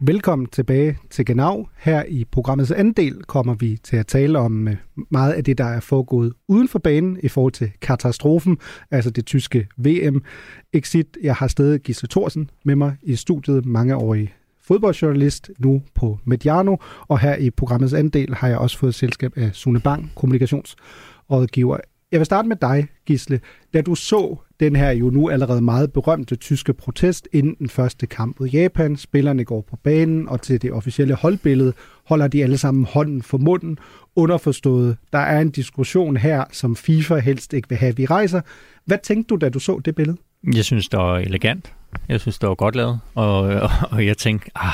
Velkommen 0.00 0.46
tilbage 0.46 0.98
til 1.10 1.24
Genau. 1.24 1.68
Her 1.76 2.04
i 2.08 2.24
programmets 2.24 2.70
anden 2.70 2.92
del 2.92 3.22
kommer 3.22 3.54
vi 3.54 3.76
til 3.82 3.96
at 3.96 4.06
tale 4.06 4.38
om 4.38 4.68
øh, 4.68 4.76
meget 5.10 5.32
af 5.32 5.44
det, 5.44 5.58
der 5.58 5.64
er 5.64 5.80
foregået 5.80 6.32
uden 6.48 6.68
for 6.68 6.78
banen 6.78 7.18
i 7.22 7.28
forhold 7.28 7.52
til 7.52 7.72
katastrofen, 7.80 8.58
altså 8.90 9.10
det 9.10 9.26
tyske 9.26 9.68
VM-exit. 9.76 11.18
Jeg 11.22 11.34
har 11.34 11.48
stadig 11.48 11.80
Gisle 11.80 12.08
Thorsen 12.08 12.50
med 12.64 12.76
mig 12.76 12.96
i 13.02 13.16
studiet, 13.16 13.66
mangeårig 13.66 14.34
fodboldjournalist, 14.62 15.50
nu 15.58 15.82
på 15.94 16.18
Mediano, 16.24 16.76
og 17.08 17.18
her 17.18 17.36
i 17.36 17.50
programmets 17.50 17.94
anden 17.94 18.10
del 18.10 18.34
har 18.34 18.48
jeg 18.48 18.58
også 18.58 18.78
fået 18.78 18.94
selskab 18.94 19.32
af 19.36 19.50
Sune 19.52 19.80
Bang, 19.80 20.12
kommunikationsrådgiver. 20.14 21.76
Jeg 22.12 22.20
vil 22.20 22.26
starte 22.26 22.48
med 22.48 22.56
dig, 22.56 22.88
Gisle. 23.06 23.40
Da 23.74 23.80
du 23.80 23.94
så 23.94 24.36
den 24.60 24.76
her 24.76 24.90
jo 24.90 25.10
nu 25.10 25.30
allerede 25.30 25.60
meget 25.60 25.92
berømte 25.92 26.36
tyske 26.36 26.72
protest 26.72 27.28
inden 27.32 27.54
den 27.58 27.68
første 27.68 28.06
kamp 28.06 28.40
mod 28.40 28.48
Japan, 28.48 28.96
spillerne 28.96 29.44
går 29.44 29.60
på 29.60 29.76
banen, 29.76 30.28
og 30.28 30.42
til 30.42 30.62
det 30.62 30.72
officielle 30.72 31.14
holdbillede 31.14 31.72
holder 32.04 32.28
de 32.28 32.42
alle 32.42 32.58
sammen 32.58 32.84
hånden 32.84 33.22
for 33.22 33.38
munden, 33.38 33.78
underforstået. 34.16 34.96
Der 35.12 35.18
er 35.18 35.40
en 35.40 35.50
diskussion 35.50 36.16
her, 36.16 36.44
som 36.52 36.76
FIFA 36.76 37.18
helst 37.18 37.52
ikke 37.52 37.68
vil 37.68 37.78
have, 37.78 37.96
vi 37.96 38.06
rejser. 38.06 38.40
Hvad 38.84 38.98
tænkte 39.02 39.28
du, 39.28 39.36
da 39.36 39.48
du 39.48 39.58
så 39.58 39.80
det 39.84 39.94
billede? 39.94 40.16
Jeg 40.54 40.64
synes, 40.64 40.88
det 40.88 40.98
var 40.98 41.18
elegant. 41.18 41.72
Jeg 42.08 42.20
synes, 42.20 42.38
det 42.38 42.48
var 42.48 42.54
godt 42.54 42.76
lavet. 42.76 43.00
Og, 43.14 43.40
og, 43.40 43.70
og 43.90 44.06
jeg 44.06 44.16
tænkte, 44.16 44.50
ah, 44.54 44.72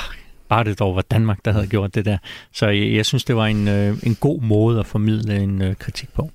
bare 0.49 0.65
det 0.65 0.79
dog 0.79 0.97
var 0.97 1.03
Danmark, 1.03 1.39
der 1.45 1.53
havde 1.53 1.67
gjort 1.67 1.95
det 1.95 2.05
der. 2.05 2.19
Så 2.53 2.69
jeg, 2.69 2.93
jeg 2.93 3.07
synes, 3.07 3.25
det 3.25 3.37
var 3.37 3.47
en, 3.47 3.69
øh, 3.69 3.97
en 4.03 4.15
god 4.15 4.43
måde 4.43 4.81
at 4.81 4.87
formidle 4.87 5.43
en 5.43 5.63
øh, 5.63 5.75
kritik 5.75 6.13
på. 6.15 6.31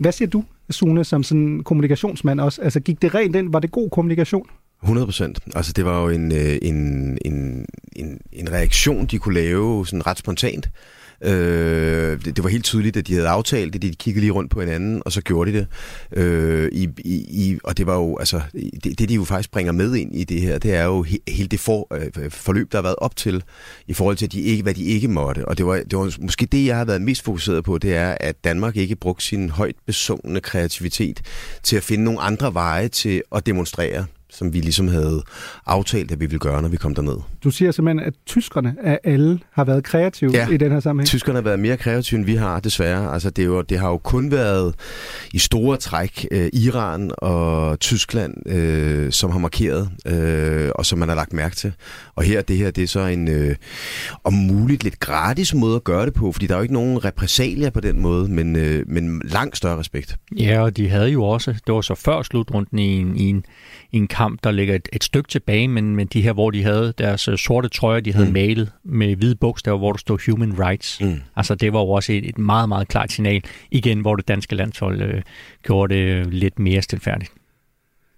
Hvad 0.00 0.12
siger 0.12 0.28
du, 0.28 0.44
Sune, 0.70 1.04
som 1.04 1.22
sådan 1.22 1.62
kommunikationsmand 1.64 2.40
også? 2.40 2.62
Altså 2.62 2.80
gik 2.80 3.02
det 3.02 3.14
rent 3.14 3.36
ind? 3.36 3.52
Var 3.52 3.60
det 3.60 3.70
god 3.70 3.90
kommunikation? 3.90 4.46
100 4.82 5.06
procent. 5.06 5.38
Altså 5.54 5.72
det 5.72 5.84
var 5.84 6.02
jo 6.02 6.08
en, 6.08 6.32
øh, 6.32 6.58
en, 6.62 7.18
en, 7.24 7.66
en, 7.96 8.20
en 8.32 8.52
reaktion, 8.52 9.06
de 9.06 9.18
kunne 9.18 9.34
lave 9.34 9.86
sådan 9.86 10.06
ret 10.06 10.18
spontant. 10.18 10.70
Øh, 11.24 12.24
det, 12.24 12.36
det 12.36 12.44
var 12.44 12.50
helt 12.50 12.64
tydeligt, 12.64 12.96
at 12.96 13.06
de 13.06 13.14
havde 13.14 13.28
aftalt 13.28 13.72
det, 13.72 13.82
de 13.82 13.94
kiggede 13.94 14.20
lige 14.20 14.32
rundt 14.32 14.50
på 14.50 14.60
hinanden, 14.60 15.02
og 15.04 15.12
så 15.12 15.20
gjorde 15.20 15.52
de 15.52 15.58
det. 15.58 15.66
Øh, 16.22 16.68
i, 16.72 16.88
i, 17.04 17.58
og 17.64 17.78
det 17.78 17.86
var 17.86 17.94
jo, 17.94 18.16
altså, 18.18 18.40
det, 18.84 18.98
det 18.98 19.08
de 19.08 19.14
jo 19.14 19.24
faktisk 19.24 19.50
bringer 19.50 19.72
med 19.72 19.94
ind 19.94 20.16
i 20.16 20.24
det 20.24 20.40
her, 20.40 20.58
det 20.58 20.74
er 20.74 20.84
jo 20.84 21.02
he, 21.02 21.18
hele 21.28 21.48
det 21.48 21.60
for, 21.60 21.88
øh, 21.94 22.30
forløb, 22.30 22.72
der 22.72 22.78
har 22.78 22.82
været 22.82 22.96
op 22.98 23.16
til, 23.16 23.42
i 23.86 23.92
forhold 23.92 24.16
til, 24.16 24.26
at 24.26 24.32
de 24.32 24.40
ikke, 24.40 24.62
hvad 24.62 24.74
de 24.74 24.84
ikke 24.84 25.08
måtte. 25.08 25.48
Og 25.48 25.58
det 25.58 25.66
var, 25.66 25.76
det 25.76 25.98
var 25.98 26.16
måske 26.20 26.46
det, 26.46 26.66
jeg 26.66 26.76
har 26.76 26.84
været 26.84 27.02
mest 27.02 27.24
fokuseret 27.24 27.64
på, 27.64 27.78
det 27.78 27.94
er, 27.94 28.16
at 28.20 28.44
Danmark 28.44 28.76
ikke 28.76 28.96
brugte 28.96 29.24
sin 29.24 29.50
højt 29.50 29.76
besungne 29.86 30.40
kreativitet 30.40 31.20
til 31.62 31.76
at 31.76 31.82
finde 31.82 32.04
nogle 32.04 32.20
andre 32.20 32.54
veje 32.54 32.88
til 32.88 33.22
at 33.32 33.46
demonstrere 33.46 34.06
som 34.32 34.52
vi 34.52 34.60
ligesom 34.60 34.88
havde 34.88 35.22
aftalt, 35.66 36.12
at 36.12 36.20
vi 36.20 36.26
ville 36.26 36.38
gøre, 36.38 36.62
når 36.62 36.68
vi 36.68 36.76
kom 36.76 36.94
derned. 36.94 37.16
Du 37.44 37.50
siger 37.50 37.70
simpelthen, 37.70 38.06
at 38.06 38.14
tyskerne 38.26 38.74
af 38.82 38.98
alle 39.04 39.40
har 39.52 39.64
været 39.64 39.84
kreative 39.84 40.30
ja, 40.32 40.48
i 40.48 40.56
den 40.56 40.72
her 40.72 40.80
sammenhæng? 40.80 41.08
tyskerne 41.08 41.36
har 41.36 41.42
været 41.42 41.58
mere 41.58 41.76
kreative, 41.76 42.18
end 42.18 42.26
vi 42.26 42.34
har, 42.34 42.60
desværre. 42.60 43.12
Altså, 43.12 43.30
det, 43.30 43.42
er 43.42 43.46
jo, 43.46 43.62
det 43.62 43.78
har 43.78 43.88
jo 43.88 43.98
kun 43.98 44.30
været 44.30 44.74
i 45.34 45.38
store 45.38 45.76
træk 45.76 46.26
øh, 46.30 46.48
Iran 46.52 47.10
og 47.18 47.80
Tyskland, 47.80 48.48
øh, 48.48 49.12
som 49.12 49.30
har 49.30 49.38
markeret, 49.38 49.90
øh, 50.06 50.70
og 50.74 50.86
som 50.86 50.98
man 50.98 51.08
har 51.08 51.16
lagt 51.16 51.32
mærke 51.32 51.56
til. 51.56 51.72
Og 52.14 52.22
her, 52.22 52.42
det 52.42 52.56
her, 52.56 52.70
det 52.70 52.84
er 52.84 52.88
så 52.88 53.00
en 53.00 53.28
øh, 53.28 53.56
om 54.24 54.32
muligt 54.32 54.84
lidt 54.84 55.00
gratis 55.00 55.54
måde 55.54 55.76
at 55.76 55.84
gøre 55.84 56.06
det 56.06 56.14
på, 56.14 56.32
fordi 56.32 56.46
der 56.46 56.54
er 56.54 56.58
jo 56.58 56.62
ikke 56.62 56.74
nogen 56.74 57.04
repræsalier 57.04 57.70
på 57.70 57.80
den 57.80 58.00
måde, 58.00 58.28
men, 58.28 58.56
øh, 58.56 58.84
men 58.86 59.22
langt 59.24 59.56
større 59.56 59.78
respekt. 59.78 60.16
Ja, 60.36 60.62
og 60.62 60.76
de 60.76 60.88
havde 60.88 61.08
jo 61.08 61.24
også, 61.24 61.54
det 61.66 61.74
var 61.74 61.80
så 61.80 61.94
før 61.94 62.22
slutrunden 62.22 62.78
i 62.78 62.98
en, 62.98 63.16
i 63.16 63.28
en, 63.28 63.44
i 63.92 63.96
en 63.96 64.06
kamp, 64.06 64.19
der 64.44 64.50
ligger 64.50 64.74
et, 64.74 64.88
et 64.92 65.04
stykke 65.04 65.28
tilbage, 65.28 65.68
men, 65.68 65.96
men 65.96 66.06
de 66.06 66.22
her, 66.22 66.32
hvor 66.32 66.50
de 66.50 66.62
havde 66.62 66.94
deres 66.98 67.28
uh, 67.28 67.34
sorte 67.34 67.68
trøjer, 67.68 68.00
de 68.00 68.12
havde 68.12 68.26
mm. 68.26 68.32
malet 68.32 68.72
med 68.84 69.16
hvide 69.16 69.34
bogstaver, 69.34 69.78
hvor 69.78 69.92
der 69.92 69.98
stod 69.98 70.30
Human 70.30 70.60
Rights. 70.60 71.00
Mm. 71.00 71.20
Altså 71.36 71.54
det 71.54 71.72
var 71.72 71.80
jo 71.80 71.88
også 71.88 72.12
et, 72.12 72.28
et 72.28 72.38
meget, 72.38 72.68
meget 72.68 72.88
klart 72.88 73.12
signal, 73.12 73.42
igen, 73.70 74.00
hvor 74.00 74.16
det 74.16 74.28
danske 74.28 74.54
landshold 74.54 75.14
uh, 75.14 75.20
gjorde 75.62 75.94
det 75.94 76.34
lidt 76.34 76.58
mere 76.58 76.82
stilfærdigt. 76.82 77.32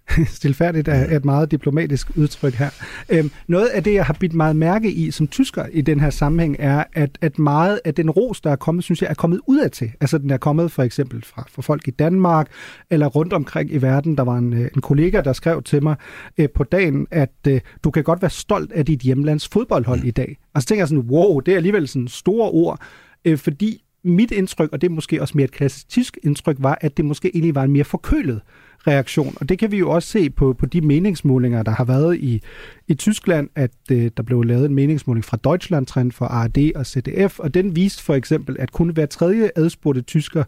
Stilfærdigt 0.27 0.87
er 0.87 1.17
et 1.17 1.25
meget 1.25 1.51
diplomatisk 1.51 2.17
udtryk 2.17 2.53
her. 2.53 2.69
Øhm, 3.09 3.31
noget 3.47 3.67
af 3.67 3.83
det, 3.83 3.93
jeg 3.93 4.05
har 4.05 4.13
bidt 4.19 4.33
meget 4.33 4.55
mærke 4.55 4.91
i 4.91 5.11
som 5.11 5.27
tysker 5.27 5.65
i 5.71 5.81
den 5.81 5.99
her 5.99 6.09
sammenhæng, 6.09 6.55
er, 6.59 6.83
at, 6.93 7.17
at 7.21 7.39
meget 7.39 7.79
af 7.85 7.93
den 7.93 8.09
ros, 8.09 8.41
der 8.41 8.51
er 8.51 8.55
kommet, 8.55 8.83
synes 8.83 9.01
jeg, 9.01 9.09
er 9.09 9.13
kommet 9.13 9.39
ud 9.47 9.59
af 9.59 9.71
til. 9.71 9.91
Altså 10.01 10.17
den 10.17 10.29
er 10.29 10.37
kommet 10.37 10.71
for 10.71 10.83
eksempel 10.83 11.23
fra, 11.25 11.45
fra 11.49 11.61
folk 11.61 11.87
i 11.87 11.91
Danmark, 11.91 12.47
eller 12.89 13.07
rundt 13.07 13.33
omkring 13.33 13.73
i 13.73 13.77
verden. 13.77 14.17
Der 14.17 14.23
var 14.23 14.37
en, 14.37 14.53
øh, 14.53 14.69
en 14.75 14.81
kollega, 14.81 15.21
der 15.21 15.33
skrev 15.33 15.63
til 15.63 15.83
mig 15.83 15.95
øh, 16.37 16.49
på 16.49 16.63
dagen, 16.63 17.07
at 17.11 17.33
øh, 17.47 17.61
du 17.83 17.91
kan 17.91 18.03
godt 18.03 18.21
være 18.21 18.31
stolt 18.31 18.71
af 18.71 18.85
dit 18.85 18.99
hjemlands 18.99 19.47
fodboldhold 19.47 20.03
i 20.03 20.11
dag. 20.11 20.37
Og 20.53 20.61
så 20.61 20.67
tænker 20.67 20.81
jeg 20.81 20.87
sådan, 20.87 21.03
wow, 21.03 21.39
det 21.39 21.51
er 21.51 21.55
alligevel 21.55 21.87
sådan 21.87 22.07
store 22.07 22.49
ord, 22.51 22.79
øh, 23.25 23.37
fordi 23.37 23.83
mit 24.03 24.31
indtryk, 24.31 24.69
og 24.71 24.81
det 24.81 24.87
er 24.87 24.91
måske 24.91 25.21
også 25.21 25.33
mere 25.37 25.45
et 25.45 25.51
klassisk 25.51 25.89
tysk 25.89 26.17
indtryk, 26.23 26.55
var, 26.59 26.77
at 26.81 26.97
det 26.97 27.05
måske 27.05 27.31
egentlig 27.33 27.55
var 27.55 27.63
en 27.63 27.71
mere 27.71 27.83
forkølet 27.83 28.41
reaktion. 28.87 29.37
Og 29.39 29.49
det 29.49 29.59
kan 29.59 29.71
vi 29.71 29.77
jo 29.77 29.91
også 29.91 30.09
se 30.09 30.29
på, 30.29 30.53
på 30.53 30.65
de 30.65 30.81
meningsmålinger, 30.81 31.63
der 31.63 31.71
har 31.71 31.83
været 31.83 32.17
i, 32.17 32.41
i 32.87 32.93
Tyskland, 32.93 33.49
at 33.55 33.71
øh, 33.91 34.11
der 34.17 34.23
blev 34.23 34.43
lavet 34.43 34.65
en 34.65 34.75
meningsmåling 34.75 35.25
fra 35.25 35.37
Deutschland 35.43 35.85
Trend 35.85 36.11
for 36.11 36.25
ARD 36.25 36.71
og 36.75 36.85
CDF, 36.85 37.39
og 37.39 37.53
den 37.53 37.75
viste 37.75 38.03
for 38.03 38.13
eksempel, 38.13 38.55
at 38.59 38.71
kun 38.71 38.89
hver 38.89 39.05
tredje 39.05 39.51
adspurgte 39.55 40.01
tysker 40.01 40.43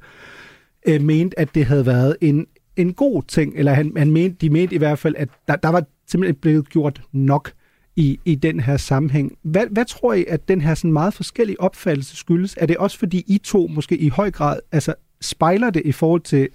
øh, 0.88 1.02
mente, 1.02 1.40
at 1.40 1.56
det 1.56 1.66
havde 1.66 1.86
været 1.86 2.16
en, 2.22 2.48
en 2.76 2.94
god 2.94 3.24
ting, 3.24 3.54
eller 3.56 3.74
han, 3.74 3.92
han 3.98 4.12
mente, 4.12 4.38
de 4.42 4.50
mente 4.50 4.76
i 4.76 4.78
hvert 4.78 5.00
fald, 5.00 5.16
at 5.18 5.30
der, 5.48 5.56
der 5.56 5.70
var 5.70 5.84
simpelthen 6.08 6.36
blevet 6.36 6.70
gjort 6.70 7.02
nok 7.12 7.52
i, 7.96 8.20
i 8.26 8.36
den 8.36 8.60
her 8.60 8.78
sammenhæng. 8.78 9.38
Hvad, 9.42 9.68
hvad 9.72 9.86
tror 9.86 10.14
I, 10.14 10.26
at 10.28 10.48
den 10.48 10.62
her 10.62 10.76
sådan 10.76 10.94
meget 10.94 11.14
forskellige 11.14 11.62
opfattelse 11.62 12.16
skyldes? 12.16 12.58
Er 12.58 12.66
det 12.66 12.78
også 12.78 13.00
fordi 13.00 13.24
I 13.28 13.38
to 13.38 13.68
måske 13.68 13.98
i 13.98 14.10
høj 14.10 14.32
grad 14.32 14.60
altså, 14.72 14.94
spejler 15.22 15.70
det 15.70 15.82
i 15.86 15.92
forhold 15.92 16.22
til 16.22 16.50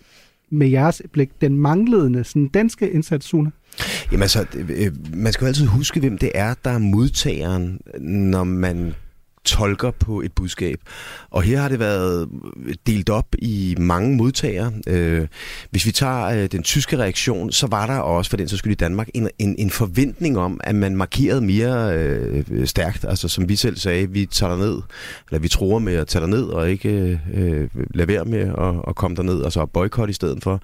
med 0.50 0.68
jeres 0.68 1.02
blik 1.12 1.30
den 1.40 1.56
manglende 1.56 2.24
sådan, 2.24 2.48
danske 2.48 2.90
indsats, 2.90 3.26
Sune? 3.26 3.52
Jamen 4.12 4.22
altså, 4.22 4.46
øh, 4.68 4.92
man 5.14 5.32
skal 5.32 5.44
jo 5.44 5.48
altid 5.48 5.66
huske, 5.66 6.00
hvem 6.00 6.18
det 6.18 6.30
er, 6.34 6.54
der 6.64 6.70
er 6.70 6.78
modtageren, 6.78 7.80
når 8.00 8.44
man 8.44 8.94
tolker 9.44 9.90
på 9.90 10.20
et 10.20 10.32
budskab. 10.32 10.78
Og 11.30 11.42
her 11.42 11.60
har 11.60 11.68
det 11.68 11.78
været 11.78 12.28
delt 12.86 13.10
op 13.10 13.26
i 13.38 13.74
mange 13.78 14.16
modtagere. 14.16 14.72
Øh, 14.86 15.26
hvis 15.70 15.86
vi 15.86 15.92
tager 15.92 16.24
øh, 16.24 16.46
den 16.46 16.62
tyske 16.62 16.98
reaktion, 16.98 17.52
så 17.52 17.66
var 17.66 17.86
der 17.86 17.98
også 17.98 18.30
for 18.30 18.36
den 18.36 18.48
så 18.48 18.56
skyld 18.56 18.72
i 18.72 18.74
Danmark 18.74 19.08
en, 19.14 19.28
en, 19.38 19.54
en 19.58 19.70
forventning 19.70 20.38
om, 20.38 20.60
at 20.64 20.74
man 20.74 20.96
markerede 20.96 21.40
mere 21.40 21.98
øh, 21.98 22.66
stærkt. 22.66 23.04
Altså 23.04 23.28
som 23.28 23.48
vi 23.48 23.56
selv 23.56 23.76
sagde, 23.76 24.10
vi 24.10 24.26
tager 24.26 24.56
ned, 24.56 24.82
eller 25.30 25.40
vi 25.40 25.48
tror 25.48 25.78
med 25.78 25.94
at 25.94 26.06
tage 26.06 26.28
ned 26.28 26.44
og 26.44 26.70
ikke 26.70 27.20
øh, 27.34 27.68
lade 27.94 28.08
være 28.08 28.24
med 28.24 28.40
at, 28.40 28.84
at 28.88 28.96
komme 28.96 29.16
derned, 29.16 29.40
og 29.40 29.52
så 29.52 29.66
boykot 29.66 30.10
i 30.10 30.12
stedet 30.12 30.42
for. 30.42 30.62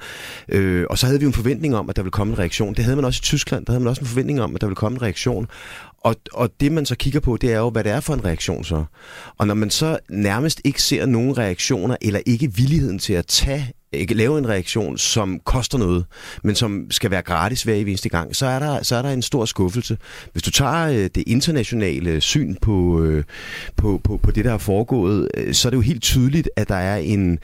Øh, 0.49 0.85
og 0.91 0.99
så 0.99 1.07
havde 1.07 1.21
vi 1.21 1.27
en 1.27 1.33
forventning 1.33 1.77
om, 1.77 1.91
at 1.91 1.97
der 1.97 2.03
ville 2.03 2.13
komme 2.13 2.33
en 2.33 2.39
reaktion. 2.39 2.75
Det 2.75 2.85
havde 2.85 2.97
man 2.97 3.05
også 3.05 3.21
i 3.21 3.25
Tyskland. 3.25 3.67
Der 3.67 3.73
havde 3.73 3.83
man 3.83 3.89
også 3.89 4.01
en 4.01 4.07
forventning 4.07 4.41
om, 4.41 4.55
at 4.55 4.61
der 4.61 4.67
ville 4.67 4.77
komme 4.77 4.97
en 4.97 5.03
reaktion. 5.03 5.47
Og, 6.01 6.17
og 6.33 6.51
det 6.61 6.73
man 6.73 6.87
så 6.87 6.97
kigger 6.97 7.21
på, 7.21 7.37
det 7.37 7.53
er 7.53 7.59
jo, 7.59 7.71
hvad 7.71 7.85
det 7.85 7.93
er 7.93 8.01
for 8.01 8.15
en 8.15 8.25
reaktion 8.25 8.65
så. 8.65 8.85
Og 9.39 9.47
når 9.47 9.55
man 9.55 9.71
så 9.71 9.99
nærmest 10.11 10.61
ikke 10.65 10.83
ser 10.83 11.07
nogen 11.07 11.39
reaktioner, 11.39 11.97
eller 12.03 12.21
ikke 12.27 12.53
villigheden 12.55 12.99
til 12.99 13.13
at 13.13 13.27
tage 13.27 13.73
ikke 13.93 14.15
lave 14.15 14.39
en 14.39 14.49
reaktion, 14.49 14.99
som 14.99 15.41
koster 15.45 15.79
noget, 15.79 16.05
men 16.43 16.55
som 16.55 16.87
skal 16.91 17.11
være 17.11 17.23
gratis 17.23 17.63
hver 17.63 17.75
eneste 17.75 18.09
gang, 18.09 18.37
så 18.37 18.47
er 18.47 18.59
der, 18.59 18.83
så 18.83 18.97
er 18.97 19.03
der 19.03 19.11
en 19.11 19.23
stor 19.23 19.45
skuffelse. 19.45 19.99
Hvis 20.33 20.43
du 20.43 20.51
tager 20.51 20.89
øh, 20.89 21.11
det 21.15 21.25
internationale 21.27 22.21
syn 22.21 22.55
på, 22.55 23.03
øh, 23.03 23.25
på, 23.77 24.01
på, 24.05 24.17
på 24.17 24.31
det, 24.31 24.45
der 24.45 24.53
er 24.53 24.59
foregået, 24.59 25.29
øh, 25.35 25.55
så 25.55 25.69
er 25.69 25.71
det 25.71 25.77
jo 25.77 25.81
helt 25.81 26.03
tydeligt, 26.03 26.51
at 26.57 26.69
der 26.69 26.75
er 26.75 26.97
en 26.97 27.39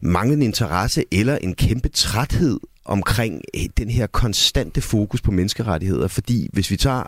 manglende 0.00 0.44
interesse 0.44 1.04
eller 1.12 1.36
en 1.36 1.54
kæmpe 1.54 1.88
træthed 1.88 2.60
omkring 2.84 3.42
øh, 3.54 3.62
den 3.78 3.90
her 3.90 4.06
konstante 4.06 4.80
fokus 4.80 5.20
på 5.20 5.30
menneskerettigheder, 5.30 6.08
fordi 6.08 6.48
hvis 6.52 6.70
vi 6.70 6.76
tager 6.76 7.02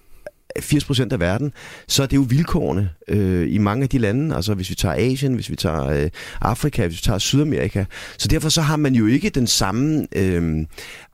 80% 0.59 1.13
af 1.13 1.21
verden, 1.21 1.53
så 1.89 2.03
er 2.03 2.07
det 2.07 2.17
jo 2.17 2.27
vilkårene 2.29 2.91
øh, 3.09 3.55
i 3.55 3.59
mange 3.59 3.83
af 3.83 3.89
de 3.89 3.99
lande. 3.99 4.37
Altså 4.37 4.55
hvis 4.55 4.71
vi 4.71 4.75
tager 4.75 4.95
Asien, 4.95 5.35
hvis 5.35 5.51
vi 5.51 5.57
tager 5.57 5.87
øh, 5.87 6.11
Afrika, 6.41 6.87
hvis 6.87 6.97
vi 6.97 7.03
tager 7.03 7.19
Sydamerika. 7.19 7.85
Så 8.19 8.29
derfor 8.29 8.49
så 8.49 8.61
har 8.61 8.77
man 8.77 8.95
jo 8.95 9.07
ikke 9.07 9.31
den 9.31 9.47
samme 9.47 10.07
øh, 10.17 10.67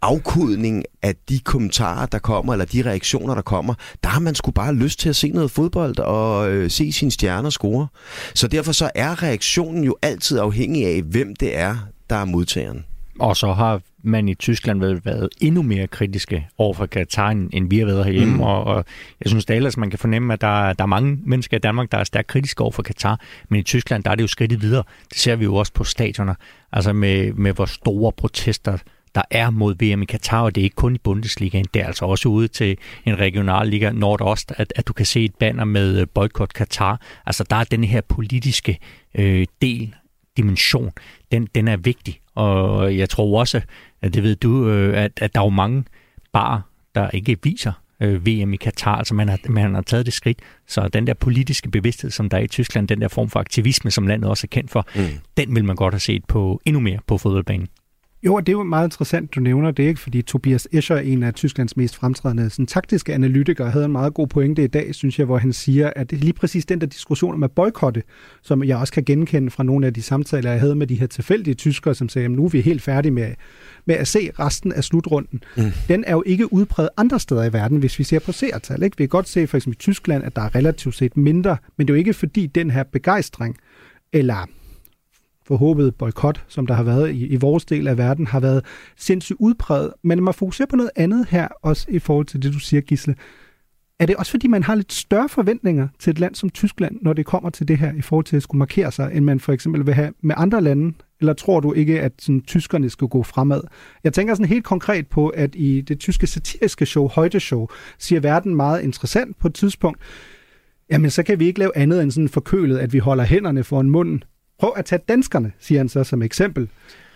afkodning 0.02 0.84
af 1.02 1.14
de 1.28 1.38
kommentarer, 1.38 2.06
der 2.06 2.18
kommer, 2.18 2.52
eller 2.52 2.64
de 2.64 2.82
reaktioner, 2.82 3.34
der 3.34 3.42
kommer. 3.42 3.74
Der 4.02 4.08
har 4.08 4.20
man 4.20 4.34
sgu 4.34 4.50
bare 4.50 4.74
lyst 4.74 4.98
til 4.98 5.08
at 5.08 5.16
se 5.16 5.28
noget 5.28 5.50
fodbold 5.50 5.98
og 5.98 6.50
øh, 6.50 6.70
se 6.70 6.92
sine 6.92 7.10
stjerner 7.10 7.50
score. 7.50 7.86
Så 8.34 8.48
derfor 8.48 8.72
så 8.72 8.90
er 8.94 9.22
reaktionen 9.22 9.84
jo 9.84 9.96
altid 10.02 10.38
afhængig 10.38 10.86
af, 10.86 11.02
hvem 11.02 11.36
det 11.36 11.58
er, 11.58 11.76
der 12.10 12.16
er 12.16 12.24
modtageren. 12.24 12.84
Og 13.18 13.36
så 13.36 13.52
har 13.52 13.80
man 14.02 14.28
i 14.28 14.34
Tyskland 14.34 14.80
vel 14.80 15.00
været 15.04 15.28
endnu 15.40 15.62
mere 15.62 15.86
kritiske 15.86 16.48
over 16.58 16.74
for 16.74 16.86
Katar, 16.86 17.30
end 17.30 17.70
vi 17.70 17.78
har 17.78 17.86
været 17.86 18.04
herhjemme. 18.04 18.34
Mm. 18.34 18.40
Og, 18.40 18.64
og 18.64 18.84
jeg 19.24 19.30
synes 19.30 19.44
da 19.44 19.54
ellers, 19.54 19.76
man 19.76 19.90
kan 19.90 19.98
fornemme, 19.98 20.32
at 20.32 20.40
der, 20.40 20.72
der 20.72 20.84
er 20.84 20.86
mange 20.86 21.18
mennesker 21.24 21.56
i 21.56 21.60
Danmark, 21.60 21.92
der 21.92 21.98
er 21.98 22.04
stærkt 22.04 22.26
kritiske 22.26 22.62
over 22.62 22.72
for 22.72 22.82
Katar. 22.82 23.20
Men 23.48 23.60
i 23.60 23.62
Tyskland, 23.62 24.04
der 24.04 24.10
er 24.10 24.14
det 24.14 24.22
jo 24.22 24.28
skridtet 24.28 24.62
videre. 24.62 24.82
Det 25.08 25.18
ser 25.18 25.36
vi 25.36 25.44
jo 25.44 25.54
også 25.54 25.72
på 25.72 25.84
stadioner. 25.84 26.34
Altså 26.72 26.92
med, 26.92 27.32
med 27.32 27.52
hvor 27.52 27.66
store 27.66 28.12
protester 28.12 28.78
der 29.14 29.22
er 29.30 29.50
mod 29.50 29.74
VM 29.74 30.02
i 30.02 30.04
Katar, 30.04 30.42
og 30.42 30.54
det 30.54 30.60
er 30.60 30.64
ikke 30.64 30.76
kun 30.76 30.94
i 30.94 30.98
Bundesligaen, 30.98 31.66
det 31.74 31.82
er 31.82 31.86
altså 31.86 32.04
også 32.04 32.28
ude 32.28 32.48
til 32.48 32.78
en 33.06 33.18
regional 33.18 33.68
liga 33.68 33.90
Nordost, 33.92 34.52
at, 34.56 34.72
at 34.76 34.88
du 34.88 34.92
kan 34.92 35.06
se 35.06 35.24
et 35.24 35.34
banner 35.34 35.64
med 35.64 36.00
øh, 36.00 36.06
boykot 36.14 36.52
Katar. 36.52 37.00
Altså 37.26 37.44
der 37.50 37.56
er 37.56 37.64
den 37.64 37.84
her 37.84 38.00
politiske 38.00 38.78
øh, 39.14 39.46
del, 39.62 39.94
dimension, 40.36 40.90
den, 41.32 41.48
den 41.54 41.68
er 41.68 41.76
vigtig. 41.76 42.20
Og 42.34 42.96
jeg 42.96 43.08
tror 43.08 43.40
også, 43.40 43.60
at 44.02 44.14
det 44.14 44.22
ved 44.22 44.36
du, 44.36 44.68
øh, 44.68 45.04
at, 45.04 45.12
at 45.16 45.34
der 45.34 45.40
er 45.40 45.44
jo 45.44 45.50
mange 45.50 45.84
bar, 46.32 46.68
der 46.94 47.10
ikke 47.10 47.36
viser 47.42 47.72
øh, 48.00 48.26
VM 48.26 48.52
i 48.52 48.56
Katar. 48.56 48.96
Altså 48.96 49.14
man 49.14 49.28
har, 49.28 49.38
man 49.48 49.74
har 49.74 49.82
taget 49.82 50.06
det 50.06 50.14
skridt. 50.14 50.38
Så 50.66 50.88
den 50.88 51.06
der 51.06 51.14
politiske 51.14 51.70
bevidsthed, 51.70 52.10
som 52.10 52.28
der 52.28 52.36
er 52.36 52.42
i 52.42 52.46
Tyskland, 52.46 52.88
den 52.88 53.00
der 53.00 53.08
form 53.08 53.28
for 53.28 53.40
aktivisme, 53.40 53.90
som 53.90 54.06
landet 54.06 54.30
også 54.30 54.46
er 54.46 54.48
kendt 54.48 54.70
for, 54.70 54.86
mm. 54.94 55.02
den 55.36 55.54
vil 55.54 55.64
man 55.64 55.76
godt 55.76 55.94
have 55.94 56.00
set 56.00 56.24
på 56.24 56.60
endnu 56.64 56.80
mere 56.80 56.98
på 57.06 57.18
fodboldbanen. 57.18 57.68
Jo, 58.22 58.34
og 58.34 58.46
det 58.46 58.52
er 58.52 58.56
jo 58.56 58.62
meget 58.62 58.86
interessant, 58.86 59.34
du 59.34 59.40
nævner 59.40 59.70
det, 59.70 59.82
ikke? 59.82 60.00
fordi 60.00 60.22
Tobias 60.22 60.68
Escher, 60.72 60.96
en 60.96 61.22
af 61.22 61.34
Tysklands 61.34 61.76
mest 61.76 61.96
fremtrædende 61.96 62.50
sådan, 62.50 62.66
taktiske 62.66 63.14
analytikere, 63.14 63.70
havde 63.70 63.84
en 63.84 63.92
meget 63.92 64.14
god 64.14 64.26
pointe 64.26 64.64
i 64.64 64.66
dag, 64.66 64.94
synes 64.94 65.18
jeg, 65.18 65.26
hvor 65.26 65.38
han 65.38 65.52
siger, 65.52 65.92
at 65.96 66.10
det 66.10 66.18
lige 66.18 66.32
præcis 66.32 66.66
den 66.66 66.80
der 66.80 66.86
diskussion 66.86 67.34
om 67.34 67.42
at 67.42 67.52
boykotte, 67.52 68.02
som 68.42 68.64
jeg 68.64 68.76
også 68.76 68.92
kan 68.92 69.04
genkende 69.04 69.50
fra 69.50 69.62
nogle 69.62 69.86
af 69.86 69.94
de 69.94 70.02
samtaler, 70.02 70.50
jeg 70.50 70.60
havde 70.60 70.74
med 70.74 70.86
de 70.86 70.94
her 70.94 71.06
tilfældige 71.06 71.54
tyskere, 71.54 71.94
som 71.94 72.08
sagde, 72.08 72.24
at 72.24 72.30
nu 72.30 72.44
er 72.44 72.48
vi 72.48 72.60
helt 72.60 72.82
færdige 72.82 73.12
med, 73.12 73.34
med 73.84 73.94
at 73.94 74.08
se 74.08 74.30
resten 74.38 74.72
af 74.72 74.84
slutrunden. 74.84 75.40
Mm. 75.56 75.72
Den 75.88 76.04
er 76.06 76.12
jo 76.12 76.22
ikke 76.26 76.52
udbredt 76.52 76.90
andre 76.96 77.20
steder 77.20 77.44
i 77.44 77.52
verden, 77.52 77.78
hvis 77.78 77.98
vi 77.98 78.04
ser 78.04 78.18
på 78.18 78.32
seertal. 78.32 78.82
Ikke? 78.82 78.98
Vi 78.98 79.02
kan 79.02 79.08
godt 79.08 79.28
se 79.28 79.46
for 79.46 79.56
eksempel 79.56 79.76
i 79.76 79.78
Tyskland, 79.78 80.24
at 80.24 80.36
der 80.36 80.42
er 80.42 80.54
relativt 80.54 80.94
set 80.94 81.16
mindre, 81.16 81.56
men 81.76 81.86
det 81.86 81.92
er 81.92 81.96
jo 81.96 81.98
ikke 81.98 82.14
fordi 82.14 82.46
den 82.46 82.70
her 82.70 82.82
begejstring, 82.82 83.56
eller 84.12 84.46
forhåbet 85.46 85.94
boykot, 85.94 86.44
som 86.48 86.66
der 86.66 86.74
har 86.74 86.82
været 86.82 87.10
i, 87.10 87.26
i 87.26 87.36
vores 87.36 87.64
del 87.64 87.88
af 87.88 87.98
verden, 87.98 88.26
har 88.26 88.40
været 88.40 88.64
sindssygt 88.96 89.36
udpræget. 89.40 89.92
Men 90.02 90.22
man 90.22 90.34
fokuserer 90.34 90.68
på 90.68 90.76
noget 90.76 90.90
andet 90.96 91.26
her, 91.30 91.48
også 91.62 91.86
i 91.88 91.98
forhold 91.98 92.26
til 92.26 92.42
det, 92.42 92.52
du 92.52 92.58
siger, 92.58 92.80
Gisle. 92.80 93.14
Er 93.98 94.06
det 94.06 94.16
også 94.16 94.30
fordi, 94.30 94.48
man 94.48 94.62
har 94.62 94.74
lidt 94.74 94.92
større 94.92 95.28
forventninger 95.28 95.88
til 95.98 96.10
et 96.10 96.18
land 96.18 96.34
som 96.34 96.50
Tyskland, 96.50 96.96
når 97.02 97.12
det 97.12 97.26
kommer 97.26 97.50
til 97.50 97.68
det 97.68 97.78
her, 97.78 97.92
i 97.92 98.00
forhold 98.00 98.24
til 98.24 98.36
at 98.36 98.42
skulle 98.42 98.58
markere 98.58 98.92
sig, 98.92 99.10
end 99.14 99.24
man 99.24 99.40
for 99.40 99.52
eksempel 99.52 99.86
vil 99.86 99.94
have 99.94 100.12
med 100.22 100.34
andre 100.38 100.60
lande? 100.60 100.94
Eller 101.20 101.32
tror 101.32 101.60
du 101.60 101.72
ikke, 101.72 102.00
at 102.00 102.12
sådan, 102.18 102.40
tyskerne 102.40 102.90
skal 102.90 103.08
gå 103.08 103.22
fremad? 103.22 103.60
Jeg 104.04 104.12
tænker 104.12 104.34
sådan 104.34 104.46
helt 104.46 104.64
konkret 104.64 105.06
på, 105.06 105.28
at 105.28 105.54
i 105.54 105.80
det 105.80 105.98
tyske 105.98 106.26
satiriske 106.26 106.86
show, 106.86 107.08
Heute 107.08 107.40
Show, 107.40 107.66
siger 107.98 108.20
verden 108.20 108.54
meget 108.54 108.82
interessant 108.82 109.38
på 109.38 109.48
et 109.48 109.54
tidspunkt. 109.54 110.00
Jamen, 110.90 111.10
så 111.10 111.22
kan 111.22 111.40
vi 111.40 111.46
ikke 111.46 111.58
lave 111.58 111.76
andet 111.76 112.02
end 112.02 112.10
sådan 112.10 112.28
forkølet, 112.28 112.78
at 112.78 112.92
vi 112.92 112.98
holder 112.98 113.24
hænderne 113.24 113.64
for 113.64 113.80
en 113.80 113.90
mund 113.90 114.20
Prøv 114.58 114.72
at 114.76 114.84
tage 114.84 115.02
danskerne, 115.08 115.52
siger 115.60 115.80
han 115.80 115.88
så 115.88 116.04
som 116.04 116.22
eksempel. 116.22 116.68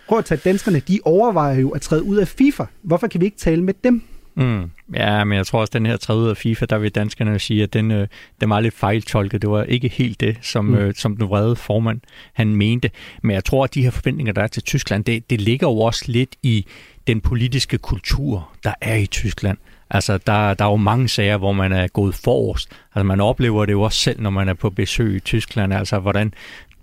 Prøv 0.07 0.17
at 0.17 0.25
tage 0.25 0.41
danskerne, 0.45 0.79
de 0.79 0.99
overvejer 1.03 1.59
jo 1.59 1.69
at 1.69 1.81
træde 1.81 2.03
ud 2.03 2.17
af 2.17 2.27
FIFA. 2.27 2.63
Hvorfor 2.81 3.07
kan 3.07 3.21
vi 3.21 3.25
ikke 3.25 3.37
tale 3.37 3.63
med 3.63 3.73
dem? 3.83 4.03
Mm. 4.35 4.71
Ja, 4.93 5.23
men 5.23 5.37
jeg 5.37 5.47
tror 5.47 5.59
også, 5.59 5.69
at 5.69 5.73
den 5.73 5.85
her 5.85 5.97
træde 5.97 6.19
ud 6.19 6.29
af 6.29 6.37
FIFA, 6.37 6.65
der 6.65 6.77
vil 6.77 6.91
danskerne 6.91 7.39
sige, 7.39 7.63
at 7.63 7.73
den, 7.73 7.91
øh, 7.91 8.07
den 8.41 8.49
var 8.49 8.59
lidt 8.59 8.73
fejltolket. 8.73 9.41
Det 9.41 9.49
var 9.49 9.63
ikke 9.63 9.87
helt 9.87 10.19
det, 10.19 10.37
som, 10.41 10.65
mm. 10.65 10.75
øh, 10.75 10.93
som 10.95 11.17
den 11.17 11.29
vrede 11.29 11.55
formand 11.55 12.01
han 12.33 12.55
mente. 12.55 12.91
Men 13.23 13.33
jeg 13.33 13.43
tror, 13.43 13.63
at 13.63 13.73
de 13.73 13.83
her 13.83 13.91
forventninger, 13.91 14.33
der 14.33 14.41
er 14.41 14.47
til 14.47 14.63
Tyskland, 14.63 15.03
det, 15.03 15.29
det 15.29 15.41
ligger 15.41 15.67
jo 15.67 15.77
også 15.77 16.05
lidt 16.07 16.35
i 16.43 16.65
den 17.07 17.21
politiske 17.21 17.77
kultur, 17.77 18.49
der 18.63 18.73
er 18.81 18.95
i 18.95 19.05
Tyskland. 19.05 19.57
Altså, 19.89 20.17
der, 20.17 20.53
der 20.53 20.65
er 20.65 20.69
jo 20.69 20.75
mange 20.75 21.09
sager, 21.09 21.37
hvor 21.37 21.51
man 21.51 21.71
er 21.71 21.87
gået 21.87 22.15
forrest. 22.15 22.69
Altså, 22.95 23.03
man 23.03 23.21
oplever 23.21 23.65
det 23.65 23.73
jo 23.73 23.81
også 23.81 23.99
selv, 23.99 24.21
når 24.21 24.29
man 24.29 24.49
er 24.49 24.53
på 24.53 24.69
besøg 24.69 25.15
i 25.15 25.19
Tyskland. 25.19 25.73
Altså, 25.73 25.99
hvordan 25.99 26.33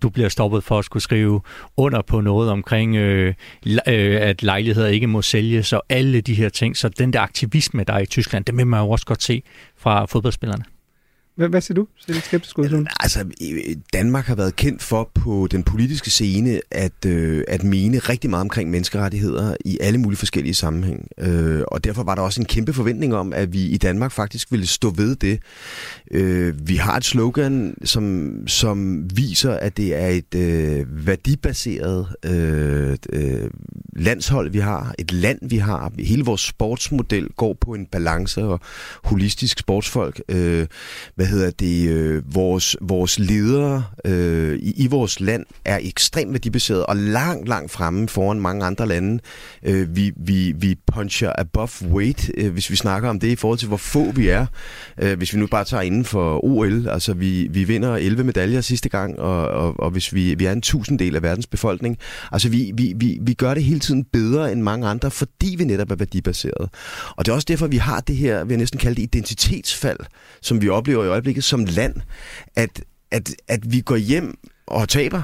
du 0.02 0.08
bliver 0.08 0.28
stoppet 0.28 0.64
for 0.64 0.78
at 0.78 0.84
skulle 0.84 1.02
skrive 1.02 1.40
under 1.76 2.02
på 2.02 2.20
noget 2.20 2.50
omkring, 2.50 2.96
øh, 2.96 3.34
øh, 3.66 4.20
at 4.20 4.42
lejligheder 4.42 4.88
ikke 4.88 5.06
må 5.06 5.22
sælges 5.22 5.72
og 5.72 5.82
alle 5.88 6.20
de 6.20 6.34
her 6.34 6.48
ting. 6.48 6.76
Så 6.76 6.88
den 6.88 7.12
der 7.12 7.20
aktivisme, 7.20 7.84
der 7.84 7.92
er 7.92 7.98
i 7.98 8.06
Tyskland, 8.06 8.44
det 8.44 8.56
vil 8.56 8.66
man 8.66 8.80
jo 8.80 8.90
også 8.90 9.06
godt 9.06 9.22
se 9.22 9.42
fra 9.76 10.04
fodboldspillerne. 10.06 10.64
Hvad, 11.38 11.48
hvad 11.48 11.60
siger 11.60 11.74
du? 11.74 11.86
Ser 11.98 12.12
du 12.12 12.20
skeptisk 12.20 12.58
ud? 12.58 12.86
Altså, 13.00 13.24
Danmark 13.92 14.24
har 14.24 14.34
været 14.34 14.56
kendt 14.56 14.82
for 14.82 15.10
på 15.14 15.48
den 15.50 15.62
politiske 15.62 16.10
scene 16.10 16.60
at, 16.70 17.06
øh, 17.06 17.44
at 17.48 17.64
mene 17.64 17.98
rigtig 17.98 18.30
meget 18.30 18.40
omkring 18.40 18.70
menneskerettigheder 18.70 19.56
i 19.64 19.78
alle 19.80 19.98
mulige 19.98 20.18
forskellige 20.18 20.54
sammenhæng. 20.54 21.08
Øh, 21.18 21.62
og 21.68 21.84
derfor 21.84 22.02
var 22.02 22.14
der 22.14 22.22
også 22.22 22.40
en 22.40 22.44
kæmpe 22.44 22.72
forventning 22.72 23.14
om, 23.14 23.32
at 23.32 23.52
vi 23.52 23.66
i 23.66 23.76
Danmark 23.76 24.12
faktisk 24.12 24.52
ville 24.52 24.66
stå 24.66 24.90
ved 24.90 25.16
det. 25.16 25.40
Øh, 26.10 26.68
vi 26.68 26.76
har 26.76 26.96
et 26.96 27.04
slogan, 27.04 27.74
som, 27.84 28.32
som 28.46 29.08
viser, 29.14 29.52
at 29.52 29.76
det 29.76 29.96
er 29.96 30.08
et 30.08 30.34
øh, 30.34 31.06
værdibaseret 31.06 32.06
øh, 32.24 32.96
øh, 33.12 33.50
landshold, 33.96 34.50
vi 34.50 34.58
har. 34.58 34.94
Et 34.98 35.12
land, 35.12 35.38
vi 35.42 35.56
har. 35.56 35.92
Hele 35.98 36.24
vores 36.24 36.40
sportsmodel 36.40 37.28
går 37.36 37.56
på 37.60 37.74
en 37.74 37.86
balance 37.86 38.44
og 38.44 38.60
holistisk 39.04 39.58
sportsfolk. 39.58 40.20
Øh, 40.28 40.66
hvad 41.14 41.27
hedder 41.28 41.50
det, 41.50 41.88
øh, 41.88 42.34
vores, 42.34 42.76
vores 42.80 43.18
ledere 43.18 43.84
øh, 44.04 44.58
i, 44.58 44.72
i 44.76 44.86
vores 44.86 45.20
land 45.20 45.46
er 45.64 45.78
ekstremt 45.82 46.32
værdibaseret 46.32 46.86
og 46.86 46.96
langt, 46.96 47.48
langt 47.48 47.70
fremme 47.70 48.08
foran 48.08 48.40
mange 48.40 48.64
andre 48.64 48.86
lande. 48.86 49.22
Øh, 49.62 49.96
vi, 49.96 50.12
vi, 50.16 50.52
vi 50.56 50.76
puncher 50.92 51.32
above 51.38 51.92
weight, 51.92 52.30
øh, 52.34 52.52
hvis 52.52 52.70
vi 52.70 52.76
snakker 52.76 53.08
om 53.08 53.20
det 53.20 53.28
i 53.28 53.36
forhold 53.36 53.58
til, 53.58 53.68
hvor 53.68 53.76
få 53.76 54.12
vi 54.12 54.28
er. 54.28 54.46
Øh, 54.98 55.18
hvis 55.18 55.34
vi 55.34 55.38
nu 55.38 55.46
bare 55.46 55.64
tager 55.64 55.82
inden 55.82 56.04
for 56.04 56.44
OL, 56.44 56.88
altså 56.88 57.14
vi, 57.14 57.48
vi 57.50 57.64
vinder 57.64 57.96
11 57.96 58.24
medaljer 58.24 58.60
sidste 58.60 58.88
gang, 58.88 59.18
og, 59.18 59.48
og, 59.48 59.80
og 59.80 59.90
hvis 59.90 60.14
vi, 60.14 60.34
vi 60.34 60.44
er 60.44 60.52
en 60.52 60.60
tusinddel 60.60 61.16
af 61.16 61.22
verdens 61.22 61.46
befolkning. 61.46 61.98
Altså 62.32 62.48
vi, 62.48 62.72
vi, 62.74 62.94
vi, 62.96 63.18
vi 63.22 63.34
gør 63.34 63.54
det 63.54 63.64
hele 63.64 63.80
tiden 63.80 64.04
bedre 64.04 64.52
end 64.52 64.62
mange 64.62 64.86
andre, 64.86 65.10
fordi 65.10 65.54
vi 65.58 65.64
netop 65.64 65.90
er 65.90 65.96
værdibaseret. 65.96 66.68
Og 67.16 67.24
det 67.24 67.32
er 67.32 67.34
også 67.34 67.46
derfor, 67.48 67.66
vi 67.66 67.76
har 67.76 68.00
det 68.00 68.16
her, 68.16 68.44
vi 68.44 68.52
har 68.52 68.58
næsten 68.58 68.78
kaldt 68.78 68.98
det 68.98 69.02
identitetsfald, 69.02 69.98
som 70.42 70.62
vi 70.62 70.68
oplever 70.68 71.04
i 71.04 71.08
øjeblikket 71.18 71.44
som 71.44 71.64
land, 71.64 71.94
at, 72.56 72.84
at, 73.10 73.34
at 73.48 73.72
vi 73.72 73.80
går 73.80 73.96
hjem 73.96 74.38
og 74.66 74.88
taber, 74.88 75.22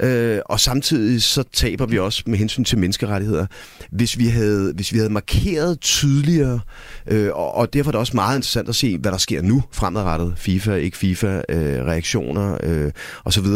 øh, 0.00 0.40
og 0.46 0.60
samtidig 0.60 1.22
så 1.22 1.44
taber 1.52 1.86
vi 1.86 1.98
også 1.98 2.22
med 2.26 2.38
hensyn 2.38 2.64
til 2.64 2.78
menneskerettigheder. 2.78 3.46
Hvis 3.90 4.18
vi 4.18 4.26
havde, 4.26 4.72
hvis 4.74 4.92
vi 4.92 4.98
havde 4.98 5.12
markeret 5.12 5.80
tydeligere, 5.80 6.60
øh, 7.06 7.30
og, 7.32 7.54
og 7.54 7.72
derfor 7.72 7.90
er 7.90 7.92
det 7.92 8.00
også 8.00 8.16
meget 8.16 8.36
interessant 8.36 8.68
at 8.68 8.74
se, 8.74 8.98
hvad 8.98 9.12
der 9.12 9.18
sker 9.18 9.42
nu 9.42 9.62
fremadrettet, 9.72 10.34
FIFA, 10.36 10.74
ikke 10.74 10.96
FIFA, 10.96 11.42
øh, 11.48 11.84
reaktioner 11.84 12.58
øh, 12.62 12.92
osv. 13.24 13.46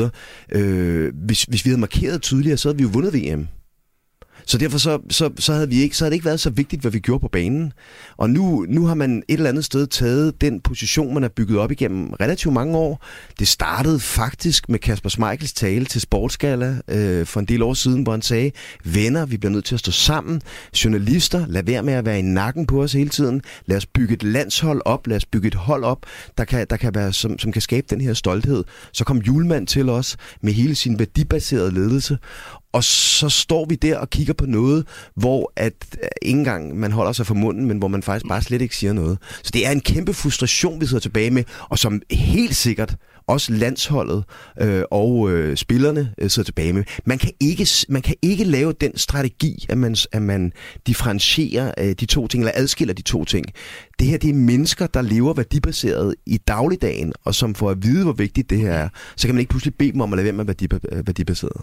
Øh, 0.53 1.13
hvis, 1.15 1.43
hvis 1.43 1.65
vi 1.65 1.71
havde 1.71 1.81
markeret 1.81 2.23
tydeligere, 2.23 2.57
så 2.57 2.69
havde 2.69 2.77
vi 2.77 2.83
jo 2.83 2.91
vundet 2.93 3.15
VM. 3.15 3.49
Så 4.47 4.59
derfor 4.59 4.79
så, 4.79 4.99
så, 5.11 5.31
så, 5.39 5.53
havde 5.53 5.69
vi 5.69 5.83
ikke, 5.83 5.97
så 5.97 6.05
havde 6.05 6.11
det 6.11 6.17
ikke 6.17 6.25
været 6.25 6.41
så 6.41 6.51
vigtigt, 6.51 6.83
hvad 6.83 6.91
vi 6.91 6.99
gjorde 6.99 7.21
på 7.21 7.29
banen. 7.29 7.73
Og 8.17 8.31
nu, 8.31 8.67
nu 8.69 8.87
har 8.87 8.95
man 8.95 9.23
et 9.29 9.35
eller 9.35 9.51
andet 9.51 9.65
sted 9.65 9.87
taget 9.87 10.41
den 10.41 10.61
position, 10.61 11.15
man 11.15 11.23
har 11.23 11.31
bygget 11.37 11.59
op 11.59 11.71
igennem 11.71 12.13
relativt 12.13 12.55
mange 12.55 12.77
år. 12.77 13.05
Det 13.39 13.49
startede 13.49 14.01
faktisk 14.01 14.69
med 14.69 14.79
Kasper 14.79 15.09
Schmeichels 15.09 15.53
tale 15.53 15.85
til 15.85 16.01
Sportsgala 16.01 16.77
øh, 16.89 17.27
for 17.27 17.41
en 17.41 17.47
del 17.47 17.63
år 17.63 17.75
siden, 17.75 18.03
hvor 18.03 18.13
han 18.13 18.23
sagde, 18.23 18.51
venner, 18.85 19.27
vi 19.27 19.37
bliver 19.37 19.53
nødt 19.53 19.65
til 19.65 19.75
at 19.75 19.81
stå 19.81 19.91
sammen. 19.91 20.41
Journalister, 20.85 21.47
lad 21.49 21.63
være 21.63 21.83
med 21.83 21.93
at 21.93 22.05
være 22.05 22.19
i 22.19 22.23
nakken 22.23 22.67
på 22.67 22.83
os 22.83 22.93
hele 22.93 23.11
tiden. 23.11 23.43
Lad 23.67 23.77
os 23.77 23.87
bygge 23.87 24.15
et 24.15 24.23
landshold 24.23 24.83
op, 24.85 25.07
lad 25.07 25.17
os 25.17 25.27
bygge 25.27 25.49
et 25.49 25.55
hold 25.55 25.85
op, 25.85 25.99
der 26.39 26.45
kan, 26.45 26.67
der 26.71 26.77
kan 26.77 26.95
være, 26.95 27.13
som, 27.13 27.39
som 27.39 27.53
kan 27.53 27.63
skabe 27.63 27.87
den 27.91 28.01
her 28.01 28.15
stolthed. 28.15 28.65
Så 28.93 29.05
kom 29.05 29.19
Julemand 29.19 29.67
til 29.67 29.89
os 29.89 30.17
med 30.43 30.53
hele 30.53 30.75
sin 30.75 30.99
værdibaserede 30.99 31.75
ledelse 31.75 32.19
og 32.73 32.85
så 32.85 33.29
står 33.29 33.65
vi 33.65 33.75
der 33.75 33.99
og 33.99 34.11
kigger 34.11 34.35
på 34.35 34.47
noget, 34.47 34.87
hvor 35.15 35.53
at 35.57 35.75
øh, 36.03 36.09
ikke 36.23 36.38
engang 36.38 36.79
man 36.79 36.92
holder 36.92 37.13
sig 37.13 37.27
for 37.27 37.35
munden, 37.35 37.67
men 37.67 37.79
hvor 37.79 37.88
man 37.88 38.03
faktisk 38.03 38.29
bare 38.29 38.42
slet 38.42 38.63
ikke 38.63 38.77
siger 38.77 38.92
noget. 38.92 39.19
Så 39.42 39.51
det 39.55 39.67
er 39.67 39.71
en 39.71 39.81
kæmpe 39.81 40.15
frustration, 40.15 40.81
vi 40.81 40.87
sidder 40.87 41.01
tilbage 41.01 41.31
med, 41.31 41.44
og 41.69 41.79
som 41.79 42.03
helt 42.11 42.57
sikkert 42.57 42.96
også 43.27 43.53
landsholdet 43.53 44.25
øh, 44.61 44.83
og 44.90 45.31
øh, 45.31 45.57
spillerne 45.57 46.15
øh, 46.19 46.31
sidder 46.31 46.44
tilbage 46.44 46.73
med. 46.73 46.85
Man 47.05 47.19
kan, 47.19 47.33
ikke, 47.40 47.69
man 47.88 48.03
kan 48.03 48.15
ikke 48.23 48.44
lave 48.44 48.73
den 48.73 48.96
strategi, 48.96 49.67
at 49.69 49.79
man, 49.79 49.96
at 50.13 50.23
man 50.23 50.53
differentierer 50.87 51.73
øh, 51.79 51.94
de 52.01 52.07
to 52.07 52.27
ting, 52.27 52.42
eller 52.42 52.53
adskiller 52.55 52.94
de 52.94 53.03
to 53.03 53.25
ting. 53.25 53.46
Det 53.99 54.07
her, 54.07 54.19
det 54.19 54.31
er 54.31 54.35
mennesker, 54.35 54.87
der 54.87 55.03
lever 55.03 55.35
værdibaseret 55.35 56.15
i 56.27 56.37
dagligdagen, 56.37 57.13
og 57.25 57.35
som 57.35 57.55
får 57.55 57.71
at 57.71 57.83
vide, 57.83 58.05
hvor 58.05 58.13
vigtigt 58.13 58.51
det 58.51 58.59
her 58.59 58.73
er. 58.73 58.88
Så 59.17 59.29
kan 59.29 59.35
man 59.35 59.40
ikke 59.40 59.51
pludselig 59.51 59.75
bede 59.75 59.92
dem 59.92 60.01
om 60.01 60.13
at 60.13 60.17
lade 60.17 60.25
være 60.25 60.44
med 60.44 60.63
øh, 60.92 61.07
værdibaseret. 61.07 61.63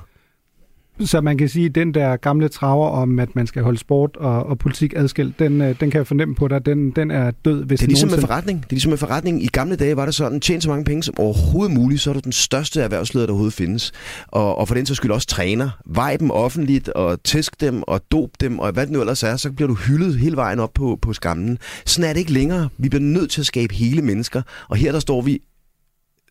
Så 1.06 1.22
man 1.22 1.38
kan 1.38 1.50
sige, 1.50 1.66
at 1.66 1.76
den 1.76 1.94
der 1.94 2.18
gamle 2.18 2.48
traver 2.50 2.88
om, 2.88 3.20
at 3.20 3.36
man 3.36 3.48
skal 3.48 3.64
holde 3.64 3.78
sport 3.78 4.18
og, 4.18 4.46
og 4.46 4.60
politik 4.60 4.94
adskilt, 4.96 5.40
den, 5.40 5.62
øh, 5.62 5.80
den 5.80 5.92
kan 5.92 5.98
jeg 5.98 6.08
fornemme 6.08 6.36
på 6.36 6.48
dig, 6.48 6.66
den, 6.66 6.92
den 6.92 7.12
er 7.12 7.32
død. 7.32 7.64
Hvis 7.66 7.80
det 7.80 7.86
er 7.86 7.88
ligesom 7.88 8.08
nogensinde... 8.08 8.22
med 8.22 8.28
forretning. 8.28 8.60
Det 8.60 8.66
er 8.66 8.74
ligesom 8.74 8.90
med 8.90 8.98
forretning. 8.98 9.44
I 9.44 9.48
gamle 9.48 9.76
dage 9.76 9.96
var 9.96 10.06
det 10.06 10.16
sådan, 10.16 10.40
tjene 10.40 10.62
så 10.62 10.70
mange 10.70 10.86
penge 10.86 11.04
som 11.04 11.16
overhovedet 11.18 11.78
muligt, 11.78 12.02
så 12.02 12.10
er 12.10 12.14
du 12.14 12.20
den 12.24 12.32
største 12.32 12.82
erhvervsleder, 12.82 13.26
der 13.26 13.34
overhovedet 13.34 13.54
findes. 13.54 13.92
Og, 14.28 14.58
og 14.58 14.68
for 14.68 14.76
den 14.76 14.86
så 14.86 14.96
skyld 14.96 15.12
også 15.12 15.28
træner. 15.28 15.70
Vej 15.86 16.18
dem 16.18 16.32
offentligt, 16.32 16.90
og 16.90 17.24
tæsk 17.24 17.62
dem, 17.62 17.84
og 17.88 18.02
dop 18.12 18.30
dem, 18.42 18.60
og 18.60 18.72
hvad 18.72 18.86
det 18.86 18.94
nu 18.94 19.00
ellers 19.00 19.24
er, 19.24 19.36
så 19.36 19.52
bliver 19.52 19.68
du 19.68 19.74
hyldet 19.74 20.16
hele 20.16 20.36
vejen 20.36 20.60
op 20.60 20.74
på, 20.74 21.00
på 21.02 21.14
skammen. 21.14 21.58
Sådan 21.86 22.10
er 22.10 22.14
det 22.14 22.20
ikke 22.20 22.34
længere. 22.34 22.70
Vi 22.78 22.90
bliver 22.90 23.04
nødt 23.04 23.32
til 23.32 23.42
at 23.42 23.46
skabe 23.46 23.74
hele 23.74 24.02
mennesker, 24.02 24.42
og 24.70 24.78
her 24.78 24.92
der 24.92 25.00
står 25.00 25.22
vi 25.22 25.40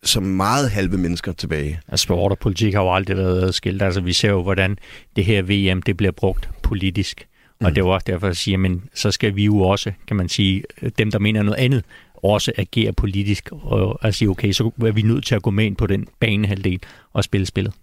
som 0.03 0.23
meget 0.23 0.69
halve 0.69 0.97
mennesker 0.97 1.31
tilbage. 1.31 1.79
Altså, 1.87 2.03
sport 2.03 2.31
og 2.31 2.39
politik 2.39 2.73
har 2.73 2.81
jo 2.81 2.93
aldrig 2.93 3.17
været 3.17 3.43
adskilt. 3.43 3.81
Altså, 3.81 4.01
vi 4.01 4.13
ser 4.13 4.29
jo, 4.29 4.43
hvordan 4.43 4.77
det 5.15 5.25
her 5.25 5.41
VM 5.41 5.81
det 5.81 5.97
bliver 5.97 6.11
brugt 6.11 6.49
politisk. 6.63 7.27
Og 7.59 7.69
mm. 7.69 7.73
det 7.73 7.83
var 7.83 7.89
også 7.91 8.05
derfor, 8.07 8.27
at 8.27 8.37
sige, 8.37 8.57
men 8.57 8.83
så 8.93 9.11
skal 9.11 9.35
vi 9.35 9.45
jo 9.45 9.59
også, 9.59 9.91
kan 10.07 10.17
man 10.17 10.29
sige, 10.29 10.63
dem, 10.97 11.11
der 11.11 11.19
mener 11.19 11.43
noget 11.43 11.59
andet, 11.59 11.83
også 12.23 12.51
agere 12.57 12.93
politisk 12.93 13.49
og 13.51 14.07
at 14.07 14.15
sige, 14.15 14.29
okay, 14.29 14.51
så 14.51 14.71
er 14.81 14.91
vi 14.91 15.01
nødt 15.01 15.25
til 15.25 15.35
at 15.35 15.41
gå 15.41 15.49
med 15.49 15.65
ind 15.65 15.75
på 15.75 15.87
den 15.87 16.07
banehalvdel 16.19 16.79
og 17.13 17.23
spille 17.23 17.45
spillet. 17.45 17.73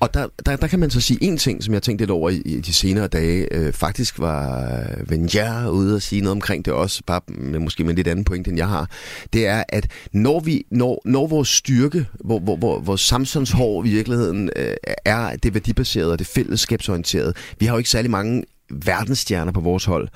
Og 0.00 0.14
der, 0.14 0.26
der, 0.46 0.56
der 0.56 0.66
kan 0.66 0.78
man 0.78 0.90
så 0.90 1.00
sige 1.00 1.18
en 1.22 1.38
ting, 1.38 1.64
som 1.64 1.74
jeg 1.74 1.82
tænkte 1.82 2.02
lidt 2.02 2.10
over 2.10 2.30
i, 2.30 2.36
i 2.36 2.60
de 2.60 2.72
senere 2.72 3.08
dage. 3.08 3.54
Øh, 3.54 3.72
faktisk 3.72 4.18
var 4.18 4.86
Venjar 5.08 5.68
ude 5.68 5.94
og 5.94 6.02
sige 6.02 6.20
noget 6.20 6.32
omkring 6.32 6.64
det 6.64 6.72
også, 6.72 7.02
bare 7.06 7.20
med, 7.28 7.58
måske 7.58 7.84
med 7.84 7.90
en 7.90 7.96
lidt 7.96 8.08
anden 8.08 8.24
point, 8.24 8.48
end 8.48 8.56
jeg 8.56 8.68
har. 8.68 8.90
Det 9.32 9.46
er, 9.46 9.64
at 9.68 9.90
når, 10.12 10.40
vi, 10.40 10.64
når, 10.70 11.02
når 11.04 11.26
vores 11.26 11.48
styrke, 11.48 12.06
hvor, 12.24 12.38
hvor, 12.38 12.56
hvor, 12.56 12.80
vores 12.80 13.00
samfundshår 13.00 13.84
i 13.84 13.88
virkeligheden 13.88 14.50
øh, 14.56 14.74
er 15.04 15.36
det 15.36 15.54
værdibaserede 15.54 16.12
og 16.12 16.18
det 16.18 16.26
fællesskabsorienterede, 16.26 17.34
vi 17.58 17.66
har 17.66 17.74
jo 17.74 17.78
ikke 17.78 17.90
særlig 17.90 18.10
mange 18.10 18.44
verdensstjerner 18.70 19.52
på 19.52 19.60
vores 19.60 19.84
hold, 19.84 20.08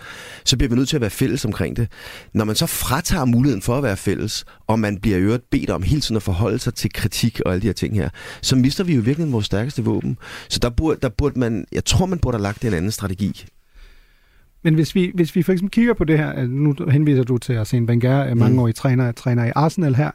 så 0.45 0.57
bliver 0.57 0.71
vi 0.71 0.77
nødt 0.77 0.89
til 0.89 0.97
at 0.97 1.01
være 1.01 1.11
fælles 1.11 1.45
omkring 1.45 1.77
det. 1.77 1.89
Når 2.35 2.45
man 2.45 2.55
så 2.55 2.67
fratager 2.67 3.25
muligheden 3.25 3.63
for 3.63 3.77
at 3.77 3.83
være 3.83 3.97
fælles, 3.97 4.45
og 4.67 4.79
man 4.79 4.99
bliver 4.99 5.19
i 5.19 5.21
øvrigt 5.21 5.51
bedt 5.51 5.71
om 5.71 5.83
hele 5.83 6.01
tiden 6.01 6.17
at 6.17 6.23
forholde 6.23 6.59
sig 6.59 6.75
til 6.75 6.93
kritik 6.93 7.41
og 7.47 7.53
alle 7.53 7.63
de 7.63 7.67
her 7.67 7.73
ting 7.73 7.95
her, 7.95 8.09
så 8.43 8.57
mister 8.57 8.85
vi 8.85 8.95
jo 8.95 9.01
virkelig 9.01 9.33
vores 9.33 9.47
stærkeste 9.47 9.85
våben. 9.85 10.19
Så 10.49 10.59
der 10.59 10.71
burde, 10.71 10.99
der 11.03 11.09
burde 11.09 11.39
man, 11.39 11.65
jeg 11.73 11.85
tror 11.85 12.07
man 12.07 12.19
burde 12.19 12.37
have 12.37 12.43
lagt 12.43 12.65
en 12.65 12.75
anden 12.75 12.91
strategi. 12.91 13.47
Men 14.63 14.75
hvis 14.75 14.95
vi, 14.95 15.11
hvis 15.15 15.37
vi 15.37 15.43
for 15.43 15.53
eksempel 15.53 15.71
kigger 15.71 15.95
på 15.95 16.05
det 16.05 16.19
her, 16.19 16.47
nu 16.47 16.75
henviser 16.91 17.23
du 17.23 17.39
til 17.39 17.53
Arsene 17.53 17.87
Wenger, 17.87 18.35
mange 18.35 18.67
mm. 18.67 18.73
træner, 18.73 19.13
træner 19.13 19.45
i 19.45 19.53
Arsenal 19.55 19.95
her, 19.95 20.11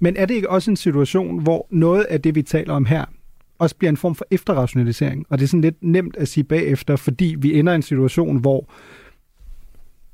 men 0.00 0.16
er 0.16 0.26
det 0.26 0.34
ikke 0.34 0.50
også 0.50 0.70
en 0.70 0.76
situation, 0.76 1.42
hvor 1.42 1.66
noget 1.70 2.04
af 2.04 2.22
det, 2.22 2.34
vi 2.34 2.42
taler 2.42 2.74
om 2.74 2.84
her, 2.84 3.04
også 3.58 3.76
bliver 3.76 3.90
en 3.90 3.96
form 3.96 4.14
for 4.14 4.26
efterrationalisering. 4.30 5.26
Og 5.30 5.38
det 5.38 5.44
er 5.44 5.48
sådan 5.48 5.60
lidt 5.60 5.76
nemt 5.82 6.16
at 6.16 6.28
sige 6.28 6.44
bagefter, 6.44 6.96
fordi 6.96 7.36
vi 7.38 7.58
ender 7.58 7.72
i 7.72 7.76
en 7.76 7.82
situation, 7.82 8.36
hvor 8.36 8.70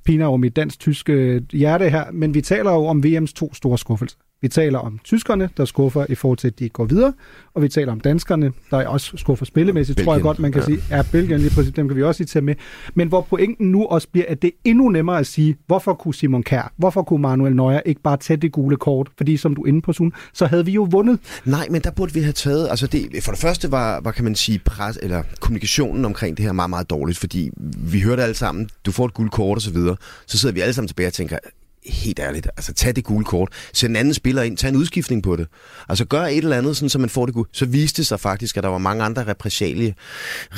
piner 0.04 0.26
over 0.26 0.36
mit 0.36 0.56
dansk-tyske 0.56 1.42
hjerte 1.52 1.90
her, 1.90 2.10
men 2.12 2.34
vi 2.34 2.40
taler 2.40 2.72
jo 2.72 2.86
om 2.86 3.04
VM's 3.06 3.32
to 3.34 3.54
store 3.54 3.78
skuffelser. 3.78 4.18
Vi 4.44 4.48
taler 4.48 4.78
om 4.78 4.98
tyskerne, 5.04 5.50
der 5.56 5.64
skuffer 5.64 6.06
i 6.08 6.14
forhold 6.14 6.38
til, 6.38 6.48
at 6.48 6.58
de 6.58 6.68
går 6.68 6.84
videre, 6.84 7.12
og 7.54 7.62
vi 7.62 7.68
taler 7.68 7.92
om 7.92 8.00
danskerne, 8.00 8.52
der 8.70 8.88
også 8.88 9.16
skuffer 9.16 9.44
spillemæssigt, 9.44 9.96
Belgien, 9.96 10.06
tror 10.06 10.14
jeg 10.14 10.22
godt, 10.22 10.38
man 10.38 10.52
kan 10.52 10.60
ja. 10.60 10.66
sige. 10.66 10.78
Ja, 10.90 11.02
Belgien 11.12 11.40
lige 11.40 11.50
præcis, 11.54 11.72
dem 11.72 11.88
kan 11.88 11.96
vi 11.96 12.02
også 12.02 12.20
lige 12.20 12.26
tage 12.26 12.42
med. 12.42 12.54
Men 12.94 13.08
hvor 13.08 13.20
pointen 13.20 13.70
nu 13.70 13.86
også 13.86 14.08
bliver, 14.12 14.26
at 14.28 14.42
det 14.42 14.48
er 14.48 14.58
endnu 14.64 14.88
nemmere 14.88 15.18
at 15.18 15.26
sige, 15.26 15.56
hvorfor 15.66 15.94
kunne 15.94 16.14
Simon 16.14 16.42
Kær, 16.42 16.72
hvorfor 16.76 17.02
kunne 17.02 17.22
Manuel 17.22 17.56
Neuer 17.56 17.80
ikke 17.80 18.00
bare 18.00 18.16
tage 18.16 18.36
det 18.36 18.52
gule 18.52 18.76
kort? 18.76 19.08
Fordi 19.16 19.36
som 19.36 19.54
du 19.54 19.62
er 19.62 19.66
inde 19.66 19.82
på, 19.82 19.92
Sun, 19.92 20.12
så 20.32 20.46
havde 20.46 20.64
vi 20.64 20.72
jo 20.72 20.88
vundet. 20.90 21.18
Nej, 21.44 21.66
men 21.70 21.82
der 21.82 21.90
burde 21.90 22.14
vi 22.14 22.20
have 22.20 22.32
taget, 22.32 22.68
altså 22.70 22.86
det, 22.86 23.22
for 23.22 23.32
det 23.32 23.40
første 23.40 23.70
var, 23.70 24.00
var 24.00 24.10
kan 24.10 24.24
man 24.24 24.34
sige, 24.34 24.58
pres, 24.58 24.98
eller 25.02 25.22
kommunikationen 25.40 26.04
omkring 26.04 26.36
det 26.36 26.44
her 26.44 26.52
meget, 26.52 26.70
meget 26.70 26.90
dårligt, 26.90 27.18
fordi 27.18 27.50
vi 27.92 28.00
hørte 28.00 28.22
alle 28.22 28.34
sammen, 28.34 28.68
du 28.86 28.92
får 28.92 29.06
et 29.06 29.14
gult 29.14 29.32
kort 29.32 29.58
og 29.58 29.62
så 29.62 29.70
videre, 29.70 29.96
så 30.26 30.38
sidder 30.38 30.54
vi 30.54 30.60
alle 30.60 30.72
sammen 30.72 30.88
tilbage 30.88 31.06
og 31.06 31.12
tænker, 31.12 31.38
helt 31.86 32.18
ærligt, 32.18 32.46
altså 32.56 32.72
tag 32.72 32.96
det 32.96 33.04
gule 33.04 33.24
kort, 33.24 33.48
send 33.72 33.92
en 33.92 33.96
anden 33.96 34.14
spiller 34.14 34.42
ind, 34.42 34.56
tag 34.56 34.68
en 34.68 34.76
udskiftning 34.76 35.22
på 35.22 35.36
det. 35.36 35.46
Altså 35.88 36.04
gør 36.04 36.22
et 36.22 36.36
eller 36.36 36.56
andet, 36.56 36.76
sådan, 36.76 36.88
så 36.88 36.98
man 36.98 37.08
får 37.08 37.26
det 37.26 37.34
gule. 37.34 37.48
Så 37.52 37.66
viste 37.66 37.96
det 37.96 38.06
sig 38.06 38.20
faktisk, 38.20 38.56
at 38.56 38.62
der 38.62 38.68
var 38.68 38.78
mange 38.78 39.04
andre 39.04 39.26
repressalie 39.26 39.94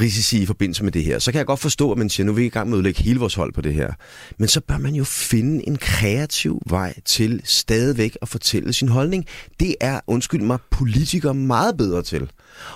risici 0.01 0.43
i 0.43 0.47
forbindelse 0.47 0.85
med 0.85 0.93
det 0.93 1.05
her. 1.05 1.19
Så 1.19 1.33
kan 1.33 1.39
jeg 1.39 1.47
godt 1.47 1.61
forstå, 1.61 1.93
at 1.93 1.99
man 1.99 2.11
siger, 2.11 2.25
nu 2.25 2.33
er 2.33 2.37
vi 2.37 2.47
i 2.47 2.49
gang 2.49 2.69
med 2.69 2.77
at 2.77 2.79
udlægge 2.79 3.03
hele 3.03 3.19
vores 3.19 3.35
hold 3.35 3.53
på 3.53 3.61
det 3.61 3.75
her. 3.75 3.93
Men 4.39 4.49
så 4.49 4.61
bør 4.61 4.79
man 4.79 4.95
jo 4.95 5.05
finde 5.05 5.69
en 5.69 5.77
kreativ 5.77 6.63
vej 6.67 6.95
til 7.05 7.41
stadigvæk 7.45 8.17
at 8.23 8.29
fortælle 8.29 8.73
sin 8.73 8.89
holdning. 8.89 9.27
Det 9.61 9.75
er, 9.81 10.01
undskyld 10.07 10.43
mig, 10.43 10.59
politikere 10.71 11.35
meget 11.35 11.77
bedre 11.77 12.03
til. 12.03 12.31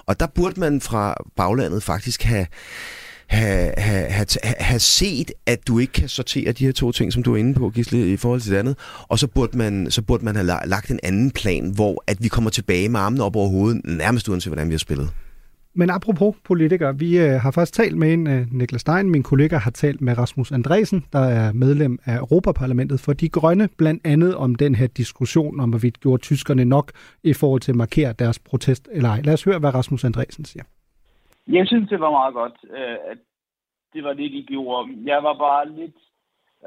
Og 0.07 0.21
der 0.21 0.27
burde 0.27 0.61
man 0.61 0.81
fra 0.81 1.15
baglandet 1.37 1.83
faktisk 1.83 2.23
have 2.23 2.47
have, 3.31 3.73
have, 3.77 4.07
have, 4.11 4.27
have 4.59 4.81
set, 4.81 5.33
at 5.47 5.69
du 5.69 5.79
ikke 5.79 5.93
kan 5.93 6.09
sortere 6.09 6.53
de 6.53 6.65
her 6.65 6.73
to 6.73 6.93
ting, 6.93 7.13
som 7.13 7.23
du 7.23 7.33
er 7.33 7.37
inde 7.37 7.55
på, 7.55 7.71
Gisle, 7.71 8.13
i 8.13 8.17
forhold 8.17 8.41
til 8.41 8.53
det 8.53 8.59
andet. 8.59 8.77
Og 9.09 9.19
så 9.19 9.27
burde 9.27 9.59
man, 9.59 9.91
så 9.91 10.03
burde 10.03 10.25
man 10.25 10.35
have 10.35 10.47
lagt 10.67 10.91
en 10.91 11.01
anden 11.03 11.31
plan, 11.31 11.71
hvor 11.75 12.05
at 12.07 12.17
vi 12.21 12.29
kommer 12.29 12.51
tilbage 12.51 12.89
med 12.89 13.01
armene 13.01 13.25
op 13.25 13.37
over 13.37 13.49
hovedet, 13.49 13.81
nærmest 13.85 14.29
uanset 14.29 14.51
hvordan 14.51 14.69
vi 14.69 14.73
har 14.73 14.79
spillet. 14.79 15.11
Men 15.75 15.91
apropos 15.91 16.37
politikere, 16.45 16.99
vi 16.99 17.19
øh, 17.19 17.41
har 17.41 17.51
faktisk 17.51 17.73
talt 17.73 17.97
med 17.97 18.13
en, 18.13 18.27
øh, 18.27 18.47
Niklas 18.53 18.81
Stein, 18.81 19.11
min 19.11 19.23
kollega 19.23 19.57
har 19.57 19.71
talt 19.71 20.01
med 20.01 20.19
Rasmus 20.19 20.53
Andresen, 20.53 21.05
der 21.13 21.19
er 21.19 21.53
medlem 21.53 21.99
af 22.05 22.17
Europaparlamentet 22.17 23.01
for 23.01 23.13
De 23.13 23.29
Grønne, 23.29 23.69
blandt 23.77 24.07
andet 24.07 24.35
om 24.35 24.55
den 24.55 24.75
her 24.75 24.87
diskussion 24.87 25.61
om, 25.61 25.71
hvorvidt 25.71 26.01
gjorde 26.01 26.23
tyskerne 26.23 26.65
nok 26.65 26.93
i 27.23 27.33
forhold 27.33 27.61
til 27.61 27.73
at 27.73 27.77
markere 27.77 28.15
deres 28.19 28.39
protest 28.39 28.89
eller 28.93 29.09
ej. 29.09 29.21
Lad 29.25 29.35
os 29.35 29.45
høre, 29.45 29.59
hvad 29.59 29.75
Rasmus 29.75 30.05
Andresen 30.05 30.45
siger. 30.45 30.63
Jeg 31.53 31.67
synes, 31.67 31.89
det 31.89 32.01
var 32.01 32.11
meget 32.11 32.35
godt, 32.35 32.59
øh, 32.71 32.99
at 33.13 33.19
det 33.93 34.05
var 34.05 34.13
det, 34.13 34.33
de 34.33 34.43
gjorde. 34.43 34.89
Jeg 35.05 35.23
var 35.23 35.35
bare 35.35 35.69
lidt 35.69 35.97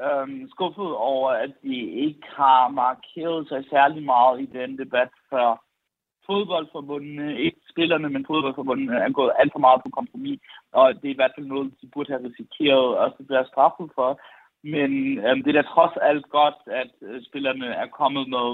øhm, 0.04 0.48
skuffet 0.50 0.96
over, 0.96 1.30
at 1.30 1.52
de 1.62 1.76
ikke 2.04 2.26
har 2.36 2.68
markeret 2.68 3.48
sig 3.48 3.64
særlig 3.70 4.02
meget 4.02 4.40
i 4.40 4.46
den 4.46 4.78
debat 4.78 5.08
før. 5.30 5.64
Fodboldforbundene, 6.26 7.40
ikke 7.40 7.60
spillerne, 7.70 8.08
men 8.08 8.26
fodboldforbundene 8.26 8.96
er 8.96 9.10
gået 9.10 9.32
alt 9.38 9.52
for 9.52 9.58
meget 9.58 9.80
på 9.82 9.90
kompromis, 9.90 10.40
og 10.72 10.94
det 10.94 11.04
er 11.04 11.14
i 11.14 11.20
hvert 11.20 11.32
fald 11.36 11.46
noget, 11.46 11.74
de 11.82 11.90
burde 11.94 12.12
have 12.12 12.28
risikeret 12.28 13.04
at 13.04 13.26
blive 13.26 13.46
straffet 13.46 13.90
for. 13.94 14.20
Men 14.62 15.18
øhm, 15.18 15.42
det 15.42 15.56
er 15.56 15.62
da 15.62 15.68
trods 15.68 15.96
alt 15.96 16.26
godt, 16.28 16.60
at 16.66 16.92
øh, 17.02 17.22
spillerne 17.28 17.66
er 17.66 17.86
kommet 17.86 18.28
med 18.28 18.46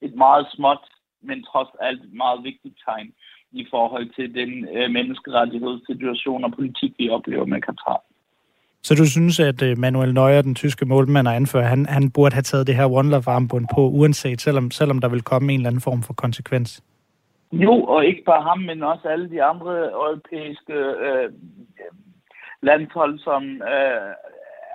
et 0.00 0.14
meget 0.14 0.46
småt, 0.54 0.84
men 1.22 1.44
trods 1.44 1.68
alt 1.80 2.12
meget 2.12 2.44
vigtigt 2.44 2.78
tegn 2.84 3.12
i 3.52 3.66
forhold 3.70 4.06
til 4.16 4.34
den 4.34 4.68
øh, 4.76 4.90
menneskerettighedssituation 4.90 6.44
og 6.44 6.52
politik, 6.52 6.92
vi 6.98 7.08
oplever 7.08 7.44
med 7.44 7.60
Katar. 7.60 8.02
Så 8.82 8.94
du 8.94 9.06
synes, 9.10 9.40
at 9.40 9.62
øh, 9.62 9.78
Manuel 9.78 10.14
Neuer, 10.14 10.42
den 10.42 10.54
tyske 10.54 10.86
målmand 10.86 11.28
og 11.28 11.36
anfører, 11.36 11.64
han, 11.64 11.86
han 11.86 12.10
burde 12.10 12.34
have 12.34 12.42
taget 12.42 12.66
det 12.66 12.76
her 12.76 12.86
One 12.86 13.10
Love 13.10 13.28
armbånd 13.28 13.66
på, 13.74 13.80
uanset, 13.80 14.40
selvom, 14.40 14.70
selvom 14.70 14.98
der 14.98 15.08
vil 15.08 15.22
komme 15.22 15.52
en 15.52 15.60
eller 15.60 15.70
anden 15.70 15.80
form 15.80 16.02
for 16.02 16.12
konsekvens? 16.12 16.82
Jo, 17.52 17.82
og 17.82 18.06
ikke 18.06 18.22
bare 18.24 18.42
ham, 18.42 18.58
men 18.58 18.82
også 18.82 19.08
alle 19.08 19.30
de 19.30 19.42
andre 19.42 19.90
europæiske 19.92 20.72
øh, 21.06 21.32
landshold, 22.62 23.18
som 23.18 23.42
øh, 23.44 24.10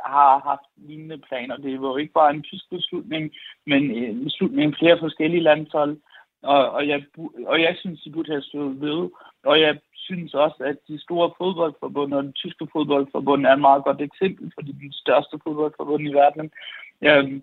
har 0.06 0.42
haft 0.50 0.70
lignende 0.88 1.18
planer. 1.28 1.58
Det 1.58 1.82
var 1.82 1.88
jo 1.88 1.98
ikke 1.98 2.14
bare 2.14 2.34
en 2.34 2.44
tysk 2.44 2.70
beslutning, 2.70 3.32
men 3.66 3.82
en 3.92 4.24
beslutning 4.24 4.76
flere 4.80 4.98
forskellige 5.00 5.44
landshold. 5.44 5.98
Og, 6.46 6.70
og, 6.70 6.88
jeg, 6.88 7.04
og 7.46 7.62
jeg 7.62 7.76
synes, 7.80 8.02
de 8.02 8.12
burde 8.12 8.32
have 8.32 8.42
stået 8.42 8.82
ved. 8.82 9.10
Og 9.44 9.62
jeg 9.62 9.80
synes 9.94 10.34
også, 10.34 10.64
at 10.64 10.78
de 10.88 11.00
store 11.00 11.32
fodboldforbund 11.38 12.14
og 12.14 12.24
den 12.24 12.34
tyske 12.34 12.68
fodboldforbund 12.74 13.46
er 13.46 13.54
et 13.54 13.62
meget 13.70 13.84
godt 13.84 14.02
eksempel, 14.02 14.52
fordi 14.54 14.72
de 14.72 14.90
største 14.94 15.40
fodboldforbund 15.44 16.04
i 16.08 16.14
verden 16.14 16.52
øh, 17.02 17.42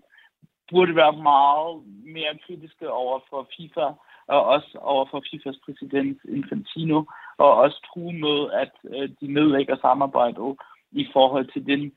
burde 0.71 0.95
være 0.95 1.15
meget 1.33 1.73
mere 2.17 2.37
kritiske 2.45 2.91
over 2.91 3.19
for 3.29 3.49
FIFA, 3.57 3.87
og 4.27 4.45
også 4.45 4.77
over 4.81 5.05
for 5.11 5.23
FIFAs 5.31 5.59
præsident 5.65 6.17
Infantino, 6.29 7.03
og 7.37 7.53
også 7.63 7.77
true 7.87 8.13
med, 8.13 8.51
at 8.61 8.73
øh, 8.95 9.09
de 9.21 9.27
nedlægger 9.33 9.75
samarbejdet 9.81 10.55
i 10.91 11.07
forhold 11.13 11.47
til 11.53 11.65
den 11.65 11.91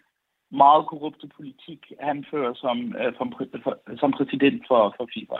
meget 0.51 0.87
korrupte 0.87 1.29
politik, 1.37 1.93
han 2.01 2.27
fører 2.31 2.55
som, 2.55 2.97
øh, 3.01 3.13
som, 3.19 3.33
som 3.99 4.13
præsident 4.13 4.63
for, 4.69 4.95
for 4.97 5.09
FIFA. 5.15 5.39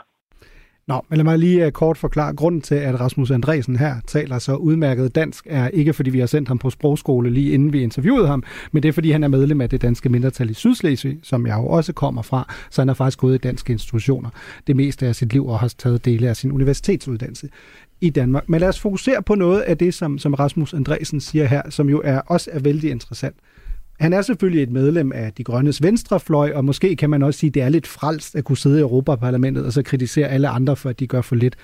Nå, 0.87 1.05
men 1.09 1.17
lad 1.17 1.23
mig 1.23 1.39
lige 1.39 1.65
øh, 1.65 1.71
kort 1.71 1.97
forklare. 1.97 2.33
Grunden 2.35 2.61
til, 2.61 2.75
at 2.75 2.99
Rasmus 2.99 3.31
Andresen 3.31 3.75
her 3.75 3.95
taler 4.07 4.39
så 4.39 4.55
udmærket 4.55 5.15
dansk, 5.15 5.47
er 5.49 5.67
ikke 5.67 5.93
fordi 5.93 6.09
vi 6.09 6.19
har 6.19 6.25
sendt 6.25 6.47
ham 6.47 6.57
på 6.57 6.69
sprogskole 6.69 7.29
lige 7.29 7.51
inden 7.51 7.73
vi 7.73 7.81
interviewede 7.81 8.27
ham, 8.27 8.43
men 8.71 8.83
det 8.83 8.89
er 8.89 8.93
fordi, 8.93 9.11
han 9.11 9.23
er 9.23 9.27
medlem 9.27 9.61
af 9.61 9.69
det 9.69 9.81
danske 9.81 10.09
mindretal 10.09 10.49
i 10.49 10.53
Sydslesvig, 10.53 11.19
som 11.23 11.47
jeg 11.47 11.57
jo 11.57 11.67
også 11.67 11.93
kommer 11.93 12.21
fra, 12.21 12.53
så 12.69 12.81
han 12.81 12.87
har 12.87 12.95
faktisk 12.95 13.19
gået 13.19 13.35
i 13.35 13.37
danske 13.37 13.73
institutioner 13.73 14.29
det 14.67 14.75
meste 14.75 15.07
af 15.07 15.15
sit 15.15 15.33
liv 15.33 15.47
og 15.47 15.59
har 15.59 15.73
taget 15.77 16.05
dele 16.05 16.29
af 16.29 16.35
sin 16.37 16.51
universitetsuddannelse 16.51 17.49
i 18.01 18.09
Danmark. 18.09 18.49
Men 18.49 18.59
lad 18.59 18.69
os 18.69 18.79
fokusere 18.79 19.23
på 19.23 19.35
noget 19.35 19.61
af 19.61 19.77
det, 19.77 19.93
som, 19.93 20.17
som 20.17 20.33
Rasmus 20.33 20.73
Andresen 20.73 21.19
siger 21.19 21.45
her, 21.45 21.61
som 21.69 21.89
jo 21.89 22.01
er, 22.03 22.19
også 22.19 22.49
er 22.53 22.59
vældig 22.59 22.91
interessant. 22.91 23.35
Han 23.99 24.13
er 24.13 24.21
selvfølgelig 24.21 24.63
et 24.63 24.71
medlem 24.71 25.11
af 25.11 25.33
de 25.33 25.43
grønnes 25.43 25.83
venstrefløj, 25.83 26.51
og 26.55 26.65
måske 26.65 26.95
kan 26.95 27.09
man 27.09 27.23
også 27.23 27.39
sige, 27.39 27.47
at 27.47 27.53
det 27.53 27.61
er 27.61 27.69
lidt 27.69 27.87
frelst 27.87 28.35
at 28.35 28.43
kunne 28.43 28.57
sidde 28.57 28.77
i 28.77 28.81
Europaparlamentet 28.81 29.65
og 29.65 29.73
så 29.73 29.83
kritisere 29.83 30.27
alle 30.27 30.47
andre 30.47 30.75
for, 30.75 30.89
at 30.89 30.99
de 30.99 31.07
gør 31.07 31.21
for 31.21 31.35
lidt. 31.35 31.55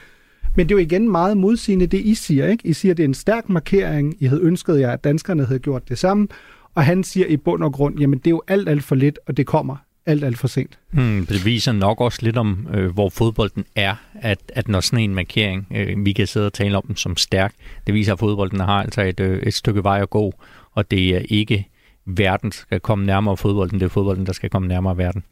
Men 0.55 0.69
det 0.69 0.75
er 0.75 0.79
jo 0.79 0.85
igen 0.85 1.11
meget 1.11 1.37
modsigende, 1.37 1.87
det 1.87 1.99
I 1.99 2.15
siger. 2.15 2.47
Ikke? 2.47 2.67
I 2.67 2.73
siger, 2.73 2.93
at 2.93 2.97
det 2.97 3.03
er 3.03 3.07
en 3.07 3.13
stærk 3.13 3.49
markering. 3.49 4.15
I 4.19 4.25
havde 4.25 4.41
ønsket 4.41 4.79
jer, 4.79 4.91
at 4.91 5.03
danskerne 5.03 5.45
havde 5.45 5.59
gjort 5.59 5.89
det 5.89 5.97
samme. 5.97 6.27
Og 6.75 6.85
han 6.85 7.03
siger 7.03 7.25
i 7.27 7.37
bund 7.37 7.63
og 7.63 7.73
grund, 7.73 7.99
jamen 7.99 8.19
det 8.19 8.27
er 8.27 8.31
jo 8.31 8.41
alt, 8.47 8.69
alt 8.69 8.83
for 8.83 8.95
lidt, 8.95 9.19
og 9.27 9.37
det 9.37 9.45
kommer 9.45 9.75
alt, 10.05 10.23
alt 10.23 10.37
for 10.37 10.47
sent. 10.47 10.79
Hmm, 10.91 11.25
det 11.25 11.45
viser 11.45 11.71
nok 11.71 12.01
også 12.01 12.19
lidt 12.21 12.37
om, 12.37 12.67
øh, 12.73 12.91
hvor 12.93 13.09
fodbolden 13.09 13.65
er, 13.75 13.95
at, 14.21 14.39
at 14.55 14.67
når 14.67 14.79
sådan 14.79 14.99
en 14.99 15.15
markering, 15.15 15.67
øh, 15.75 16.05
vi 16.05 16.13
kan 16.13 16.27
sidde 16.27 16.45
og 16.45 16.53
tale 16.53 16.77
om 16.77 16.83
den 16.87 16.95
som 16.95 17.17
stærk, 17.17 17.53
det 17.87 17.93
viser, 17.93 18.13
at 18.13 18.19
fodbolden 18.19 18.59
har 18.59 18.83
altså 18.83 19.01
et, 19.01 19.19
øh, 19.19 19.43
et 19.43 19.53
stykke 19.53 19.83
vej 19.83 20.01
at 20.01 20.09
gå, 20.09 20.33
og 20.71 20.91
det 20.91 21.15
er 21.15 21.21
ikke 21.29 21.67
verden 22.05 22.51
skal 22.51 22.79
komme 22.79 23.05
nærmere 23.05 23.37
fodbolden, 23.37 23.79
det 23.79 23.85
er 23.85 23.89
fodbolden, 23.89 24.25
der 24.25 24.33
skal 24.33 24.49
komme 24.49 24.67
nærmere 24.67 24.97
verden. 24.97 25.23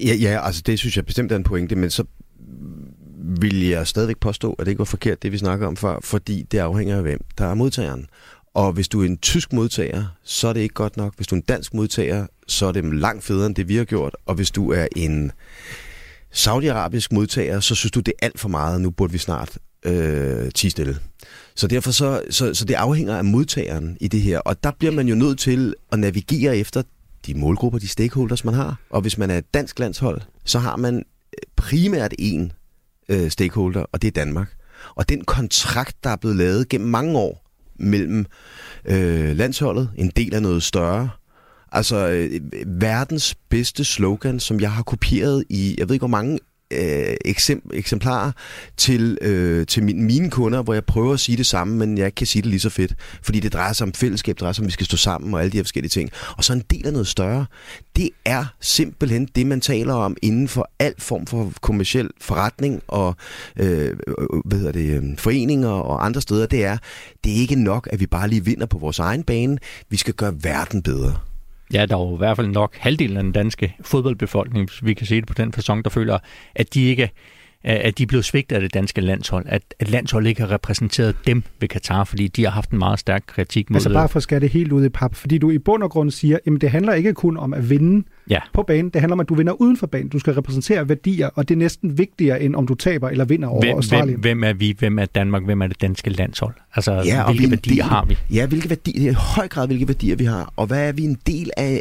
Ja, 0.00 0.14
ja, 0.14 0.46
altså 0.46 0.62
det 0.66 0.78
synes 0.78 0.96
jeg 0.96 1.06
bestemt 1.06 1.32
er 1.32 1.36
en 1.36 1.44
pointe, 1.44 1.76
men 1.76 1.90
så 1.90 2.04
vil 3.40 3.66
jeg 3.66 3.86
stadigvæk 3.86 4.18
påstå, 4.20 4.52
at 4.52 4.66
det 4.66 4.72
ikke 4.72 4.78
var 4.78 4.84
forkert, 4.84 5.22
det 5.22 5.32
vi 5.32 5.38
snakker 5.38 5.66
om 5.66 5.76
før, 5.76 5.98
fordi 6.02 6.42
det 6.42 6.58
afhænger 6.58 6.96
af 6.96 7.02
hvem, 7.02 7.20
der 7.38 7.46
er 7.46 7.54
modtageren. 7.54 8.06
Og 8.54 8.72
hvis 8.72 8.88
du 8.88 9.02
er 9.02 9.06
en 9.06 9.18
tysk 9.18 9.52
modtager, 9.52 10.04
så 10.24 10.48
er 10.48 10.52
det 10.52 10.60
ikke 10.60 10.74
godt 10.74 10.96
nok. 10.96 11.16
Hvis 11.16 11.26
du 11.26 11.34
er 11.34 11.38
en 11.38 11.44
dansk 11.48 11.74
modtager, 11.74 12.26
så 12.46 12.66
er 12.66 12.72
det 12.72 12.94
langt 12.94 13.24
federe, 13.24 13.46
end 13.46 13.54
det 13.54 13.68
vi 13.68 13.76
har 13.76 13.84
gjort. 13.84 14.16
Og 14.26 14.34
hvis 14.34 14.50
du 14.50 14.72
er 14.72 14.86
en 14.96 15.32
saudiarabisk 16.30 17.12
modtager, 17.12 17.60
så 17.60 17.74
synes 17.74 17.92
du, 17.92 18.00
det 18.00 18.14
er 18.22 18.26
alt 18.26 18.40
for 18.40 18.48
meget. 18.48 18.80
Nu 18.80 18.90
burde 18.90 19.12
vi 19.12 19.18
snart 19.18 19.58
øh, 19.84 20.50
tige 20.50 20.70
stille. 20.70 20.96
Så 21.56 21.66
derfor 21.66 21.90
så, 21.90 22.22
så, 22.30 22.54
så 22.54 22.64
det 22.64 22.74
afhænger 22.74 23.16
af 23.16 23.24
modtageren 23.24 23.96
i 24.00 24.08
det 24.08 24.20
her. 24.20 24.38
Og 24.38 24.64
der 24.64 24.70
bliver 24.78 24.92
man 24.92 25.08
jo 25.08 25.14
nødt 25.14 25.38
til 25.38 25.74
at 25.92 25.98
navigere 25.98 26.56
efter 26.56 26.82
de 27.26 27.34
målgrupper, 27.34 27.78
de 27.78 27.88
stakeholders, 27.88 28.44
man 28.44 28.54
har. 28.54 28.80
Og 28.90 29.00
hvis 29.00 29.18
man 29.18 29.30
er 29.30 29.38
et 29.38 29.54
dansk 29.54 29.78
landshold, 29.78 30.20
så 30.44 30.58
har 30.58 30.76
man 30.76 30.96
øh, 30.96 31.02
primært 31.56 32.14
én 32.20 32.48
øh, 33.08 33.30
stakeholder, 33.30 33.84
og 33.92 34.02
det 34.02 34.08
er 34.08 34.12
Danmark. 34.12 34.56
Og 34.94 35.08
den 35.08 35.24
kontrakt, 35.24 36.04
der 36.04 36.10
er 36.10 36.16
blevet 36.16 36.36
lavet 36.36 36.68
gennem 36.68 36.90
mange 36.90 37.18
år 37.18 37.44
mellem 37.76 38.26
øh, 38.84 39.36
landsholdet, 39.36 39.90
en 39.96 40.12
del 40.16 40.34
af 40.34 40.42
noget 40.42 40.62
større, 40.62 41.10
Altså 41.74 42.08
øh, 42.08 42.34
øh 42.34 42.80
verdens 42.80 43.34
bedste 43.48 43.84
slogan, 43.84 44.40
som 44.40 44.60
jeg 44.60 44.72
har 44.72 44.82
kopieret 44.82 45.44
i, 45.50 45.74
jeg 45.78 45.88
ved 45.88 45.94
ikke 45.94 46.00
hvor 46.00 46.08
mange 46.08 46.38
øh, 46.70 47.14
eksem- 47.24 47.70
eksemplarer 47.74 48.32
til, 48.76 49.18
øh, 49.20 49.66
til 49.66 49.82
min, 49.82 50.02
mine 50.02 50.30
kunder, 50.30 50.62
hvor 50.62 50.74
jeg 50.74 50.84
prøver 50.84 51.12
at 51.14 51.20
sige 51.20 51.36
det 51.36 51.46
samme, 51.46 51.76
men 51.76 51.98
jeg 51.98 52.14
kan 52.14 52.26
sige 52.26 52.42
det 52.42 52.50
lige 52.50 52.60
så 52.60 52.70
fedt. 52.70 52.94
Fordi 53.22 53.40
det 53.40 53.52
drejer 53.52 53.72
sig 53.72 53.86
om 53.86 53.92
fællesskab, 53.92 54.34
det 54.34 54.40
drejer 54.40 54.52
sig 54.52 54.62
om, 54.62 54.64
at 54.64 54.68
vi 54.68 54.72
skal 54.72 54.86
stå 54.86 54.96
sammen 54.96 55.34
og 55.34 55.40
alle 55.40 55.52
de 55.52 55.56
her 55.56 55.64
forskellige 55.64 55.90
ting. 55.90 56.10
Og 56.36 56.44
så 56.44 56.52
en 56.52 56.62
del 56.70 56.86
af 56.86 56.92
noget 56.92 57.08
større. 57.08 57.46
Det 57.96 58.10
er 58.24 58.44
simpelthen 58.60 59.28
det, 59.34 59.46
man 59.46 59.60
taler 59.60 59.94
om 59.94 60.16
inden 60.22 60.48
for 60.48 60.70
al 60.78 60.94
form 60.98 61.26
for 61.26 61.52
kommersiel 61.60 62.10
forretning 62.20 62.82
og 62.88 63.16
øh, 63.58 63.96
øh, 64.06 64.14
hvad 64.44 64.58
hedder 64.58 64.72
det, 64.72 64.90
øh, 64.90 65.18
foreninger 65.18 65.68
og 65.68 66.06
andre 66.06 66.20
steder. 66.20 66.46
Det 66.46 66.64
er, 66.64 66.78
det 67.24 67.32
er 67.32 67.36
ikke 67.36 67.56
nok, 67.56 67.88
at 67.92 68.00
vi 68.00 68.06
bare 68.06 68.28
lige 68.28 68.44
vinder 68.44 68.66
på 68.66 68.78
vores 68.78 68.98
egen 68.98 69.22
bane. 69.22 69.58
Vi 69.90 69.96
skal 69.96 70.14
gøre 70.14 70.34
verden 70.42 70.82
bedre. 70.82 71.33
Ja, 71.72 71.86
der 71.86 71.96
er 71.96 72.00
jo 72.00 72.14
i 72.14 72.18
hvert 72.18 72.36
fald 72.36 72.48
nok 72.48 72.76
halvdelen 72.76 73.16
af 73.16 73.22
den 73.22 73.32
danske 73.32 73.76
fodboldbefolkning, 73.80 74.68
hvis 74.70 74.84
vi 74.84 74.94
kan 74.94 75.06
se 75.06 75.16
det 75.16 75.26
på 75.26 75.34
den 75.34 75.52
fasong, 75.52 75.84
der 75.84 75.90
føler, 75.90 76.18
at 76.54 76.74
de 76.74 76.84
ikke 76.84 77.10
at 77.64 77.98
de 77.98 78.02
er 78.02 78.06
blevet 78.06 78.24
svigtet 78.24 78.56
af 78.56 78.62
det 78.62 78.74
danske 78.74 79.00
landshold, 79.00 79.44
at, 79.48 79.62
at 79.80 79.90
landsholdet 79.90 80.28
ikke 80.28 80.40
har 80.40 80.50
repræsenteret 80.50 81.16
dem 81.26 81.42
ved 81.60 81.68
Katar, 81.68 82.04
fordi 82.04 82.28
de 82.28 82.44
har 82.44 82.50
haft 82.50 82.70
en 82.70 82.78
meget 82.78 82.98
stærk 82.98 83.22
kritik 83.26 83.70
mod 83.70 83.76
Altså 83.76 83.92
bare 83.92 84.08
for 84.08 84.16
at 84.16 84.22
skære 84.22 84.40
det 84.40 84.50
helt 84.50 84.72
ud 84.72 84.84
i 84.84 84.88
pap, 84.88 85.14
fordi 85.14 85.38
du 85.38 85.50
i 85.50 85.58
bund 85.58 85.82
og 85.82 85.90
grund 85.90 86.10
siger, 86.10 86.38
at 86.46 86.52
det 86.60 86.70
handler 86.70 86.94
ikke 86.94 87.14
kun 87.14 87.36
om 87.36 87.54
at 87.54 87.70
vinde 87.70 88.04
ja. 88.30 88.38
på 88.54 88.62
banen, 88.62 88.90
det 88.90 89.00
handler 89.00 89.12
om, 89.12 89.20
at 89.20 89.28
du 89.28 89.34
vinder 89.34 89.52
uden 89.52 89.76
for 89.76 89.86
banen. 89.86 90.08
Du 90.08 90.18
skal 90.18 90.34
repræsentere 90.34 90.88
værdier, 90.88 91.28
og 91.34 91.48
det 91.48 91.54
er 91.54 91.58
næsten 91.58 91.98
vigtigere, 91.98 92.42
end 92.42 92.54
om 92.54 92.66
du 92.66 92.74
taber 92.74 93.08
eller 93.08 93.24
vinder 93.24 93.48
over 93.48 93.60
hvem, 93.60 93.74
Australien. 93.74 94.20
Hvem, 94.20 94.38
hvem 94.38 94.44
er 94.44 94.52
vi? 94.52 94.76
Hvem 94.78 94.98
er 94.98 95.04
Danmark? 95.04 95.44
Hvem 95.44 95.62
er 95.62 95.66
det 95.66 95.80
danske 95.80 96.10
landshold? 96.10 96.54
Altså, 96.74 96.92
ja, 96.92 97.24
hvilke 97.26 97.50
værdier 97.50 97.74
del, 97.74 97.82
har 97.82 98.04
vi? 98.04 98.18
Ja, 98.30 98.46
hvilke 98.46 98.70
værdier, 98.70 99.10
i 99.10 99.14
høj 99.14 99.48
grad 99.48 99.66
hvilke 99.66 99.88
værdier 99.88 100.16
vi 100.16 100.24
har, 100.24 100.52
og 100.56 100.66
hvad 100.66 100.88
er 100.88 100.92
vi 100.92 101.02
en 101.02 101.18
del 101.26 101.50
af, 101.56 101.80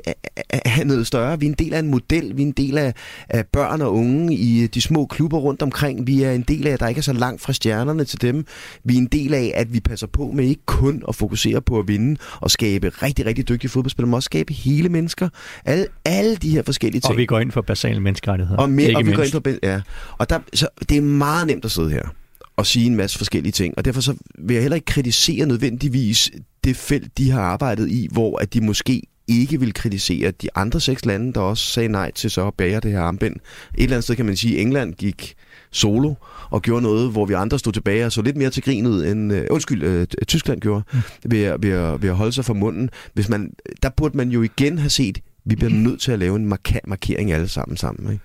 af, 0.50 0.62
af 0.66 0.88
noget 0.88 1.08
større? 1.08 1.40
Vi 1.40 1.46
er 1.46 1.50
en 1.50 1.56
del 1.60 1.74
af 1.74 1.80
en 1.80 1.92
model, 1.92 2.38
vi 2.38 2.42
er 2.42 2.48
en 2.48 2.52
del 2.52 2.78
af, 2.78 2.94
af 3.30 3.46
børn 3.46 3.82
og 3.82 3.94
unge 3.94 4.36
i 4.36 4.68
de 4.68 4.82
små 4.82 5.06
klubber 5.06 5.38
rundt 5.38 5.62
omkring, 5.74 6.08
vi 6.08 6.24
er 6.24 6.32
en 6.32 6.42
del 6.42 6.68
af, 6.68 6.72
at 6.72 6.80
der 6.80 6.88
ikke 6.88 7.00
er 7.00 7.04
så 7.04 7.14
langt 7.14 7.42
fra 7.42 7.54
stjernerne 7.54 8.06
til 8.06 8.22
dem. 8.22 8.46
Vi 8.84 8.94
er 8.94 8.98
en 8.98 9.06
del 9.06 9.34
af, 9.34 9.52
at 9.56 9.74
vi 9.74 9.80
passer 9.80 10.08
på 10.08 10.32
med 10.34 10.46
ikke 10.46 10.66
kun 10.66 11.04
at 11.08 11.16
fokusere 11.16 11.62
på 11.62 11.80
at 11.80 11.88
vinde 11.88 12.20
og 12.40 12.52
skabe 12.52 12.90
rigtig, 12.90 13.26
rigtig 13.26 13.50
dygtige 13.50 13.72
fodboldspillere, 13.72 14.08
men 14.08 14.14
også 14.14 14.26
skabe 14.26 14.54
hele 14.54 14.90
mennesker. 14.90 15.30
Alle, 15.66 15.86
alle 16.06 16.36
de 16.36 16.50
her 16.50 16.64
forskellige 16.64 17.02
ting. 17.02 17.12
Og 17.12 17.18
vi 17.18 17.26
går 17.26 17.40
ind 17.40 17.52
for 17.52 17.62
basale 17.62 18.00
menneskerettigheder. 18.00 18.62
Og, 18.62 18.70
med, 18.70 18.96
og 18.96 19.06
vi 19.06 19.12
går 19.12 19.24
ind 19.24 19.32
for, 19.32 19.42
ja. 19.64 19.82
Og 20.18 20.30
der, 20.30 20.40
så 20.54 20.68
det 20.90 20.98
er 20.98 21.02
meget 21.02 21.48
nemt 21.48 21.66
at 21.66 21.72
sidde 21.72 21.90
her 21.90 22.04
og 22.56 22.66
sige 22.66 22.86
en 22.86 22.96
masse 22.96 23.18
forskellige 23.18 23.52
ting. 23.52 23.74
Og 23.78 23.86
derfor 23.86 24.02
så 24.02 24.16
vil 24.40 24.54
jeg 24.54 24.64
heller 24.64 24.76
ikke 24.76 24.86
kritisere 24.86 25.46
nødvendigvis 25.46 26.32
det 26.64 26.76
felt, 26.76 27.18
de 27.18 27.32
har 27.32 27.42
arbejdet 27.42 27.90
i, 27.90 28.08
hvor 28.12 28.38
at 28.40 28.54
de 28.54 28.62
måske 28.62 29.02
ikke 29.28 29.60
vil 29.60 29.74
kritisere 29.74 30.32
de 30.32 30.48
andre 30.56 30.80
seks 30.80 31.06
lande, 31.06 31.34
der 31.34 31.40
også 31.40 31.66
sagde 31.66 31.90
nej 31.90 32.12
til 32.12 32.32
så 32.32 32.48
at 32.48 32.54
bære 32.54 32.80
det 32.80 32.92
her 32.92 33.00
armbind. 33.00 33.36
Et 33.36 33.84
eller 33.84 33.96
andet 33.96 34.04
sted 34.04 34.16
kan 34.16 34.26
man 34.26 34.36
sige, 34.36 34.56
at 34.56 34.62
England 34.62 34.94
gik 34.94 35.36
solo 35.74 36.14
og 36.50 36.62
gjorde 36.62 36.82
noget, 36.82 37.12
hvor 37.12 37.26
vi 37.26 37.34
andre 37.34 37.60
stod 37.60 37.74
tilbage 37.74 38.06
og 38.06 38.12
så 38.12 38.22
lidt 38.22 38.38
mere 38.38 38.50
til 38.50 38.64
grinet, 38.64 39.12
end 39.12 39.34
øh, 39.34 39.48
undskyld, 39.50 39.84
øh, 39.84 40.08
Tyskland 40.28 40.62
gjorde, 40.62 40.84
mm. 40.94 41.00
ved, 41.32 41.44
at, 41.44 41.64
ved, 41.64 41.72
at, 41.72 42.02
ved 42.02 42.10
at 42.10 42.16
holde 42.16 42.32
sig 42.32 42.46
for 42.46 42.54
munden. 42.54 42.90
Hvis 43.14 43.30
man, 43.30 43.54
der 43.84 43.90
burde 43.90 44.18
man 44.18 44.30
jo 44.30 44.42
igen 44.42 44.78
have 44.78 44.90
set, 44.90 45.20
vi 45.46 45.56
bliver 45.56 45.72
nødt 45.72 46.02
til 46.02 46.12
at 46.12 46.20
lave 46.20 46.36
en 46.36 46.54
marka- 46.54 46.88
markering 46.88 47.32
alle 47.32 47.48
sammen 47.48 47.78
sammen. 47.78 48.12
Ikke? 48.12 48.24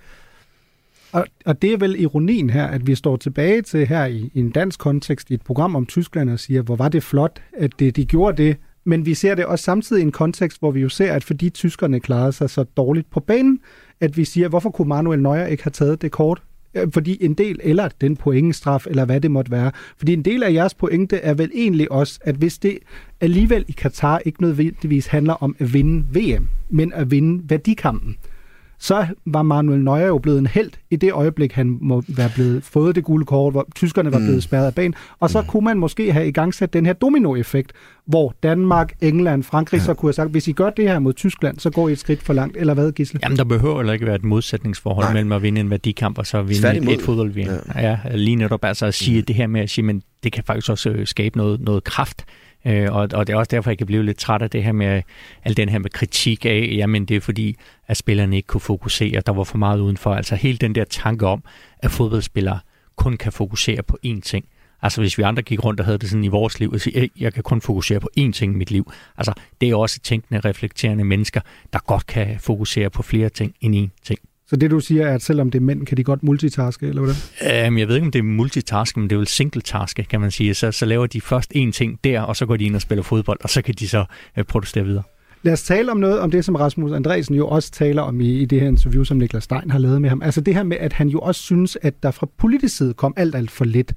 Og, 1.12 1.26
og 1.44 1.62
det 1.62 1.72
er 1.72 1.76
vel 1.76 2.00
ironien 2.00 2.50
her, 2.50 2.66
at 2.66 2.86
vi 2.86 2.94
står 2.94 3.16
tilbage 3.16 3.62
til 3.62 3.86
her 3.86 4.04
i, 4.04 4.30
i 4.34 4.40
en 4.40 4.50
dansk 4.50 4.80
kontekst 4.80 5.30
i 5.30 5.34
et 5.34 5.42
program 5.42 5.76
om 5.76 5.86
Tyskland 5.86 6.30
og 6.30 6.40
siger, 6.40 6.62
hvor 6.62 6.76
var 6.76 6.88
det 6.88 7.02
flot, 7.02 7.42
at 7.52 7.70
det, 7.78 7.96
de 7.96 8.04
gjorde 8.04 8.42
det, 8.42 8.56
men 8.84 9.06
vi 9.06 9.14
ser 9.14 9.34
det 9.34 9.44
også 9.44 9.64
samtidig 9.64 10.00
i 10.00 10.04
en 10.04 10.12
kontekst, 10.12 10.58
hvor 10.60 10.70
vi 10.70 10.80
jo 10.80 10.88
ser, 10.88 11.12
at 11.12 11.24
fordi 11.24 11.50
tyskerne 11.50 12.00
klarede 12.00 12.32
sig 12.32 12.50
så 12.50 12.64
dårligt 12.64 13.10
på 13.10 13.20
banen, 13.20 13.60
at 14.00 14.16
vi 14.16 14.24
siger, 14.24 14.48
hvorfor 14.48 14.70
kunne 14.70 14.88
Manuel 14.88 15.22
Neuer 15.22 15.46
ikke 15.46 15.62
have 15.62 15.70
taget 15.70 16.02
det 16.02 16.10
kort? 16.10 16.42
Fordi 16.90 17.24
en 17.24 17.34
del, 17.34 17.60
eller 17.62 17.88
den 18.00 18.16
pointstraf, 18.16 18.86
eller 18.86 19.04
hvad 19.04 19.20
det 19.20 19.30
måtte 19.30 19.50
være. 19.50 19.72
Fordi 19.96 20.12
en 20.12 20.22
del 20.22 20.42
af 20.42 20.52
jeres 20.52 20.74
pointe 20.74 21.16
er 21.16 21.34
vel 21.34 21.50
egentlig 21.54 21.92
også, 21.92 22.20
at 22.22 22.34
hvis 22.34 22.58
det 22.58 22.78
alligevel 23.20 23.64
i 23.68 23.72
Katar 23.72 24.20
ikke 24.24 24.42
nødvendigvis 24.42 25.06
handler 25.06 25.34
om 25.34 25.56
at 25.58 25.74
vinde 25.74 26.04
VM, 26.18 26.48
men 26.70 26.92
at 26.92 27.10
vinde 27.10 27.50
værdikampen, 27.50 28.16
så 28.78 29.06
var 29.26 29.42
Manuel 29.42 29.84
Neuer 29.84 30.06
jo 30.06 30.18
blevet 30.18 30.38
en 30.38 30.46
held 30.46 30.70
i 30.90 30.96
det 30.96 31.12
øjeblik, 31.12 31.52
han 31.52 31.78
må 31.80 32.02
være 32.08 32.30
blevet 32.34 32.64
fået 32.64 32.94
det 32.94 33.04
gule 33.04 33.24
kort, 33.24 33.52
hvor 33.52 33.66
tyskerne 33.74 34.12
var 34.12 34.18
blevet 34.18 34.34
mm. 34.34 34.40
spærret 34.40 34.66
af 34.66 34.74
banen. 34.74 34.94
Og 35.20 35.30
så 35.30 35.40
mm. 35.40 35.46
kunne 35.46 35.64
man 35.64 35.78
måske 35.78 36.12
have 36.12 36.28
i 36.28 36.30
gang 36.30 36.54
sat 36.54 36.72
den 36.72 36.86
her 36.86 36.92
dominoeffekt, 36.92 37.72
hvor 38.06 38.34
Danmark, 38.42 38.92
England, 39.00 39.42
Frankrig 39.42 39.78
ja. 39.78 39.84
så 39.84 39.94
kunne 39.94 40.08
have 40.08 40.14
sagt, 40.14 40.30
hvis 40.30 40.48
I 40.48 40.52
gør 40.52 40.70
det 40.70 40.88
her 40.88 40.98
mod 40.98 41.12
Tyskland, 41.12 41.58
så 41.58 41.70
går 41.70 41.88
I 41.88 41.92
et 41.92 41.98
skridt 41.98 42.22
for 42.22 42.32
langt. 42.32 42.56
Eller 42.56 42.74
hvad, 42.74 42.92
Gisle? 42.92 43.20
Jamen, 43.22 43.38
der 43.38 43.44
behøver 43.44 43.76
heller 43.76 43.92
ikke 43.92 44.06
være 44.06 44.14
et 44.14 44.24
modsætningsforhold 44.24 45.06
Nej. 45.06 45.12
mellem 45.12 45.32
at 45.32 45.42
vinde 45.42 45.60
en 45.60 45.70
værdikamp 45.70 46.18
og 46.18 46.26
så 46.26 46.42
vinde 46.42 46.76
et, 46.76 46.88
et 46.92 47.02
fodbold 47.02 47.32
ja. 47.36 47.56
ja, 47.76 47.98
lige 48.14 48.36
netop 48.36 48.64
altså 48.64 48.86
at 48.86 48.94
sige 48.94 49.20
mm. 49.20 49.26
det 49.26 49.36
her 49.36 49.46
med 49.46 49.60
at 49.60 49.70
sige, 49.70 49.84
men 49.84 50.02
det 50.22 50.32
kan 50.32 50.44
faktisk 50.44 50.70
også 50.70 50.90
øh, 50.90 51.06
skabe 51.06 51.36
noget, 51.36 51.60
noget 51.60 51.84
kraft 51.84 52.24
Øh, 52.64 52.92
og, 52.92 53.08
og 53.14 53.26
det 53.26 53.32
er 53.32 53.36
også 53.36 53.48
derfor, 53.50 53.70
jeg 53.70 53.78
kan 53.78 53.86
blive 53.86 54.02
lidt 54.02 54.18
træt 54.18 54.42
af 54.42 54.50
det 54.50 54.64
her 54.64 54.72
med 54.72 55.02
al 55.44 55.56
den 55.56 55.68
her 55.68 55.78
med 55.78 55.90
kritik 55.90 56.46
af, 56.46 56.68
jamen 56.72 57.04
det 57.04 57.16
er 57.16 57.20
fordi, 57.20 57.56
at 57.86 57.96
spillerne 57.96 58.36
ikke 58.36 58.46
kunne 58.46 58.60
fokusere, 58.60 59.20
der 59.26 59.32
var 59.32 59.44
for 59.44 59.58
meget 59.58 59.80
udenfor. 59.80 60.14
Altså 60.14 60.34
hele 60.34 60.58
den 60.58 60.74
der 60.74 60.84
tanke 60.84 61.26
om, 61.26 61.42
at 61.78 61.90
fodboldspillere 61.90 62.58
kun 62.96 63.16
kan 63.16 63.32
fokusere 63.32 63.82
på 63.82 63.98
én 64.06 64.20
ting. 64.20 64.44
Altså 64.82 65.00
hvis 65.00 65.18
vi 65.18 65.22
andre 65.22 65.42
gik 65.42 65.64
rundt 65.64 65.80
og 65.80 65.86
havde 65.86 65.98
det 65.98 66.08
sådan 66.08 66.24
i 66.24 66.28
vores 66.28 66.60
liv, 66.60 66.70
og 66.72 66.80
sige, 66.80 67.10
jeg 67.20 67.34
kan 67.34 67.42
kun 67.42 67.60
fokusere 67.60 68.00
på 68.00 68.10
én 68.20 68.32
ting 68.32 68.54
i 68.54 68.56
mit 68.56 68.70
liv. 68.70 68.92
Altså 69.16 69.32
det 69.60 69.70
er 69.70 69.74
også 69.74 70.00
tænkende, 70.00 70.40
reflekterende 70.40 71.04
mennesker, 71.04 71.40
der 71.72 71.78
godt 71.78 72.06
kan 72.06 72.40
fokusere 72.40 72.90
på 72.90 73.02
flere 73.02 73.28
ting 73.28 73.54
end 73.60 73.76
én 73.76 73.98
ting. 74.02 74.18
Så 74.48 74.56
det 74.56 74.70
du 74.70 74.80
siger 74.80 75.06
er, 75.06 75.14
at 75.14 75.22
selvom 75.22 75.50
det 75.50 75.58
er 75.58 75.62
mænd, 75.62 75.86
kan 75.86 75.96
de 75.96 76.04
godt 76.04 76.22
multitaske, 76.22 76.86
eller 76.86 77.02
hvordan? 77.02 77.68
Um, 77.68 77.78
jeg 77.78 77.88
ved 77.88 77.94
ikke, 77.94 78.04
om 78.04 78.12
det 78.12 78.18
er 78.18 78.22
multitask, 78.22 78.96
men 78.96 79.10
det 79.10 79.12
er 79.12 79.18
vel 79.18 79.26
single-taske, 79.26 80.04
kan 80.04 80.20
man 80.20 80.30
sige. 80.30 80.54
Så, 80.54 80.72
så 80.72 80.86
laver 80.86 81.06
de 81.06 81.20
først 81.20 81.52
én 81.56 81.70
ting 81.70 81.98
der, 82.04 82.20
og 82.20 82.36
så 82.36 82.46
går 82.46 82.56
de 82.56 82.64
ind 82.64 82.74
og 82.74 82.80
spiller 82.80 83.02
fodbold, 83.02 83.38
og 83.42 83.50
så 83.50 83.62
kan 83.62 83.74
de 83.78 83.88
så 83.88 84.04
uh, 84.38 84.44
protestere 84.44 84.84
videre. 84.84 85.02
Lad 85.42 85.52
os 85.52 85.62
tale 85.62 85.90
om 85.90 85.96
noget 85.96 86.20
om 86.20 86.30
det, 86.30 86.44
som 86.44 86.54
Rasmus 86.54 86.92
Andresen 86.92 87.34
jo 87.34 87.48
også 87.48 87.70
taler 87.70 88.02
om 88.02 88.20
i, 88.20 88.38
i 88.40 88.44
det 88.44 88.60
her 88.60 88.68
interview, 88.68 89.04
som 89.04 89.16
Niklas 89.16 89.44
Stein 89.44 89.70
har 89.70 89.78
lavet 89.78 90.02
med 90.02 90.08
ham. 90.08 90.22
Altså 90.22 90.40
det 90.40 90.54
her 90.54 90.62
med, 90.62 90.76
at 90.76 90.92
han 90.92 91.08
jo 91.08 91.18
også 91.18 91.42
synes, 91.42 91.78
at 91.82 92.02
der 92.02 92.10
fra 92.10 92.28
politisk 92.38 92.76
side 92.76 92.94
kom 92.94 93.14
alt, 93.16 93.34
alt 93.34 93.50
for 93.50 93.64
lidt. 93.64 93.94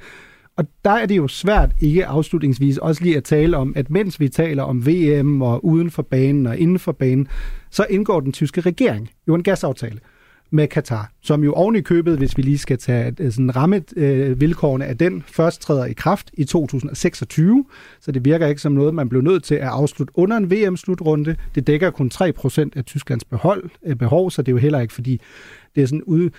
Og 0.57 0.67
der 0.85 0.91
er 0.91 1.05
det 1.05 1.17
jo 1.17 1.27
svært 1.27 1.71
ikke 1.79 2.05
afslutningsvis 2.05 2.77
også 2.77 3.03
lige 3.03 3.17
at 3.17 3.23
tale 3.23 3.57
om, 3.57 3.73
at 3.75 3.89
mens 3.89 4.19
vi 4.19 4.29
taler 4.29 4.63
om 4.63 4.87
VM 4.87 5.41
og 5.41 5.65
uden 5.65 5.91
for 5.91 6.01
banen 6.01 6.47
og 6.47 6.57
inden 6.57 6.79
for 6.79 6.91
banen, 6.91 7.27
så 7.69 7.85
indgår 7.89 8.19
den 8.19 8.31
tyske 8.31 8.61
regering 8.61 9.09
jo 9.27 9.35
en 9.35 9.43
gasaftale 9.43 9.99
med 10.51 10.67
Katar, 10.67 11.11
som 11.21 11.43
jo 11.43 11.53
oven 11.53 11.75
i 11.75 11.81
købet, 11.81 12.17
hvis 12.17 12.37
vi 12.37 12.41
lige 12.41 12.57
skal 12.57 12.77
tage 12.77 13.31
sådan 13.31 13.55
rammet 13.55 13.97
øh, 13.97 14.41
vilkårene 14.41 14.85
af 14.85 14.97
den, 14.97 15.23
først 15.27 15.61
træder 15.61 15.85
i 15.85 15.93
kraft 15.93 16.31
i 16.33 16.43
2026, 16.43 17.65
så 17.99 18.11
det 18.11 18.25
virker 18.25 18.47
ikke 18.47 18.61
som 18.61 18.71
noget, 18.71 18.93
man 18.93 19.09
blev 19.09 19.21
nødt 19.21 19.43
til 19.43 19.55
at 19.55 19.67
afslutte 19.67 20.13
under 20.17 20.37
en 20.37 20.51
VM-slutrunde. 20.51 21.35
Det 21.55 21.67
dækker 21.67 21.89
kun 21.89 22.11
3% 22.13 22.69
af 22.75 22.85
Tysklands 22.85 23.23
behold, 23.23 23.69
øh, 23.85 23.95
behov, 23.95 24.31
så 24.31 24.41
det 24.41 24.47
er 24.47 24.53
jo 24.53 24.57
heller 24.57 24.79
ikke, 24.79 24.93
fordi 24.93 25.21
det 25.75 25.83
er 25.83 25.87
sådan 25.87 26.03
ude, 26.03 26.31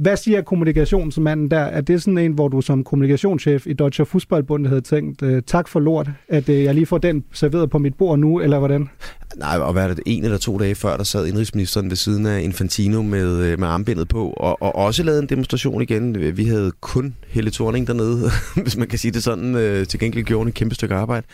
hvad 0.00 0.16
siger 0.16 0.42
kommunikationsmanden 0.42 1.50
der? 1.50 1.58
Er 1.58 1.80
det 1.80 2.02
sådan 2.02 2.18
en, 2.18 2.32
hvor 2.32 2.48
du 2.48 2.60
som 2.60 2.84
kommunikationschef 2.84 3.66
i 3.66 3.72
Deutsche 3.72 4.04
Fußballbund 4.04 4.66
havde 4.66 4.80
tænkt, 4.80 5.22
øh, 5.22 5.42
tak 5.46 5.68
for 5.68 5.80
lort, 5.80 6.10
at 6.28 6.48
øh, 6.48 6.64
jeg 6.64 6.74
lige 6.74 6.86
får 6.86 6.98
den 6.98 7.24
serveret 7.32 7.70
på 7.70 7.78
mit 7.78 7.94
bord 7.94 8.18
nu, 8.18 8.40
eller 8.40 8.58
hvordan? 8.58 8.88
Nej, 9.36 9.58
og 9.58 9.72
hvad 9.72 9.84
er 9.84 9.88
det, 9.88 10.00
en 10.06 10.24
eller 10.24 10.38
to 10.38 10.58
dage 10.58 10.74
før, 10.74 10.96
der 10.96 11.04
sad 11.04 11.26
indrigsministeren 11.26 11.90
ved 11.90 11.96
siden 11.96 12.26
af 12.26 12.40
Infantino 12.40 13.02
med, 13.02 13.36
øh, 13.36 13.60
med 13.60 13.68
armbindet 13.68 14.08
på, 14.08 14.30
og, 14.30 14.62
og 14.62 14.76
også 14.76 15.02
lavede 15.02 15.22
en 15.22 15.28
demonstration 15.28 15.82
igen. 15.82 16.36
Vi 16.36 16.44
havde 16.44 16.72
kun 16.80 17.16
Helle 17.28 17.50
Thorning 17.50 17.86
dernede, 17.86 18.30
hvis 18.62 18.76
man 18.76 18.88
kan 18.88 18.98
sige 18.98 19.12
det 19.12 19.22
sådan. 19.22 19.54
Øh, 19.54 19.86
til 19.86 20.00
gengæld 20.00 20.24
gjorde 20.24 20.48
et 20.48 20.54
kæmpe 20.54 20.74
stykke 20.74 20.94
arbejde. 20.94 21.26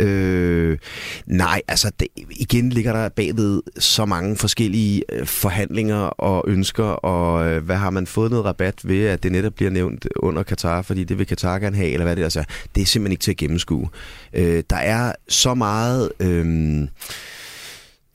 Øh, 0.00 0.78
nej, 1.26 1.62
altså 1.68 1.90
det, 2.00 2.08
igen 2.30 2.70
ligger 2.70 2.92
der 2.92 3.08
bagved 3.08 3.62
så 3.78 4.04
mange 4.04 4.36
forskellige 4.36 5.02
øh, 5.12 5.26
forhandlinger 5.26 6.00
og 6.00 6.44
ønsker, 6.46 6.84
og 6.84 7.50
øh, 7.50 7.64
hvad 7.64 7.76
har 7.76 7.90
man 7.90 8.06
fået 8.06 8.30
noget 8.30 8.46
rabat 8.46 8.80
ved, 8.84 9.04
at 9.04 9.22
det 9.22 9.32
netop 9.32 9.54
bliver 9.54 9.70
nævnt 9.70 10.06
under 10.16 10.42
Katar, 10.42 10.82
fordi 10.82 11.04
det 11.04 11.18
vil 11.18 11.26
Katar 11.26 11.58
gerne 11.58 11.76
have, 11.76 11.90
eller 11.90 12.04
hvad 12.04 12.16
det 12.16 12.22
er. 12.22 12.26
Altså, 12.26 12.44
det 12.74 12.80
er 12.80 12.86
simpelthen 12.86 13.12
ikke 13.12 13.22
til 13.22 13.30
at 13.30 13.36
gennemskue. 13.36 13.88
Øh, 14.32 14.62
der 14.70 14.76
er 14.76 15.12
så 15.28 15.54
meget... 15.54 16.10
Øh, 16.20 16.88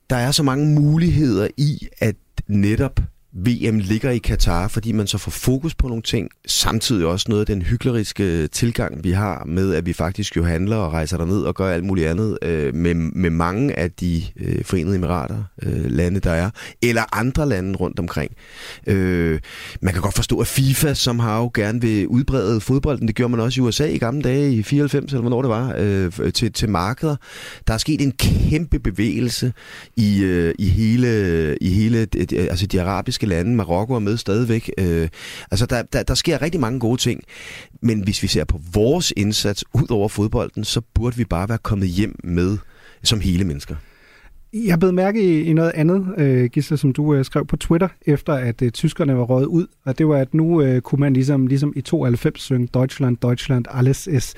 der 0.09 0.15
er 0.15 0.31
så 0.31 0.43
mange 0.43 0.75
muligheder 0.79 1.47
i, 1.57 1.87
at 1.99 2.15
netop 2.47 2.99
VM 3.37 3.79
ligger 3.79 4.11
i 4.11 4.17
Katar, 4.17 4.67
fordi 4.67 4.91
man 4.91 5.07
så 5.07 5.17
får 5.17 5.31
fokus 5.31 5.75
på 5.75 5.87
nogle 5.87 6.03
ting. 6.03 6.29
Samtidig 6.47 7.05
også 7.05 7.25
noget 7.29 7.39
af 7.39 7.45
den 7.45 7.61
hykleriske 7.61 8.47
tilgang, 8.47 9.03
vi 9.03 9.11
har 9.11 9.43
med, 9.45 9.73
at 9.73 9.85
vi 9.85 9.93
faktisk 9.93 10.37
jo 10.37 10.43
handler 10.43 10.75
og 10.75 10.93
rejser 10.93 11.17
derned 11.17 11.41
og 11.41 11.55
gør 11.55 11.69
alt 11.69 11.83
muligt 11.83 12.07
andet 12.07 12.37
øh, 12.41 12.75
med, 12.75 12.95
med 12.95 13.29
mange 13.29 13.79
af 13.79 13.91
de 13.91 14.23
øh, 14.39 14.63
forenede 14.65 14.95
emirater, 14.95 15.43
øh, 15.63 15.91
lande 15.91 16.19
der 16.19 16.31
er, 16.31 16.49
eller 16.81 17.03
andre 17.17 17.49
lande 17.49 17.75
rundt 17.75 17.99
omkring. 17.99 18.31
Øh, 18.87 19.39
man 19.81 19.93
kan 19.93 20.01
godt 20.01 20.15
forstå, 20.15 20.39
at 20.39 20.47
FIFA, 20.47 20.93
som 20.93 21.19
har 21.19 21.39
jo 21.39 21.51
gerne 21.53 21.81
vil 21.81 22.07
udbrede 22.07 22.61
fodbolden, 22.61 23.07
det 23.07 23.15
gjorde 23.15 23.31
man 23.31 23.39
også 23.39 23.61
i 23.61 23.63
USA 23.63 23.85
i 23.85 23.97
gamle 23.97 24.21
dage, 24.21 24.53
i 24.53 24.63
94 24.63 25.11
eller 25.11 25.21
hvornår 25.21 25.41
det 25.41 25.49
var, 25.49 25.75
øh, 25.77 26.33
til, 26.33 26.53
til 26.53 26.69
markeder. 26.69 27.15
Der 27.67 27.73
er 27.73 27.77
sket 27.77 28.01
en 28.01 28.11
kæmpe 28.11 28.79
bevægelse 28.79 29.53
i, 29.95 30.23
øh, 30.23 30.53
i 30.59 30.67
hele, 30.67 31.57
i 31.61 31.69
hele 31.69 32.07
øh, 32.17 32.47
altså 32.49 32.67
de 32.67 32.81
arabiske 32.81 33.24
arabiske 33.25 33.35
lande. 33.35 33.55
Marokko 33.55 33.93
er 33.93 33.99
med 33.99 34.17
stadigvæk. 34.17 34.71
Øh, 34.77 35.09
altså, 35.51 35.65
der, 35.65 35.83
der, 35.83 36.03
der 36.03 36.15
sker 36.15 36.41
rigtig 36.41 36.61
mange 36.61 36.79
gode 36.79 36.97
ting. 36.97 37.21
Men 37.81 38.03
hvis 38.03 38.23
vi 38.23 38.27
ser 38.27 38.45
på 38.45 38.59
vores 38.73 39.13
indsats 39.17 39.63
ud 39.73 39.91
over 39.91 40.09
fodbolden, 40.09 40.63
så 40.63 40.81
burde 40.93 41.17
vi 41.17 41.25
bare 41.25 41.49
være 41.49 41.57
kommet 41.57 41.87
hjem 41.87 42.15
med 42.23 42.57
som 43.03 43.19
hele 43.19 43.43
mennesker. 43.43 43.75
Jeg 44.53 44.79
blev 44.79 44.93
mærke 44.93 45.21
i, 45.21 45.43
i 45.43 45.53
noget 45.53 45.71
andet, 45.75 46.05
øh, 46.17 46.45
Gisle, 46.45 46.77
som 46.77 46.93
du 46.93 47.13
øh, 47.13 47.25
skrev 47.25 47.45
på 47.45 47.57
Twitter, 47.57 47.87
efter 48.05 48.33
at 48.33 48.61
øh, 48.61 48.71
tyskerne 48.71 49.17
var 49.17 49.23
røget 49.23 49.45
ud, 49.45 49.67
og 49.85 49.97
det 49.97 50.07
var, 50.07 50.17
at 50.17 50.33
nu 50.33 50.61
øh, 50.61 50.81
kunne 50.81 50.99
man 50.99 51.13
ligesom, 51.13 51.47
ligesom 51.47 51.73
i 51.75 51.81
92 51.81 52.41
synge 52.41 52.67
Deutschland, 52.73 53.17
Deutschland, 53.17 53.65
alles 53.71 54.07
ist 54.07 54.37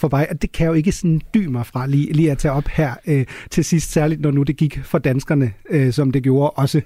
vorbei, 0.00 0.26
og 0.30 0.42
det 0.42 0.52
kan 0.52 0.66
jo 0.66 0.72
ikke 0.72 0.92
sådan 0.92 1.20
dy 1.34 1.46
mig 1.46 1.66
fra 1.66 1.86
lige, 1.86 2.12
lige 2.12 2.30
at 2.30 2.38
tage 2.38 2.52
op 2.52 2.68
her 2.68 2.94
øh, 3.06 3.26
til 3.50 3.64
sidst, 3.64 3.92
særligt 3.92 4.20
når 4.20 4.30
nu 4.30 4.42
det 4.42 4.56
gik 4.56 4.80
for 4.84 4.98
danskerne, 4.98 5.52
øh, 5.70 5.92
som 5.92 6.10
det 6.10 6.22
gjorde 6.22 6.50
også 6.50 6.80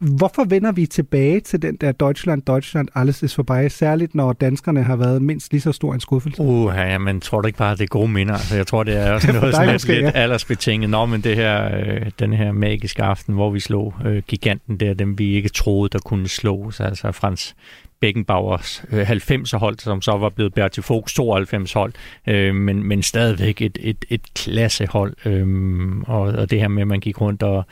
Hvorfor 0.00 0.44
vender 0.44 0.72
vi 0.72 0.86
tilbage 0.86 1.40
til 1.40 1.62
den 1.62 1.76
der 1.76 1.92
Deutschland, 1.92 2.42
Deutschland, 2.42 2.88
alles 2.94 3.22
ist 3.22 3.38
vorbei, 3.38 3.68
særligt 3.68 4.14
når 4.14 4.32
danskerne 4.32 4.82
har 4.82 4.96
været 4.96 5.22
mindst 5.22 5.52
lige 5.52 5.60
så 5.60 5.72
stor 5.72 5.94
en 5.94 6.00
skuffelse? 6.00 6.42
Uh, 6.42 6.72
ja, 6.76 6.98
men 6.98 7.20
tror 7.20 7.40
du 7.40 7.46
ikke 7.46 7.58
bare, 7.58 7.72
at 7.72 7.78
det 7.78 7.84
er 7.84 7.88
gode 7.88 8.08
minder? 8.08 8.34
Altså, 8.34 8.56
jeg 8.56 8.66
tror, 8.66 8.82
det 8.82 8.96
er 8.96 9.12
også 9.12 9.32
noget 9.40 9.54
sådan 9.54 9.72
måske, 9.72 9.92
lidt 9.92 10.04
ja. 10.04 10.10
aldersbetinget. 10.10 10.90
Nå, 10.90 11.06
men 11.06 11.20
det 11.20 11.36
her, 11.36 11.78
øh, 11.78 12.10
den 12.18 12.32
her 12.32 12.52
magiske 12.52 13.02
aften, 13.02 13.34
hvor 13.34 13.50
vi 13.50 13.60
slog 13.60 13.94
øh, 14.04 14.22
giganten 14.28 14.80
der, 14.80 14.94
dem 14.94 15.18
vi 15.18 15.34
ikke 15.34 15.48
troede, 15.48 15.88
der 15.92 15.98
kunne 15.98 16.28
slås, 16.28 16.80
altså 16.80 17.12
Frans 17.12 17.56
Beckenbauers 18.00 18.84
øh, 18.92 19.10
90'er-hold, 19.10 19.78
som 19.78 20.02
så 20.02 20.12
var 20.12 20.28
blevet 20.28 20.54
Bertil 20.54 20.82
Fogs 20.82 21.18
92-hold, 21.20 21.92
øh, 22.26 22.54
men, 22.54 22.82
men 22.82 23.02
stadigvæk 23.02 23.62
et, 23.62 23.78
et, 23.80 24.04
et 24.08 24.34
klassehold. 24.34 25.14
Øh, 25.24 25.46
og, 26.06 26.20
og 26.20 26.50
det 26.50 26.60
her 26.60 26.68
med, 26.68 26.82
at 26.82 26.88
man 26.88 27.00
gik 27.00 27.20
rundt 27.20 27.42
og 27.42 27.64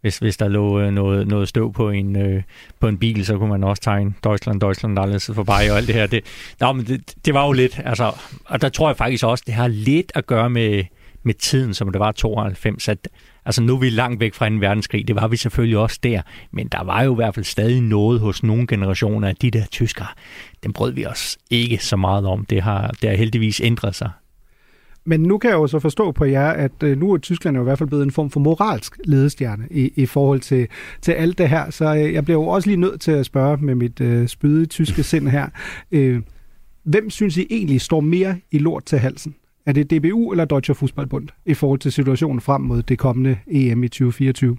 hvis, 0.00 0.18
hvis 0.18 0.36
der 0.36 0.48
lå 0.48 0.80
øh, 0.80 0.90
noget, 0.90 1.28
noget 1.28 1.48
støv 1.48 1.72
på 1.72 1.90
en, 1.90 2.16
øh, 2.16 2.42
på 2.80 2.88
en 2.88 2.98
bil, 2.98 3.26
så 3.26 3.38
kunne 3.38 3.48
man 3.48 3.64
også 3.64 3.82
tegne 3.82 4.14
Deutschland, 4.24 4.60
Deutschland, 4.60 4.98
alles 4.98 5.30
forbi 5.34 5.50
og 5.70 5.76
alt 5.76 5.86
det 5.86 5.94
her. 5.94 6.06
Det, 6.06 6.24
no, 6.60 6.72
men 6.72 6.86
det, 6.86 7.14
det 7.24 7.34
var 7.34 7.46
jo 7.46 7.52
lidt, 7.52 7.80
altså, 7.84 8.12
og 8.44 8.62
der 8.62 8.68
tror 8.68 8.88
jeg 8.88 8.96
faktisk 8.96 9.24
også, 9.24 9.44
det 9.46 9.54
har 9.54 9.68
lidt 9.68 10.12
at 10.14 10.26
gøre 10.26 10.50
med, 10.50 10.84
med 11.22 11.34
tiden, 11.34 11.74
som 11.74 11.92
det 11.92 12.00
var 12.00 12.12
92, 12.12 12.88
at 12.88 13.08
altså 13.50 13.62
nu 13.62 13.74
er 13.74 13.78
vi 13.78 13.90
langt 13.90 14.20
væk 14.20 14.34
fra 14.34 14.46
en 14.46 14.60
verdenskrig, 14.60 15.08
det 15.08 15.16
var 15.16 15.28
vi 15.28 15.36
selvfølgelig 15.36 15.78
også 15.78 15.98
der, 16.02 16.22
men 16.52 16.68
der 16.68 16.84
var 16.84 17.02
jo 17.02 17.12
i 17.12 17.14
hvert 17.14 17.34
fald 17.34 17.44
stadig 17.44 17.80
noget 17.80 18.20
hos 18.20 18.42
nogle 18.42 18.66
generationer 18.66 19.28
af 19.28 19.36
de 19.36 19.50
der 19.50 19.66
tyskere. 19.66 20.06
Den 20.64 20.72
brød 20.72 20.92
vi 20.92 21.06
os 21.06 21.38
ikke 21.50 21.78
så 21.78 21.96
meget 21.96 22.26
om. 22.26 22.44
Det 22.44 22.62
har, 22.62 22.90
det 23.02 23.10
har 23.10 23.16
heldigvis 23.16 23.60
ændret 23.60 23.94
sig. 23.94 24.10
Men 25.04 25.20
nu 25.22 25.38
kan 25.38 25.50
jeg 25.50 25.56
jo 25.56 25.66
så 25.66 25.78
forstå 25.78 26.12
på 26.12 26.24
jer, 26.24 26.48
at 26.48 26.82
øh, 26.82 26.98
nu 26.98 27.12
er 27.12 27.18
Tyskland 27.18 27.56
jo 27.56 27.62
i 27.62 27.64
hvert 27.64 27.78
fald 27.78 27.88
blevet 27.88 28.04
en 28.04 28.10
form 28.10 28.30
for 28.30 28.40
moralsk 28.40 28.96
ledestjerne 29.04 29.66
i, 29.70 29.92
i 29.96 30.06
forhold 30.06 30.40
til, 30.40 30.68
til 31.02 31.12
alt 31.12 31.38
det 31.38 31.48
her. 31.48 31.70
Så 31.70 31.94
øh, 31.94 32.14
jeg 32.14 32.24
bliver 32.24 32.38
jo 32.38 32.46
også 32.46 32.68
lige 32.68 32.80
nødt 32.80 33.00
til 33.00 33.12
at 33.12 33.26
spørge 33.26 33.56
med 33.56 33.74
mit 33.74 34.00
øh, 34.00 34.28
spydige 34.28 34.66
tyske 34.66 35.02
sind 35.02 35.28
her. 35.28 35.48
Øh, 35.92 36.22
hvem 36.82 37.10
synes 37.10 37.36
I 37.36 37.46
egentlig 37.50 37.80
står 37.80 38.00
mere 38.00 38.36
i 38.50 38.58
lort 38.58 38.84
til 38.84 38.98
halsen? 38.98 39.34
Er 39.66 39.72
det 39.72 39.90
DBU 39.90 40.30
eller 40.30 40.44
Deutsche 40.44 40.74
Fußballbund 40.74 41.28
i 41.46 41.54
forhold 41.54 41.78
til 41.78 41.92
situationen 41.92 42.40
frem 42.40 42.60
mod 42.60 42.82
det 42.82 42.98
kommende 42.98 43.38
EM 43.46 43.84
i 43.84 43.88
2024? 43.88 44.56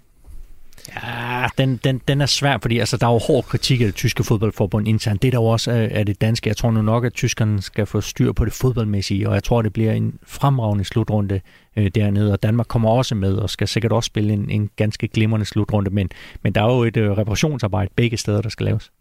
Ja, 0.95 1.47
den, 1.57 1.79
den, 1.83 2.01
den 2.07 2.21
er 2.21 2.25
svær, 2.25 2.57
fordi 2.61 2.79
altså, 2.79 2.97
der 2.97 3.07
er 3.07 3.11
jo 3.11 3.17
hård 3.17 3.43
kritik 3.43 3.81
af 3.81 3.85
det 3.85 3.95
tyske 3.95 4.23
fodboldforbund 4.23 4.87
internt. 4.87 5.21
Det 5.21 5.33
der 5.33 5.39
der 5.39 5.45
også 5.45 5.89
er 5.91 6.03
det 6.03 6.21
danske. 6.21 6.47
Jeg 6.47 6.57
tror 6.57 6.71
nu 6.71 6.81
nok, 6.81 7.05
at 7.05 7.13
tyskerne 7.13 7.61
skal 7.61 7.85
få 7.85 8.01
styr 8.01 8.31
på 8.31 8.45
det 8.45 8.53
fodboldmæssige, 8.53 9.29
og 9.29 9.33
jeg 9.33 9.43
tror, 9.43 9.61
det 9.61 9.73
bliver 9.73 9.91
en 9.91 10.19
fremragende 10.23 10.83
slutrunde 10.83 11.41
øh, 11.77 11.91
dernede, 11.95 12.33
og 12.33 12.43
Danmark 12.43 12.67
kommer 12.67 12.89
også 12.89 13.15
med, 13.15 13.33
og 13.33 13.49
skal 13.49 13.67
sikkert 13.67 13.91
også 13.91 14.07
spille 14.07 14.33
en, 14.33 14.49
en 14.49 14.69
ganske 14.75 15.07
glimrende 15.07 15.45
slutrunde, 15.45 15.89
men, 15.89 16.09
men 16.43 16.53
der 16.53 16.63
er 16.63 16.75
jo 16.75 16.83
et 16.83 16.97
øh, 16.97 17.11
reparationsarbejde 17.11 17.91
begge 17.95 18.17
steder, 18.17 18.41
der 18.41 18.49
skal 18.49 18.65
laves. 18.65 18.91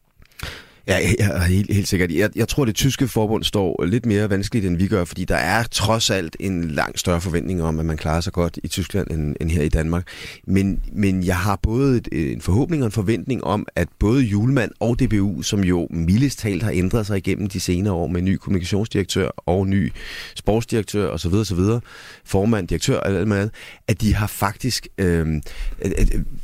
Ja, 0.91 0.99
ja 1.19 1.39
helt, 1.39 1.75
helt 1.75 1.89
sikkert. 1.89 2.11
Jeg, 2.11 2.31
jeg 2.37 2.49
tror, 2.49 2.65
det 2.65 2.75
tyske 2.75 3.09
forbund 3.09 3.45
står 3.45 3.85
lidt 3.85 4.07
mere 4.07 4.31
vanskeligt, 4.31 4.67
end 4.67 4.77
vi 4.77 4.87
gør, 4.87 5.05
fordi 5.05 5.25
der 5.25 5.37
er 5.37 5.63
trods 5.63 6.11
alt 6.11 6.37
en 6.41 6.71
langt 6.71 7.01
større 7.01 7.21
forventning 7.21 7.63
om, 7.63 7.79
at 7.79 7.87
man 7.87 7.97
klarer 7.97 8.21
sig 8.21 8.33
godt 8.33 8.59
i 8.65 8.69
Tyskland 8.69 9.11
end, 9.11 9.37
end 9.41 9.51
her 9.51 9.63
i 9.63 9.69
Danmark. 9.69 10.09
Men, 10.47 10.81
men 10.93 11.25
jeg 11.25 11.37
har 11.37 11.57
både 11.63 11.97
et, 11.97 12.09
en 12.33 12.41
forhåbning 12.41 12.83
og 12.83 12.87
en 12.87 12.93
forventning 12.93 13.45
om, 13.45 13.67
at 13.77 13.89
både 13.99 14.23
Julemand 14.23 14.71
og 14.81 15.01
DBU, 15.01 15.43
som 15.43 15.65
jo 15.65 15.89
mildest 15.91 16.39
talt 16.39 16.63
har 16.63 16.71
ændret 16.71 17.07
sig 17.07 17.17
igennem 17.17 17.49
de 17.49 17.61
senere 17.61 17.95
år 17.95 18.07
med 18.07 18.23
ny 18.23 18.37
kommunikationsdirektør 18.37 19.29
og 19.29 19.69
ny 19.69 19.93
sportsdirektør 20.35 21.09
osv., 21.09 21.35
osv., 21.35 21.61
formand, 22.25 22.69
direktør 22.69 22.97
og 22.97 23.09
alt 23.09 23.17
andet, 23.17 23.51
at 23.89 24.01
de 24.01 24.15
har 24.15 24.27
faktisk 24.27 24.89
øh, 24.99 25.27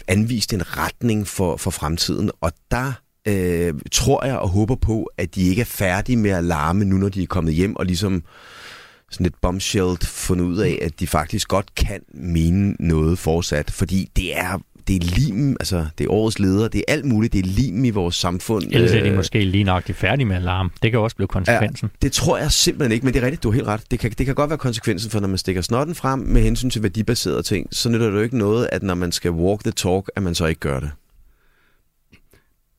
anvist 0.08 0.52
en 0.52 0.76
retning 0.78 1.26
for, 1.26 1.56
for 1.56 1.70
fremtiden, 1.70 2.30
og 2.40 2.52
der 2.70 2.92
øh, 3.26 3.74
tror 3.92 4.24
jeg 4.24 4.38
og 4.38 4.48
håber 4.48 4.74
på, 4.74 5.10
at 5.18 5.34
de 5.34 5.42
ikke 5.42 5.60
er 5.60 5.66
færdige 5.66 6.16
med 6.16 6.30
at 6.30 6.44
larme 6.44 6.84
nu, 6.84 6.96
når 6.96 7.08
de 7.08 7.22
er 7.22 7.26
kommet 7.26 7.54
hjem 7.54 7.76
og 7.76 7.86
ligesom 7.86 8.22
sådan 9.10 9.24
lidt 9.24 9.40
bombshell 9.40 9.96
fundet 10.02 10.44
ud 10.44 10.58
af, 10.58 10.78
at 10.82 11.00
de 11.00 11.06
faktisk 11.06 11.48
godt 11.48 11.74
kan 11.74 12.00
mene 12.14 12.76
noget 12.80 13.18
fortsat, 13.18 13.70
fordi 13.70 14.10
det 14.16 14.38
er 14.38 14.58
det 14.88 14.96
er 14.96 15.20
lim, 15.20 15.56
altså 15.60 15.86
det 15.98 16.04
er 16.04 16.10
årets 16.10 16.38
leder, 16.38 16.68
det 16.68 16.78
er 16.78 16.92
alt 16.92 17.04
muligt, 17.04 17.32
det 17.32 17.38
er 17.38 17.48
lim 17.48 17.84
i 17.84 17.90
vores 17.90 18.14
samfund. 18.14 18.64
Ellers 18.72 18.92
er 18.92 19.02
de 19.02 19.08
øh, 19.08 19.16
måske 19.16 19.44
lige 19.44 19.64
nok 19.64 19.84
færdige 19.92 20.26
med 20.26 20.36
alarm. 20.36 20.70
Det 20.82 20.90
kan 20.90 21.00
også 21.00 21.16
blive 21.16 21.28
konsekvensen. 21.28 21.90
Ja, 21.92 21.98
det 22.06 22.12
tror 22.12 22.38
jeg 22.38 22.52
simpelthen 22.52 22.92
ikke, 22.92 23.06
men 23.06 23.14
det 23.14 23.20
er 23.20 23.24
rigtigt, 23.24 23.42
du 23.42 23.50
har 23.50 23.54
helt 23.54 23.66
ret. 23.66 23.82
Det 23.90 23.98
kan, 23.98 24.10
det 24.18 24.26
kan 24.26 24.34
godt 24.34 24.50
være 24.50 24.58
konsekvensen, 24.58 25.10
for 25.10 25.20
når 25.20 25.28
man 25.28 25.38
stikker 25.38 25.62
snotten 25.62 25.94
frem 25.94 26.18
med 26.18 26.42
hensyn 26.42 26.70
til 26.70 26.82
værdibaserede 26.82 27.42
ting, 27.42 27.68
så 27.72 27.88
nytter 27.88 28.06
det 28.06 28.16
jo 28.16 28.20
ikke 28.20 28.38
noget, 28.38 28.68
at 28.72 28.82
når 28.82 28.94
man 28.94 29.12
skal 29.12 29.30
walk 29.30 29.62
the 29.62 29.72
talk, 29.72 30.10
at 30.16 30.22
man 30.22 30.34
så 30.34 30.46
ikke 30.46 30.60
gør 30.60 30.80
det 30.80 30.90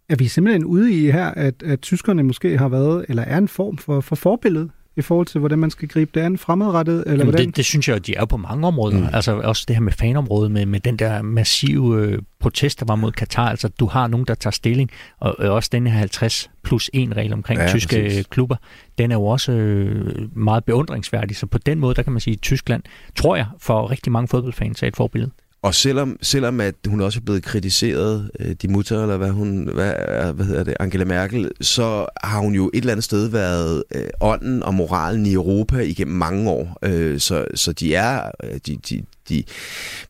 er 0.09 0.15
vi 0.15 0.27
simpelthen 0.27 0.65
ude 0.65 0.93
i 0.93 1.11
her, 1.11 1.25
at, 1.25 1.63
at 1.63 1.81
tyskerne 1.81 2.23
måske 2.23 2.57
har 2.57 2.67
været, 2.67 3.05
eller 3.09 3.23
er 3.23 3.37
en 3.37 3.47
form 3.47 3.77
for, 3.77 4.01
for 4.01 4.15
forbillede 4.15 4.69
i 4.97 5.01
forhold 5.01 5.27
til, 5.27 5.39
hvordan 5.39 5.59
man 5.59 5.69
skal 5.71 5.87
gribe 5.87 6.11
det 6.13 6.21
an 6.21 6.37
fremadrettet? 6.37 6.95
Eller 6.95 7.11
Jamen, 7.11 7.25
hvordan? 7.25 7.47
det, 7.47 7.55
det 7.55 7.65
synes 7.65 7.87
jeg, 7.89 8.07
de 8.07 8.15
er 8.15 8.25
på 8.25 8.37
mange 8.37 8.67
områder. 8.67 8.97
Mm. 8.97 9.07
Altså 9.13 9.39
også 9.39 9.65
det 9.67 9.75
her 9.75 9.83
med 9.83 9.91
fanområdet, 9.91 10.51
med, 10.51 10.65
med 10.65 10.79
den 10.79 10.97
der 10.97 11.21
massive 11.21 12.01
øh, 12.01 12.19
protest, 12.39 12.79
der 12.79 12.85
var 12.85 12.95
mod 12.95 13.11
Katar. 13.11 13.49
Altså 13.49 13.67
du 13.67 13.85
har 13.85 14.07
nogen, 14.07 14.25
der 14.27 14.35
tager 14.35 14.51
stilling, 14.51 14.89
og 15.19 15.35
øh, 15.39 15.51
også 15.51 15.69
den 15.71 15.87
her 15.87 15.97
50 15.97 16.49
plus 16.63 16.89
1 16.93 17.17
regel 17.17 17.33
omkring 17.33 17.59
Ja, 17.59 17.67
tyske 17.67 17.95
præcis. 17.95 18.03
præcis. 18.03 18.27
klubber, 18.29 18.55
den 18.97 19.11
er 19.11 19.15
jo 19.15 19.25
også 19.25 19.51
øh, 19.51 20.37
meget 20.37 20.63
beundringsværdig. 20.65 21.37
Så 21.37 21.45
på 21.45 21.57
den 21.57 21.79
måde, 21.79 21.95
der 21.95 22.03
kan 22.03 22.13
man 22.13 22.19
sige, 22.19 22.33
at 22.33 22.41
Tyskland, 22.41 22.83
tror 23.15 23.35
jeg, 23.35 23.45
for 23.59 23.91
rigtig 23.91 24.11
mange 24.11 24.27
fodboldfans 24.27 24.83
er 24.83 24.87
et 24.87 24.95
forbillede. 24.95 25.31
Og 25.67 25.75
selvom, 25.75 26.17
selvom 26.21 26.59
at 26.61 26.75
hun 26.87 27.01
også 27.01 27.19
er 27.19 27.23
blevet 27.23 27.43
kritiseret, 27.43 28.31
øh, 28.39 28.55
de 28.61 28.67
mutter, 28.67 29.01
eller 29.01 29.17
hvad 29.17 29.29
hun, 29.29 29.69
hvad, 29.73 29.93
hvad 30.33 30.45
hedder 30.45 30.63
det, 30.63 30.73
Angela 30.79 31.05
Merkel, 31.05 31.51
så 31.61 32.05
har 32.23 32.39
hun 32.39 32.53
jo 32.53 32.71
et 32.73 32.77
eller 32.77 32.91
andet 32.91 33.03
sted 33.03 33.29
været 33.29 33.83
øh, 33.95 34.03
ånden 34.21 34.63
og 34.63 34.73
moralen 34.73 35.25
i 35.25 35.33
Europa 35.33 35.79
igennem 35.79 36.17
mange 36.17 36.49
år. 36.49 36.77
Øh, 36.83 37.19
så, 37.19 37.45
så 37.55 37.73
de 37.73 37.95
er, 37.95 38.31
øh, 38.43 38.59
de, 38.67 38.77
de, 38.89 39.03
de, 39.29 39.43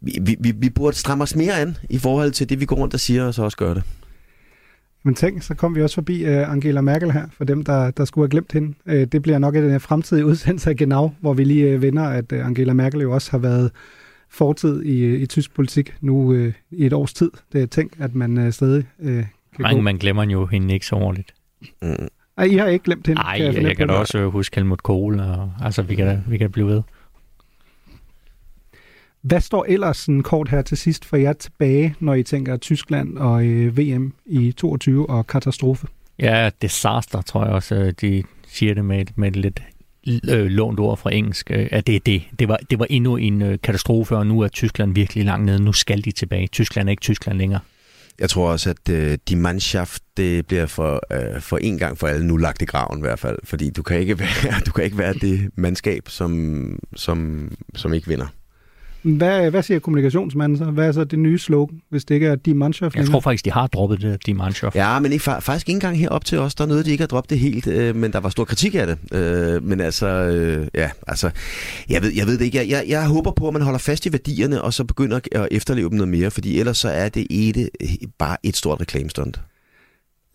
vi, 0.01 0.35
vi, 0.39 0.53
vi 0.57 0.69
burde 0.69 0.97
stramme 0.97 1.23
os 1.23 1.35
mere 1.35 1.53
an 1.53 1.77
i 1.89 1.97
forhold 1.97 2.31
til 2.31 2.49
det, 2.49 2.59
vi 2.59 2.65
går 2.65 2.75
rundt 2.75 2.93
og 2.93 2.99
siger, 2.99 3.25
og 3.25 3.33
så 3.33 3.43
også 3.43 3.57
gør 3.57 3.73
det. 3.73 3.83
Men 5.03 5.15
tænk, 5.15 5.43
så 5.43 5.55
kom 5.55 5.75
vi 5.75 5.81
også 5.81 5.95
forbi 5.95 6.23
uh, 6.23 6.51
Angela 6.51 6.81
Merkel 6.81 7.11
her, 7.11 7.25
for 7.37 7.43
dem, 7.43 7.63
der, 7.63 7.91
der 7.91 8.05
skulle 8.05 8.23
have 8.23 8.29
glemt 8.29 8.51
hende. 8.51 8.73
Uh, 8.85 8.93
det 8.93 9.21
bliver 9.21 9.39
nok 9.39 9.55
en 9.55 9.75
uh, 9.75 9.81
fremtidig 9.81 10.25
udsendelse 10.25 10.69
af 10.69 10.75
Genau, 10.75 11.11
hvor 11.19 11.33
vi 11.33 11.43
lige 11.43 11.75
uh, 11.75 11.81
vender, 11.81 12.03
at 12.03 12.31
uh, 12.31 12.45
Angela 12.45 12.73
Merkel 12.73 13.01
jo 13.01 13.11
også 13.11 13.31
har 13.31 13.37
været 13.37 13.71
fortid 14.29 14.83
i, 14.83 15.13
uh, 15.15 15.21
i 15.21 15.25
tysk 15.25 15.53
politik 15.53 15.95
nu 16.01 16.13
uh, 16.31 16.53
i 16.71 16.85
et 16.85 16.93
års 16.93 17.13
tid. 17.13 17.31
Det 17.53 17.61
er 17.61 17.65
tænk, 17.65 17.93
at 17.99 18.15
man 18.15 18.37
uh, 18.37 18.49
stadig 18.51 18.83
uh, 18.99 19.05
kan 19.07 19.25
Mange, 19.59 19.75
gå. 19.75 19.81
man 19.81 19.97
glemmer 19.97 20.23
jo 20.23 20.45
hende 20.45 20.73
ikke 20.73 20.85
så 20.85 20.95
ordentligt. 20.95 21.33
Mm. 21.81 22.07
Ej, 22.37 22.43
I 22.45 22.55
har 22.55 22.67
ikke 22.67 22.85
glemt 22.85 23.07
hende? 23.07 23.21
Nej, 23.21 23.37
jeg 23.41 23.61
jeg, 23.63 23.77
kan 23.77 23.87
da 23.87 23.93
også 23.93 24.17
øh, 24.19 24.27
huske 24.27 24.55
Helmut 24.55 24.83
Kohl, 24.83 25.19
og 25.19 25.51
altså 25.61 25.81
vi 25.81 25.95
kan, 25.95 26.23
vi 26.27 26.37
kan 26.37 26.51
blive 26.51 26.67
ved. 26.67 26.81
Hvad 29.21 29.41
står 29.41 29.65
ellers 29.69 29.97
sådan 29.97 30.23
kort 30.23 30.49
her 30.49 30.61
til 30.61 30.77
sidst 30.77 31.05
for 31.05 31.17
jer 31.17 31.33
tilbage, 31.33 31.95
når 31.99 32.13
I 32.13 32.23
tænker 32.23 32.57
Tyskland 32.57 33.17
og 33.17 33.45
øh, 33.45 33.77
VM 33.77 34.13
i 34.25 34.51
22 34.51 35.09
og 35.09 35.27
katastrofe? 35.27 35.87
Ja, 36.19 36.49
disaster, 36.61 37.21
tror 37.21 37.45
jeg 37.45 37.53
også, 37.53 37.75
øh, 37.75 37.93
de 38.01 38.23
siger 38.47 38.73
det 38.73 38.85
med, 38.85 39.01
et- 39.01 39.17
med 39.17 39.27
et 39.27 39.35
lidt 39.35 39.63
øh, 40.29 40.45
lånt 40.45 40.79
ord 40.79 40.97
fra 40.97 41.13
engelsk, 41.13 41.51
øh, 41.51 41.67
at 41.71 41.87
det 41.87 41.95
er 41.95 41.99
det. 41.99 42.23
Det 42.39 42.47
var, 42.47 42.59
det 42.69 42.79
var 42.79 42.87
endnu 42.89 43.15
en 43.15 43.41
øh, 43.41 43.57
katastrofe, 43.63 44.17
og 44.17 44.27
nu 44.27 44.41
er 44.41 44.47
Tyskland 44.47 44.95
virkelig 44.95 45.25
langt 45.25 45.45
nede. 45.45 45.63
Nu 45.63 45.73
skal 45.73 46.05
de 46.05 46.11
tilbage. 46.11 46.47
Tyskland 46.47 46.89
er 46.89 46.91
ikke 46.91 47.01
Tyskland 47.01 47.37
længere. 47.37 47.59
Jeg 48.19 48.29
tror 48.29 48.51
også, 48.51 48.69
at 48.69 48.89
øh, 48.89 49.17
de 49.29 49.35
Mannschaft, 49.35 50.03
det 50.17 50.47
bliver 50.47 50.65
for, 50.65 51.01
øh, 51.11 51.41
for 51.41 51.57
en 51.57 51.77
gang 51.77 51.97
for 51.97 52.07
alle 52.07 52.27
nu 52.27 52.37
lagt 52.37 52.61
i 52.61 52.65
graven 52.65 52.99
i 52.99 53.01
hvert 53.01 53.19
fald. 53.19 53.39
Fordi 53.43 53.69
du 53.69 53.83
kan 53.83 53.99
ikke 53.99 54.19
være, 54.43 54.59
du 54.65 54.71
kan 54.71 54.83
ikke 54.83 54.97
være 54.97 55.13
det 55.13 55.49
mandskab, 55.55 56.09
som, 56.09 56.79
som, 56.95 57.51
som 57.75 57.93
ikke 57.93 58.07
vinder. 58.07 58.27
Hvad, 59.15 59.49
hvad 59.51 59.63
siger 59.63 59.79
kommunikationsmanden 59.79 60.57
så? 60.57 60.65
Hvad 60.65 60.87
er 60.87 60.91
så 60.91 61.03
det 61.03 61.19
nye 61.19 61.37
slogan, 61.37 61.81
hvis 61.89 62.05
det 62.05 62.15
ikke 62.15 62.27
er 62.27 62.35
de 62.35 62.53
Mannschaft 62.53 62.95
Jeg 62.95 62.99
længere? 62.99 63.11
tror 63.13 63.19
faktisk, 63.19 63.45
de 63.45 63.51
har 63.51 63.67
droppet 63.67 64.01
det, 64.01 64.25
de 64.25 64.33
Mannschaft. 64.33 64.75
Ja, 64.75 64.99
men 64.99 65.11
ikke, 65.11 65.31
fa- 65.31 65.39
faktisk 65.39 65.69
ikke 65.69 65.75
engang 65.75 65.97
herop 65.99 66.25
til 66.25 66.39
os. 66.39 66.55
Der 66.55 66.63
er 66.63 66.67
noget, 66.67 66.85
de 66.85 66.91
ikke 66.91 67.01
har 67.01 67.07
droppet 67.07 67.29
det 67.29 67.39
helt, 67.39 67.67
øh, 67.67 67.95
men 67.95 68.13
der 68.13 68.19
var 68.19 68.29
stor 68.29 68.45
kritik 68.45 68.75
af 68.75 68.87
det. 68.87 68.97
Øh, 69.13 69.63
men 69.63 69.79
altså, 69.81 70.07
øh, 70.07 70.67
ja, 70.75 70.89
altså, 71.07 71.29
jeg 71.89 72.01
ved, 72.01 72.11
jeg 72.15 72.27
ved 72.27 72.37
det 72.37 72.45
ikke. 72.45 72.57
Jeg, 72.57 72.69
jeg, 72.69 72.83
jeg 72.87 73.07
håber 73.07 73.31
på, 73.31 73.47
at 73.47 73.53
man 73.53 73.61
holder 73.61 73.79
fast 73.79 74.05
i 74.05 74.11
værdierne, 74.11 74.61
og 74.61 74.73
så 74.73 74.83
begynder 74.83 75.19
at 75.31 75.47
efterleve 75.51 75.89
dem 75.89 75.97
noget 75.97 76.09
mere, 76.09 76.31
fordi 76.31 76.59
ellers 76.59 76.77
så 76.77 76.89
er 76.89 77.09
det 77.09 77.27
et, 77.29 77.69
bare 78.17 78.37
et 78.43 78.55
stort 78.57 78.81
reklamestunt. 78.81 79.39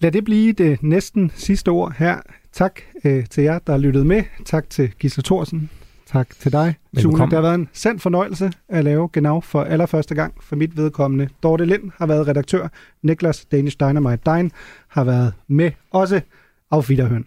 Lad 0.00 0.12
det 0.12 0.24
blive 0.24 0.52
det 0.52 0.82
næsten 0.82 1.32
sidste 1.36 1.68
ord 1.68 1.94
her. 1.98 2.16
Tak 2.52 2.80
øh, 3.04 3.24
til 3.30 3.42
jer, 3.44 3.58
der 3.58 3.72
har 3.72 3.78
lyttet 3.78 4.06
med. 4.06 4.22
Tak 4.44 4.70
til 4.70 4.90
Gisle 5.00 5.22
Thorsen. 5.22 5.70
Tak 6.12 6.30
til 6.30 6.52
dig, 6.52 6.74
Sune. 6.98 7.18
Det 7.24 7.32
har 7.32 7.40
været 7.40 7.54
en 7.54 7.68
sand 7.72 7.98
fornøjelse 7.98 8.52
at 8.68 8.84
lave 8.84 9.08
Genau 9.12 9.40
for 9.40 9.62
allerførste 9.62 10.14
gang 10.14 10.34
for 10.40 10.56
mit 10.56 10.76
vedkommende. 10.76 11.28
Dorte 11.42 11.64
Lind 11.64 11.90
har 11.96 12.06
været 12.06 12.28
redaktør. 12.28 12.68
Niklas 13.02 13.44
Danish 13.44 13.76
Dynamite 13.80 14.22
Dine 14.26 14.50
har 14.88 15.04
været 15.04 15.32
med 15.48 15.70
også. 15.90 16.20
Auf 16.70 16.90
Wiederhören. 16.90 17.24